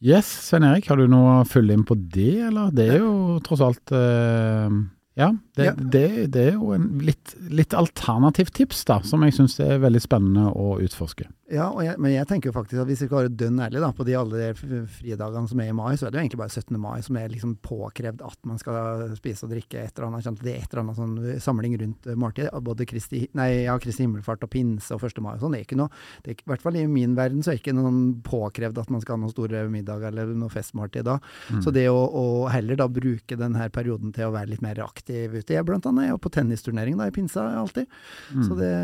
Yes, 0.02 0.26
Svein 0.48 0.66
Erik, 0.66 0.88
har 0.90 0.98
du 0.98 1.06
noe 1.06 1.37
å 1.38 1.46
fylle 1.46 1.76
inn 1.76 1.87
på 1.87 1.94
det, 1.94 2.48
eller? 2.48 2.72
Det 2.74 2.88
er 2.96 3.04
jo 3.04 3.38
tross 3.46 3.62
alt 3.62 3.94
eh, 3.94 4.80
Ja, 5.18 5.29
det, 5.57 5.64
Ja. 5.64 5.72
Det, 5.77 6.33
det 6.33 6.46
er 6.48 6.55
jo 6.57 6.72
en 6.72 6.87
litt, 7.05 7.35
litt 7.53 7.75
alternativt 7.77 8.55
tips, 8.57 8.85
da, 8.88 9.01
som 9.05 9.22
jeg 9.27 9.35
syns 9.37 9.59
er 9.61 9.83
veldig 9.83 10.01
spennende 10.01 10.46
å 10.57 10.79
utforske. 10.81 11.29
Ja, 11.52 11.66
og 11.68 11.82
jeg, 11.84 11.98
men 12.00 12.14
jeg 12.14 12.24
tenker 12.30 12.48
jo 12.48 12.54
faktisk 12.56 12.80
at 12.80 12.88
hvis 12.88 13.02
vi 13.04 13.08
skal 13.10 13.26
være 13.26 13.32
dønn 13.36 13.60
ærlige 13.60 13.90
på 13.96 14.06
de 14.08 14.14
alle 14.16 14.38
de 14.40 14.78
fridagene 14.88 15.50
som 15.50 15.60
er 15.60 15.68
i 15.68 15.74
mai, 15.76 15.90
så 16.00 16.06
er 16.06 16.12
det 16.12 16.18
jo 16.18 16.22
egentlig 16.24 16.40
bare 16.40 16.54
17. 16.62 16.78
mai 16.80 17.02
som 17.04 17.18
er 17.20 17.32
liksom 17.32 17.54
påkrevd 17.66 18.22
at 18.24 18.48
man 18.48 18.60
skal 18.60 19.04
spise 19.18 19.44
og 19.44 19.52
drikke 19.52 19.82
et 19.82 19.92
eller 19.92 20.08
annet. 20.08 20.40
Det 20.40 20.54
er 20.54 20.62
et 20.62 20.72
eller 20.72 20.82
annet 20.86 21.00
sånn 21.00 21.42
samling 21.44 21.76
rundt 21.82 22.08
eh, 22.08 22.16
måltid. 22.16 22.48
Både 22.64 22.86
Kristi, 22.88 23.26
nei, 23.36 23.48
ja, 23.66 23.76
Kristi 23.82 24.06
himmelfart 24.06 24.46
og 24.46 24.52
pinse 24.54 24.96
og 24.96 25.04
1. 25.04 25.20
mai 25.24 25.34
og 25.34 25.44
sånn. 25.44 25.56
Det 25.56 25.60
er 25.60 25.66
ikke 25.66 25.80
noe, 25.82 25.92
det 26.24 26.32
er, 26.32 26.38
i 26.40 26.50
hvert 26.54 26.64
fall 26.64 26.78
i 26.80 26.86
min 26.88 27.18
verden 27.18 27.44
så 27.44 27.52
er 27.52 27.58
det 27.58 27.64
ikke 27.66 27.76
noen 27.76 28.00
påkrevd 28.24 28.80
at 28.80 28.94
man 28.94 29.04
skal 29.04 29.18
ha 29.18 29.22
noen 29.26 29.34
store 29.34 29.66
middager 29.72 30.08
eller 30.08 30.32
noe 30.32 30.52
festmåltid 30.52 31.04
da. 31.10 31.18
Mm. 31.52 31.60
Så 31.66 31.74
det 31.76 31.84
å, 31.92 32.00
å 32.00 32.24
heller 32.52 32.80
da 32.80 32.88
bruke 32.88 33.36
denne 33.36 33.68
perioden 33.74 34.16
til 34.16 34.30
å 34.30 34.34
være 34.38 34.54
litt 34.54 34.64
mer 34.64 34.80
aktiv 34.86 35.36
ute. 35.36 35.52
Jeg 35.52 35.68
blant 35.68 35.84
annet 35.90 36.08
er 36.08 36.14
jo 36.14 36.22
på 36.22 36.32
tennisturnering 36.32 36.96
da, 36.96 37.12
i 37.12 37.14
pinsa 37.14 37.44
alltid. 37.60 37.92
Mm. 38.32 38.48
Så 38.48 38.56
det, 38.56 38.74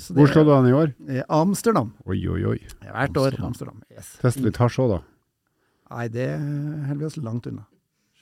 så 0.00 0.16
det 0.16 0.22
Hvor 0.22 0.32
slår 0.32 0.48
du 0.48 0.56
an 0.56 0.72
i 0.72 0.76
år? 0.80 0.96
Eh, 1.08 1.24
Amsterdam. 1.28 1.92
Oi, 2.06 2.20
oi, 2.28 2.40
oi. 2.54 2.58
Hvert 2.84 3.16
år. 3.16 3.34
Amsterdam. 3.34 3.48
Amsterdam. 3.50 3.82
Yes. 3.92 4.14
Test 4.22 4.42
litt 4.44 4.60
hasj 4.62 4.78
òg, 4.84 4.94
da. 4.96 5.00
Nei, 5.88 6.06
det 6.12 6.30
holder 6.36 7.00
vi 7.00 7.08
oss 7.08 7.20
langt 7.24 7.48
unna. 7.50 7.66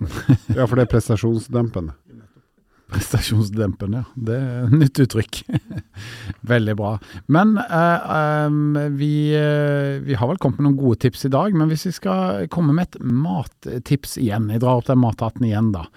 Ja, 0.57 0.67
for 0.67 0.77
det 0.77 0.87
er 0.87 0.93
prestasjonsdempende. 0.93 1.95
Prestasjonsdempende, 2.87 4.05
ja. 4.05 4.23
Det 4.29 4.37
er 4.39 4.75
nytt 4.75 5.01
uttrykk. 5.03 5.41
Veldig 6.53 6.77
bra. 6.79 6.93
Men 7.35 7.57
eh, 7.59 8.13
em, 8.15 8.77
vi, 8.99 9.11
eh, 9.35 9.97
vi 10.07 10.15
har 10.19 10.31
vel 10.31 10.39
kommet 10.43 10.61
med 10.61 10.69
noen 10.69 10.79
gode 10.79 11.01
tips 11.03 11.27
i 11.27 11.33
dag, 11.35 11.57
men 11.57 11.73
hvis 11.73 11.89
vi 11.89 11.95
skal 11.97 12.47
komme 12.53 12.77
med 12.77 12.87
et 12.93 13.01
mattips 13.03 14.15
igjen, 14.23 14.47
jeg 14.55 14.63
drar 14.63 14.79
opp 14.79 14.87
den 14.91 15.03
mathatten 15.03 15.49
igjen 15.49 15.73
da, 15.75 15.89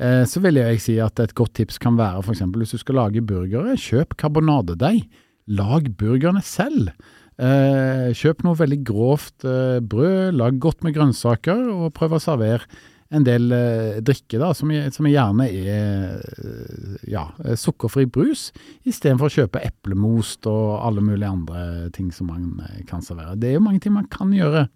eh, 0.00 0.22
så 0.28 0.40
vil 0.44 0.60
jeg 0.62 0.80
si 0.86 0.96
at 1.04 1.20
et 1.20 1.36
godt 1.36 1.52
tips 1.60 1.76
kan 1.84 2.00
være 2.00 2.24
f.eks. 2.24 2.46
hvis 2.56 2.76
du 2.78 2.80
skal 2.80 3.02
lage 3.02 3.24
burgere, 3.28 3.76
kjøp 3.76 4.16
karbonadedeig. 4.22 5.04
Lag 5.48 5.92
burgerne 6.00 6.40
selv. 6.44 6.90
Eh, 7.38 8.08
kjøp 8.18 8.42
noe 8.42 8.58
veldig 8.58 8.80
grovt 8.86 9.46
eh, 9.46 9.78
brød, 9.78 10.34
lag 10.40 10.56
godt 10.58 10.82
med 10.82 10.96
grønnsaker, 10.96 11.68
og 11.70 11.92
prøv 11.94 12.16
å 12.16 12.22
servere 12.22 12.66
en 13.14 13.24
del 13.24 13.52
eh, 13.54 14.00
drikke 14.04 14.40
da, 14.40 14.50
som, 14.56 14.72
som 14.92 15.08
gjerne 15.08 15.46
er 15.48 15.70
eh, 15.72 16.96
ja, 17.08 17.28
eh, 17.44 17.56
sukkerfri 17.56 18.08
brus, 18.10 18.48
istedenfor 18.88 19.30
å 19.30 19.36
kjøpe 19.38 19.62
eplemost 19.64 20.48
og 20.50 20.80
alle 20.82 21.04
mulige 21.04 21.30
andre 21.30 21.62
ting 21.96 22.10
som 22.14 22.32
man 22.32 22.50
kan 22.90 23.04
servere. 23.04 23.38
Det 23.38 23.52
er 23.52 23.58
jo 23.58 23.64
mange 23.64 23.80
ting 23.84 23.96
man 23.96 24.10
kan 24.12 24.34
gjøre. 24.34 24.66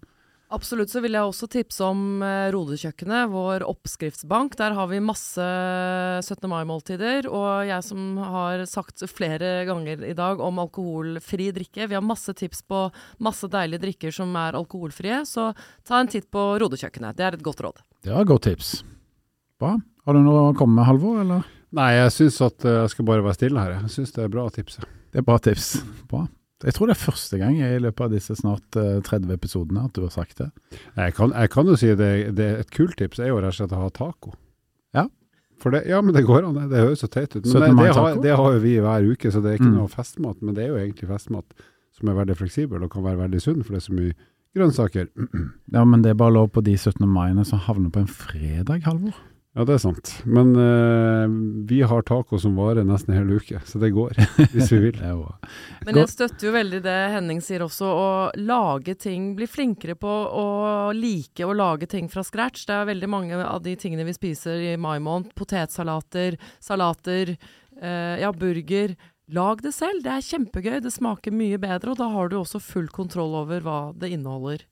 Absolutt 0.53 0.91
så 0.93 1.01
vil 1.01 1.15
jeg 1.17 1.25
også 1.25 1.47
tipse 1.49 1.81
om 1.81 2.21
eh, 2.21 2.51
Rodekjøkkenet, 2.53 3.31
vår 3.31 3.63
oppskriftsbank. 3.65 4.53
Der 4.59 4.75
har 4.77 4.89
vi 4.91 4.99
masse 5.01 5.45
17. 6.21 6.45
mai-måltider. 6.51 7.25
Og 7.31 7.65
jeg 7.65 7.85
som 7.87 8.19
har 8.21 8.61
sagt 8.69 9.01
flere 9.09 9.63
ganger 9.69 10.03
i 10.05 10.13
dag 10.17 10.43
om 10.43 10.61
alkoholfri 10.61 11.49
drikke. 11.55 11.87
Vi 11.89 11.97
har 11.97 12.05
masse 12.05 12.35
tips 12.37 12.61
på 12.69 12.83
masse 13.25 13.49
deilige 13.49 13.81
drikker 13.87 14.13
som 14.13 14.35
er 14.37 14.59
alkoholfrie. 14.59 15.23
Så 15.25 15.49
ta 15.87 16.03
en 16.03 16.11
titt 16.11 16.29
på 16.29 16.45
Rodekjøkkenet. 16.61 17.17
Det 17.17 17.25
er 17.25 17.39
et 17.39 17.47
godt 17.49 17.65
råd. 17.65 17.81
Det 18.05 18.13
er 18.13 18.21
et 18.21 18.29
godt 18.29 18.45
tips. 18.51 18.75
Bra. 19.57 19.73
Har 20.05 20.13
du 20.13 20.21
noe 20.21 20.51
å 20.51 20.55
komme 20.59 20.77
med, 20.77 20.85
Halvor, 20.85 21.23
eller? 21.23 21.49
Nei, 21.73 21.89
jeg 21.97 22.13
syns 22.19 22.37
at 22.45 22.69
eh, 22.69 22.83
jeg 22.83 22.93
skal 22.93 23.09
bare 23.09 23.25
være 23.25 23.39
stille 23.39 23.65
her. 23.65 23.79
Jeg 23.79 23.97
syns 23.97 24.13
det 24.13 24.27
er 24.27 24.33
bra 24.37 24.45
tipset. 24.53 24.85
Det 25.09 25.23
er 25.23 25.25
bra 25.25 25.41
tips. 25.41 25.79
Bra. 26.11 26.27
Jeg 26.63 26.73
tror 26.77 26.87
det 26.87 26.95
er 26.95 27.01
første 27.03 27.37
gang 27.41 27.57
i 27.59 27.79
løpet 27.83 28.05
av 28.05 28.11
disse 28.13 28.35
snart 28.39 28.77
eh, 28.79 29.01
30 29.03 29.33
episodene 29.35 29.83
at 29.85 29.93
du 29.97 30.01
har 30.05 30.13
sagt 30.15 30.37
det. 30.39 30.49
Jeg 30.95 31.13
kan, 31.17 31.33
jeg 31.35 31.49
kan 31.51 31.67
jo 31.67 31.75
si 31.79 31.89
det, 31.99 32.11
det 32.37 32.47
et 32.61 32.71
kult 32.71 32.95
tips 32.97 33.19
er 33.19 33.33
jo 33.33 33.41
rett 33.43 33.51
og 33.51 33.57
slett 33.59 33.75
å 33.75 33.81
ha 33.83 33.89
taco. 33.91 34.33
Ja. 34.95 35.07
For 35.63 35.71
det, 35.75 35.83
ja, 35.87 35.99
men 36.01 36.15
det 36.15 36.25
går 36.27 36.47
an, 36.47 36.57
det. 36.71 36.79
Høres 36.81 37.03
så 37.03 37.07
teit 37.11 37.35
ut. 37.35 37.45
Men 37.45 37.75
det, 37.77 37.91
det 38.23 38.35
har 38.39 38.55
jo 38.55 38.59
vi 38.63 38.77
hver 38.83 39.05
uke, 39.11 39.31
så 39.31 39.41
det 39.43 39.51
er 39.53 39.59
ikke 39.61 39.71
Mm. 39.71 39.77
noe 39.81 39.91
festmat. 39.91 40.41
Men 40.41 40.55
det 40.55 40.63
er 40.65 40.71
jo 40.73 40.79
egentlig 40.81 41.07
festmat 41.11 41.45
som 41.93 42.09
er 42.09 42.17
veldig 42.17 42.35
fleksibel 42.39 42.83
og 42.83 42.91
kan 42.91 43.03
være 43.05 43.21
veldig 43.27 43.41
sunn, 43.43 43.61
for 43.63 43.75
det 43.75 43.83
er 43.83 43.85
så 43.87 43.93
mye 43.95 44.15
grønnsaker. 44.57 45.07
Ja, 45.73 45.83
men 45.85 46.01
det 46.03 46.11
er 46.11 46.17
bare 46.19 46.33
lov 46.35 46.49
på 46.55 46.63
de 46.65 46.73
17. 46.77 47.05
maiene 47.09 47.45
som 47.45 47.59
havner 47.59 47.89
på 47.93 48.01
en 48.03 48.07
fredag, 48.11 48.83
Halvor. 48.87 49.13
Ja, 49.53 49.61
det 49.69 49.75
er 49.75 49.81
sant. 49.83 50.09
Men 50.25 50.55
uh, 50.57 51.29
vi 51.69 51.83
har 51.85 52.01
taco 52.07 52.39
som 52.41 52.55
varer 52.57 52.87
nesten 52.89 53.13
en 53.13 53.19
hel 53.19 53.35
uke, 53.37 53.59
så 53.69 53.77
det 53.77 53.91
går, 53.93 54.17
hvis 54.49 54.71
vi 54.73 54.79
vil. 54.87 54.97
Men 55.85 55.99
jeg 56.01 56.09
støtter 56.09 56.47
jo 56.47 56.53
veldig 56.55 56.79
det 56.81 56.95
Henning 57.13 57.43
sier 57.45 57.61
også, 57.61 57.85
å 57.85 58.07
lage 58.41 58.97
ting, 58.97 59.35
bli 59.37 59.45
flinkere 59.45 59.93
på 59.99 60.09
å 60.09 60.47
like 60.97 61.45
å 61.45 61.53
lage 61.53 61.85
ting 61.91 62.09
fra 62.09 62.25
scratch. 62.25 62.65
Det 62.65 62.79
er 62.79 62.89
veldig 62.89 63.11
mange 63.13 63.37
av 63.45 63.61
de 63.61 63.77
tingene 63.77 64.07
vi 64.09 64.17
spiser 64.17 64.73
i 64.73 64.75
mai 64.81 64.97
måned. 64.97 65.35
Potetsalater, 65.37 66.41
salater, 66.57 67.35
uh, 67.77 68.17
ja, 68.25 68.33
burger. 68.33 68.97
Lag 69.33 69.61
det 69.61 69.77
selv, 69.77 70.01
det 70.01 70.17
er 70.17 70.29
kjempegøy. 70.33 70.79
Det 70.81 70.97
smaker 70.97 71.33
mye 71.33 71.61
bedre, 71.61 71.93
og 71.93 72.01
da 72.01 72.09
har 72.09 72.33
du 72.33 72.41
også 72.41 72.57
full 72.57 72.89
kontroll 72.89 73.37
over 73.45 73.61
hva 73.61 73.81
det 73.93 74.15
inneholder. 74.17 74.65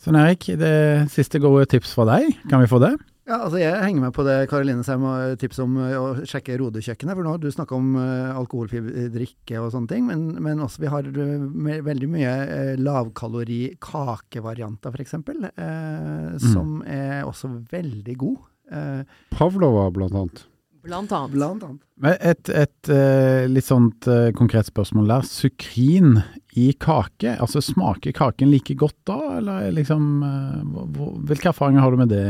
Sånn 0.00 0.16
Erik, 0.16 0.48
det 0.56 0.76
siste 1.12 1.36
gode 1.42 1.68
tips 1.68 1.92
fra 1.92 2.08
deg. 2.16 2.32
Kan 2.48 2.64
vi 2.64 2.72
få 2.72 2.80
det? 2.80 2.96
Ja, 3.24 3.38
altså 3.38 3.56
Jeg 3.56 3.80
henger 3.80 4.02
meg 4.04 4.12
på 4.12 4.24
det 4.26 4.34
Karoline 4.50 4.84
sa 4.84 4.98
med 5.00 5.38
tips 5.40 5.62
om 5.64 5.78
eh, 5.80 5.94
å 5.96 6.26
sjekke 6.28 6.58
Rodekjøkkenet. 6.60 7.16
For 7.16 7.24
nå 7.24 7.32
har 7.32 7.40
du 7.40 7.48
snakka 7.52 7.76
om 7.78 7.94
uh, 7.96 8.36
alkoholfri 8.36 8.82
drikke 9.14 9.62
og 9.62 9.70
sånne 9.72 9.88
ting, 9.94 10.04
men, 10.10 10.26
men 10.44 10.60
også 10.60 10.84
vi 10.84 10.92
har 10.92 11.08
eh, 11.08 11.84
veldig 11.88 12.10
mye 12.12 12.34
lavkalori 12.80 13.62
kakevarianter, 13.82 14.92
f.eks., 14.92 15.16
uh, 15.24 16.34
som 16.52 16.82
er 16.84 17.22
også 17.24 17.54
veldig 17.72 18.18
god. 18.20 18.42
Eh, 18.72 19.00
Pavlova, 19.30 19.90
blant 19.90 20.14
annet. 20.14 20.44
Blant 20.84 21.12
annet. 21.12 21.32
Blant 21.32 21.64
annet. 21.64 21.82
Et, 22.04 22.20
Et, 22.28 22.50
et 22.60 22.92
eh, 22.92 23.46
litt 23.48 23.66
sånt 23.66 24.08
eh, 24.10 24.30
konkret 24.36 24.68
spørsmål 24.68 25.12
der. 25.14 25.28
Sukrin 25.28 26.18
i 26.56 26.68
kake, 26.78 27.32
altså 27.42 27.58
smaker 27.64 28.12
kaken 28.14 28.50
like 28.52 28.74
godt 28.78 28.96
da, 29.08 29.16
eller 29.40 29.72
liksom 29.74 30.04
eh, 30.22 30.80
Hvilke 31.26 31.50
erfaringer 31.50 31.82
har 31.82 31.90
du 31.90 31.96
med 31.98 32.12
det, 32.12 32.24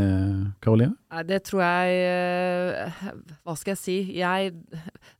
Karoline? 0.65 0.95
Det 1.29 1.43
tror 1.47 1.61
jeg 1.63 1.99
eh, 2.09 3.11
Hva 3.45 3.55
skal 3.61 3.75
jeg 3.75 3.81
si? 3.83 3.97
Jeg 4.19 4.55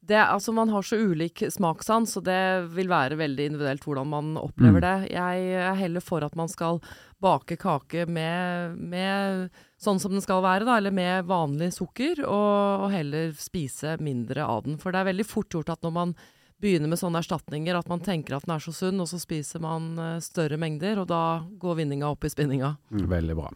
det, 0.01 0.19
Altså, 0.19 0.53
man 0.57 0.73
har 0.73 0.83
så 0.85 0.97
ulik 1.01 1.45
smakssans, 1.53 2.17
og 2.19 2.25
det 2.27 2.41
vil 2.75 2.89
være 2.91 3.17
veldig 3.21 3.47
individuelt 3.53 3.85
hvordan 3.85 4.09
man 4.11 4.35
opplever 4.41 4.81
Mm. 4.81 4.85
det. 4.85 5.13
Jeg 5.13 5.45
er 5.69 5.75
heller 5.79 6.01
for 6.05 6.25
at 6.25 6.35
man 6.37 6.49
skal 6.49 6.81
bake 7.25 7.57
kake 7.61 8.07
med, 8.09 8.77
med 8.81 9.51
sånn 9.81 10.01
som 10.01 10.13
den 10.13 10.21
skal 10.25 10.43
være, 10.45 10.65
da, 10.69 10.77
eller 10.77 10.93
med 10.93 11.25
vanlig 11.29 11.71
sukker, 11.77 12.21
og, 12.25 12.85
og 12.85 12.91
heller 12.93 13.33
spise 13.39 13.97
mindre 14.01 14.45
av 14.45 14.65
den. 14.67 14.77
For 14.81 14.93
det 14.93 15.01
er 15.01 15.09
veldig 15.13 15.27
fort 15.29 15.49
gjort 15.55 15.73
at 15.73 15.85
når 15.87 15.95
man 15.97 16.15
begynner 16.63 16.89
med 16.89 16.99
sånne 17.01 17.21
erstatninger, 17.21 17.77
at 17.77 17.91
man 17.91 18.03
tenker 18.05 18.37
at 18.37 18.47
den 18.47 18.55
er 18.55 18.63
så 18.63 18.73
sunn, 18.75 19.01
og 19.03 19.09
så 19.11 19.19
spiser 19.21 19.63
man 19.65 19.93
eh, 20.01 20.23
større 20.25 20.59
mengder, 20.61 21.01
og 21.03 21.09
da 21.11 21.43
går 21.61 21.81
vinninga 21.83 22.09
opp 22.09 22.25
i 22.25 22.33
spinninga. 22.33 22.75
Veldig 23.15 23.37
bra. 23.39 23.51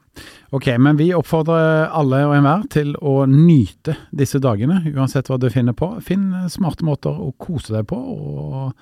Ok, 0.57 0.71
men 0.83 0.99
vi 1.01 1.11
oppfordrer 1.17 1.89
alle 1.89 2.25
og 2.27 2.37
enhver 2.37 2.67
til 2.73 2.95
å 2.99 3.23
nyte 3.31 3.97
disse 4.11 4.41
dagene, 4.43 4.83
uansett 4.95 5.31
hva 5.31 5.41
du 5.41 5.49
finner 5.53 5.77
på. 5.79 5.95
Finn 6.05 6.31
smarte 6.53 6.87
måter 6.89 7.15
å 7.15 7.33
kose 7.41 7.79
deg 7.79 7.89
på, 7.91 7.99
og 7.99 8.73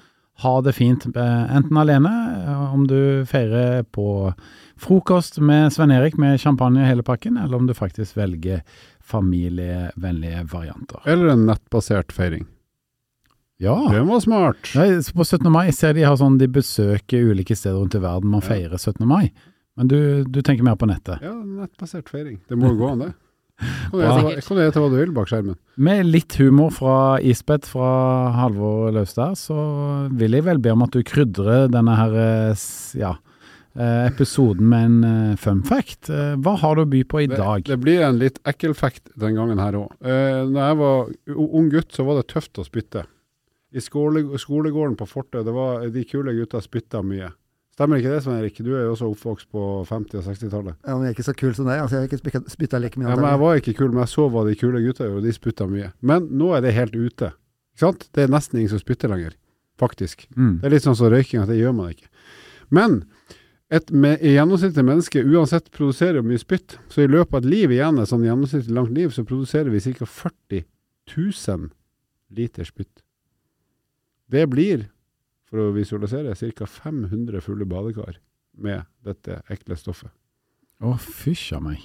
ha 0.44 0.60
det 0.60 0.74
fint, 0.76 1.06
eh, 1.06 1.56
enten 1.56 1.76
alene, 1.80 2.12
eh, 2.46 2.74
om 2.74 2.86
du 2.86 3.24
feirer 3.24 3.84
på 3.84 4.34
frokost 4.76 5.38
med 5.40 5.72
Svein 5.72 5.94
Erik 5.94 6.18
med 6.20 6.40
champagne 6.40 6.82
i 6.82 6.88
hele 6.88 7.02
pakken, 7.02 7.38
eller 7.40 7.56
om 7.56 7.66
du 7.66 7.74
faktisk 7.74 8.16
velger 8.16 8.60
familievennlige 9.00 10.44
varianter. 10.50 11.00
Eller 11.06 11.32
en 11.32 11.46
nettbasert 11.46 12.12
feiring. 12.12 12.44
Ja. 13.62 13.76
Den 13.92 14.06
var 14.10 14.20
smart. 14.20 14.72
Nei, 14.76 14.88
på 15.16 15.24
17. 15.24 15.50
mai 15.52 15.70
ser 15.72 15.94
de 15.96 16.02
har 16.04 16.16
sånn, 16.20 16.36
de 16.38 16.46
besøker 16.52 17.30
ulike 17.32 17.56
steder 17.56 17.78
rundt 17.80 17.94
i 17.96 18.02
verden, 18.02 18.28
man 18.30 18.42
Ja. 18.44 18.48
feirer 18.50 18.76
17. 18.78 19.06
mai. 19.08 19.30
Men 19.76 19.88
du, 19.88 20.24
du 20.24 20.42
tenker 20.42 20.62
mer 20.64 20.76
på 20.76 20.86
nettet. 20.88 21.20
Ja, 21.24 21.32
nettbasert 21.32 22.08
feiring. 22.08 22.38
Det 22.48 22.56
må 22.56 22.70
jo 22.72 22.76
gå 22.80 22.90
an, 22.92 22.98
det. 23.06 23.14
Kan 23.90 24.56
du 24.56 24.60
gjette 24.60 24.80
hva- 24.80 24.90
du 24.92 24.96
vil 24.98 25.12
bak 25.16 25.28
skjermen. 25.30 25.56
Med 25.80 26.04
litt 26.06 26.34
humor 26.36 26.70
fra 26.76 27.16
Isbeth 27.24 27.68
fra 27.72 28.30
Halvor 28.36 28.90
Laustad, 28.92 29.36
så 29.40 29.56
vil 30.12 30.36
jeg 30.36 30.44
vel 30.44 30.58
be 30.60 30.74
om 30.76 30.82
at 30.84 30.92
du 30.92 31.00
krydrer 31.02 31.70
denne 31.72 31.94
her, 31.96 32.12
eh, 32.20 32.54
ja, 33.00 33.14
eh, 33.76 34.06
episoden 34.10 34.68
med 34.68 34.84
en 34.90 34.98
eh, 35.32 35.36
fun 35.40 35.62
fact. 35.64 36.08
Hva 36.12 36.56
har 36.60 36.76
du 36.76 36.84
å 36.84 36.90
by 36.92 37.02
på 37.08 37.22
i 37.24 37.26
Det, 37.32 37.36
dag? 37.40 37.64
det 37.64 37.80
blir 37.80 38.04
en 38.04 38.18
litt 38.20 38.36
ekkel 38.44 38.74
fact 38.76 39.08
den 39.16 39.36
gangen 39.40 39.58
her 39.58 39.72
òg. 39.80 39.88
Da 40.04 40.68
jeg 40.70 40.76
var 40.84 41.08
ung 41.36 41.70
gutt, 41.72 41.92
så 41.96 42.04
var 42.04 42.20
det 42.20 42.28
tøft 42.32 42.60
å 42.60 42.64
spytte. 42.68 43.06
I 43.76 43.82
skole, 43.84 44.22
skolegården 44.40 44.96
på 44.96 45.06
fortet, 45.10 45.44
det 45.44 45.52
var 45.52 45.84
de 45.92 46.04
kule 46.08 46.32
gutta 46.36 46.62
spytta 46.64 47.02
mye. 47.04 47.28
Stemmer 47.76 48.00
ikke 48.00 48.08
det, 48.14 48.22
Svein 48.24 48.38
Erik? 48.40 48.56
Du 48.64 48.70
er 48.72 48.86
jo 48.86 48.94
også 48.94 49.10
oppvokst 49.12 49.50
på 49.52 49.62
50- 49.84 50.16
og 50.16 50.24
60-tallet. 50.30 50.76
Ja, 50.80 50.94
men 50.96 51.02
jeg 51.04 51.10
er 51.10 51.16
ikke 51.18 51.26
så 51.26 51.34
kul 51.36 51.50
som 51.52 51.66
deg. 51.68 51.82
Altså, 51.82 51.98
jeg 51.98 52.06
har 52.06 52.08
ikke 52.08 52.40
spytta- 52.48 52.80
like 52.80 52.96
mye. 52.96 53.10
Ja, 53.10 53.16
men 53.20 53.28
jeg 53.28 53.40
var 53.42 53.58
ikke 53.60 53.74
kul, 53.76 53.90
men 53.92 54.00
jeg 54.00 54.12
så 54.14 54.24
hva 54.32 54.44
de 54.48 54.54
kule 54.56 54.80
gutta 54.80 55.04
gjorde, 55.04 55.20
og 55.20 55.26
de 55.28 55.34
spytta 55.36 55.66
mye. 55.68 55.90
Men 56.00 56.30
nå 56.40 56.54
er 56.56 56.64
det 56.64 56.72
helt 56.72 56.96
ute. 56.96 57.34
Ikke 57.76 57.84
sant? 57.84 58.08
Det 58.16 58.24
er 58.24 58.32
nesten 58.32 58.62
ingen 58.62 58.72
som 58.72 58.80
spytter 58.80 59.12
lenger, 59.12 59.36
faktisk. 59.76 60.24
Mm. 60.32 60.54
Det 60.62 60.70
er 60.70 60.72
litt 60.78 60.86
sånn 60.88 60.96
som 60.96 61.12
røyking, 61.12 61.42
at 61.44 61.52
det 61.52 61.58
gjør 61.60 61.76
man 61.76 61.92
ikke. 61.92 62.08
Men 62.72 63.02
et 63.68 63.92
med, 63.92 64.24
gjennomsnittlig 64.24 64.84
menneske 64.86 65.20
uansett 65.26 65.68
produserer 65.74 66.22
jo 66.22 66.26
mye 66.32 66.40
spytt, 66.40 66.78
så 66.88 67.04
i 67.04 67.10
løpet 67.12 67.34
av 67.34 67.44
et 67.44 67.50
liv 67.52 67.76
igjen, 67.76 68.00
et 68.00 68.08
sånn 68.08 68.24
gjennomsnittlig 68.24 68.72
langt 68.72 68.96
liv, 68.96 69.12
så 69.12 69.26
produserer 69.28 69.68
vi 69.68 69.84
ca. 69.84 70.06
40 70.08 70.64
000 71.12 71.68
liter 72.32 72.64
spytt. 72.64 73.04
Det 74.32 74.44
blir, 74.50 74.86
for 75.46 75.68
å 75.68 75.72
visualisere, 75.76 76.34
ca. 76.34 76.66
500 76.66 77.42
fulle 77.44 77.66
badekar 77.68 78.18
med 78.56 78.86
dette 79.06 79.40
ekle 79.52 79.76
stoffet. 79.78 80.10
Å, 80.82 80.96
fysj 81.00 81.56
a 81.56 81.60
meg. 81.62 81.84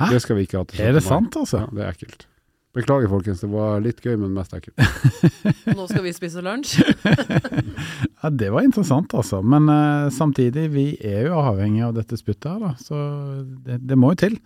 Hæ? 0.00 0.12
Det 0.14 0.20
skal 0.24 0.38
vi 0.38 0.46
ikke 0.46 0.60
ha 0.62 0.68
til 0.68 0.84
Er 0.84 0.94
det 0.96 1.02
sant, 1.04 1.36
altså? 1.36 1.64
Ja, 1.64 1.72
det 1.76 1.84
er 1.84 1.94
ekkelt. 1.96 2.26
Beklager, 2.76 3.10
folkens. 3.10 3.40
Det 3.42 3.50
var 3.50 3.80
litt 3.82 3.98
gøy, 4.04 4.14
men 4.20 4.30
mest 4.36 4.54
ekkelt. 4.54 4.78
Nå 5.76 5.88
skal 5.90 6.04
vi 6.06 6.14
spise 6.14 6.42
lunsj. 6.44 6.78
Ja, 8.20 8.28
Det 8.28 8.50
var 8.52 8.60
interessant, 8.60 9.14
altså. 9.16 9.38
Men 9.40 9.64
uh, 9.72 10.10
samtidig, 10.12 10.66
vi 10.74 10.84
er 11.00 11.30
jo 11.30 11.38
avhengig 11.40 11.80
av 11.86 11.94
dette 11.96 12.18
spyttet 12.20 12.50
her, 12.52 12.58
da. 12.60 12.72
Så 12.76 12.98
det, 13.64 13.78
det 13.88 13.96
må 13.98 14.12
jo 14.12 14.20
til 14.26 14.36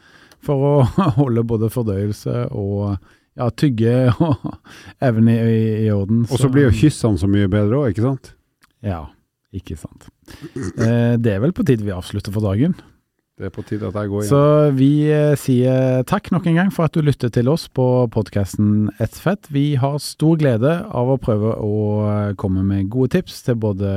for 0.45 0.67
å 0.69 0.75
holde 1.19 1.43
både 1.49 1.71
fordøyelse 1.75 2.47
og 2.55 2.95
ja, 3.39 3.51
tygge 3.51 3.95
og 4.29 4.49
evne 5.05 5.37
i, 5.43 5.61
i 5.87 5.91
orden. 5.95 6.25
Og 6.29 6.41
så 6.41 6.51
blir 6.53 6.69
jo 6.69 6.79
kyssene 6.85 7.21
så 7.21 7.31
mye 7.31 7.51
bedre 7.51 7.83
òg, 7.83 7.93
ikke 7.95 8.07
sant? 8.07 8.35
Ja, 8.85 9.07
ikke 9.55 9.79
sant. 9.81 10.11
Eh, 10.57 11.15
det 11.21 11.37
er 11.37 11.41
vel 11.45 11.55
på 11.57 11.67
tide 11.67 11.87
vi 11.87 11.95
avslutter 11.95 12.35
for 12.35 12.45
dagen. 12.45 12.77
Det 13.35 13.49
er 13.49 13.51
på 13.51 13.65
tide 13.67 13.89
at 13.89 13.97
jeg 13.99 14.11
går 14.13 14.23
igjen. 14.23 14.31
Så 14.31 14.75
vi 14.79 14.91
eh, 15.11 15.33
sier 15.41 16.05
takk 16.07 16.31
nok 16.31 16.45
en 16.47 16.59
gang 16.61 16.69
for 16.75 16.87
at 16.87 16.95
du 16.95 17.03
lytter 17.03 17.33
til 17.35 17.51
oss 17.51 17.67
på 17.67 17.87
podkasten 18.15 18.93
Ett 19.03 19.17
fett. 19.19 19.51
Vi 19.51 19.73
har 19.83 19.97
stor 20.03 20.39
glede 20.39 20.77
av 20.87 21.11
å 21.11 21.19
prøve 21.19 21.57
å 21.59 21.73
eh, 22.07 22.35
komme 22.39 22.63
med 22.67 22.93
gode 22.95 23.17
tips 23.17 23.43
til 23.49 23.59
både 23.59 23.91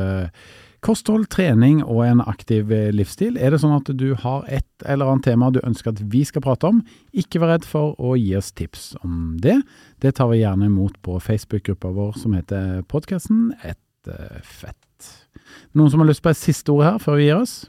kosthold, 0.86 1.28
trening 1.34 1.82
og 1.84 2.04
en 2.06 2.22
aktiv 2.22 2.72
eh, 2.74 2.90
livsstil. 2.96 3.38
Er 3.38 3.54
det 3.54 3.62
sånn 3.64 3.76
at 3.78 3.90
du 3.98 4.12
har 4.22 4.46
et 4.52 4.86
eller 4.86 5.12
annet 5.12 5.28
tema 5.28 5.50
du 5.54 5.62
ønsker 5.64 5.94
at 5.94 6.02
vi 6.12 6.24
skal 6.28 6.44
prate 6.46 6.70
om, 6.70 6.82
ikke 7.18 7.42
vær 7.42 7.56
redd 7.56 7.68
for 7.68 7.96
å 8.00 8.16
gi 8.20 8.36
oss 8.38 8.52
tips 8.56 8.92
om 9.04 9.38
det. 9.42 9.60
Det 10.04 10.16
tar 10.18 10.30
vi 10.32 10.42
gjerne 10.44 10.70
imot 10.70 11.00
på 11.06 11.18
Facebook-gruppa 11.24 11.94
vår 11.96 12.20
som 12.22 12.36
heter 12.38 12.84
podkasten 12.92 13.52
Ett 13.64 14.12
eh, 14.12 14.42
fett. 14.44 15.14
Noen 15.78 15.94
som 15.94 16.04
har 16.04 16.10
lyst 16.10 16.26
på 16.26 16.34
et 16.34 16.40
siste 16.40 16.74
ord 16.74 16.86
her 16.86 17.02
før 17.02 17.20
vi 17.20 17.30
gir 17.30 17.42
oss? 17.42 17.60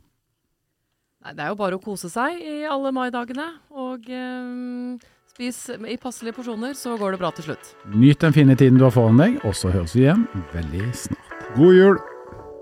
Nei, 1.24 1.34
det 1.36 1.44
er 1.44 1.52
jo 1.52 1.60
bare 1.60 1.76
å 1.78 1.82
kose 1.82 2.10
seg 2.12 2.38
i 2.40 2.60
alle 2.68 2.92
maidagene. 2.94 3.48
Og 3.74 4.06
eh, 4.12 5.08
spis 5.38 5.64
i 5.76 5.96
passelige 6.00 6.38
porsjoner, 6.38 6.76
så 6.78 6.96
går 6.98 7.14
det 7.14 7.22
bra 7.22 7.32
til 7.36 7.50
slutt. 7.50 7.72
Nyt 7.94 8.22
den 8.24 8.36
fine 8.36 8.58
tiden 8.58 8.78
du 8.80 8.86
har 8.88 8.94
foran 8.94 9.20
deg, 9.20 9.40
og 9.46 9.56
så 9.56 9.72
høres 9.74 9.96
vi 9.96 10.06
igjen 10.06 10.26
veldig 10.54 10.92
snart. 11.06 11.50
God 11.56 11.76
jul! 11.76 11.98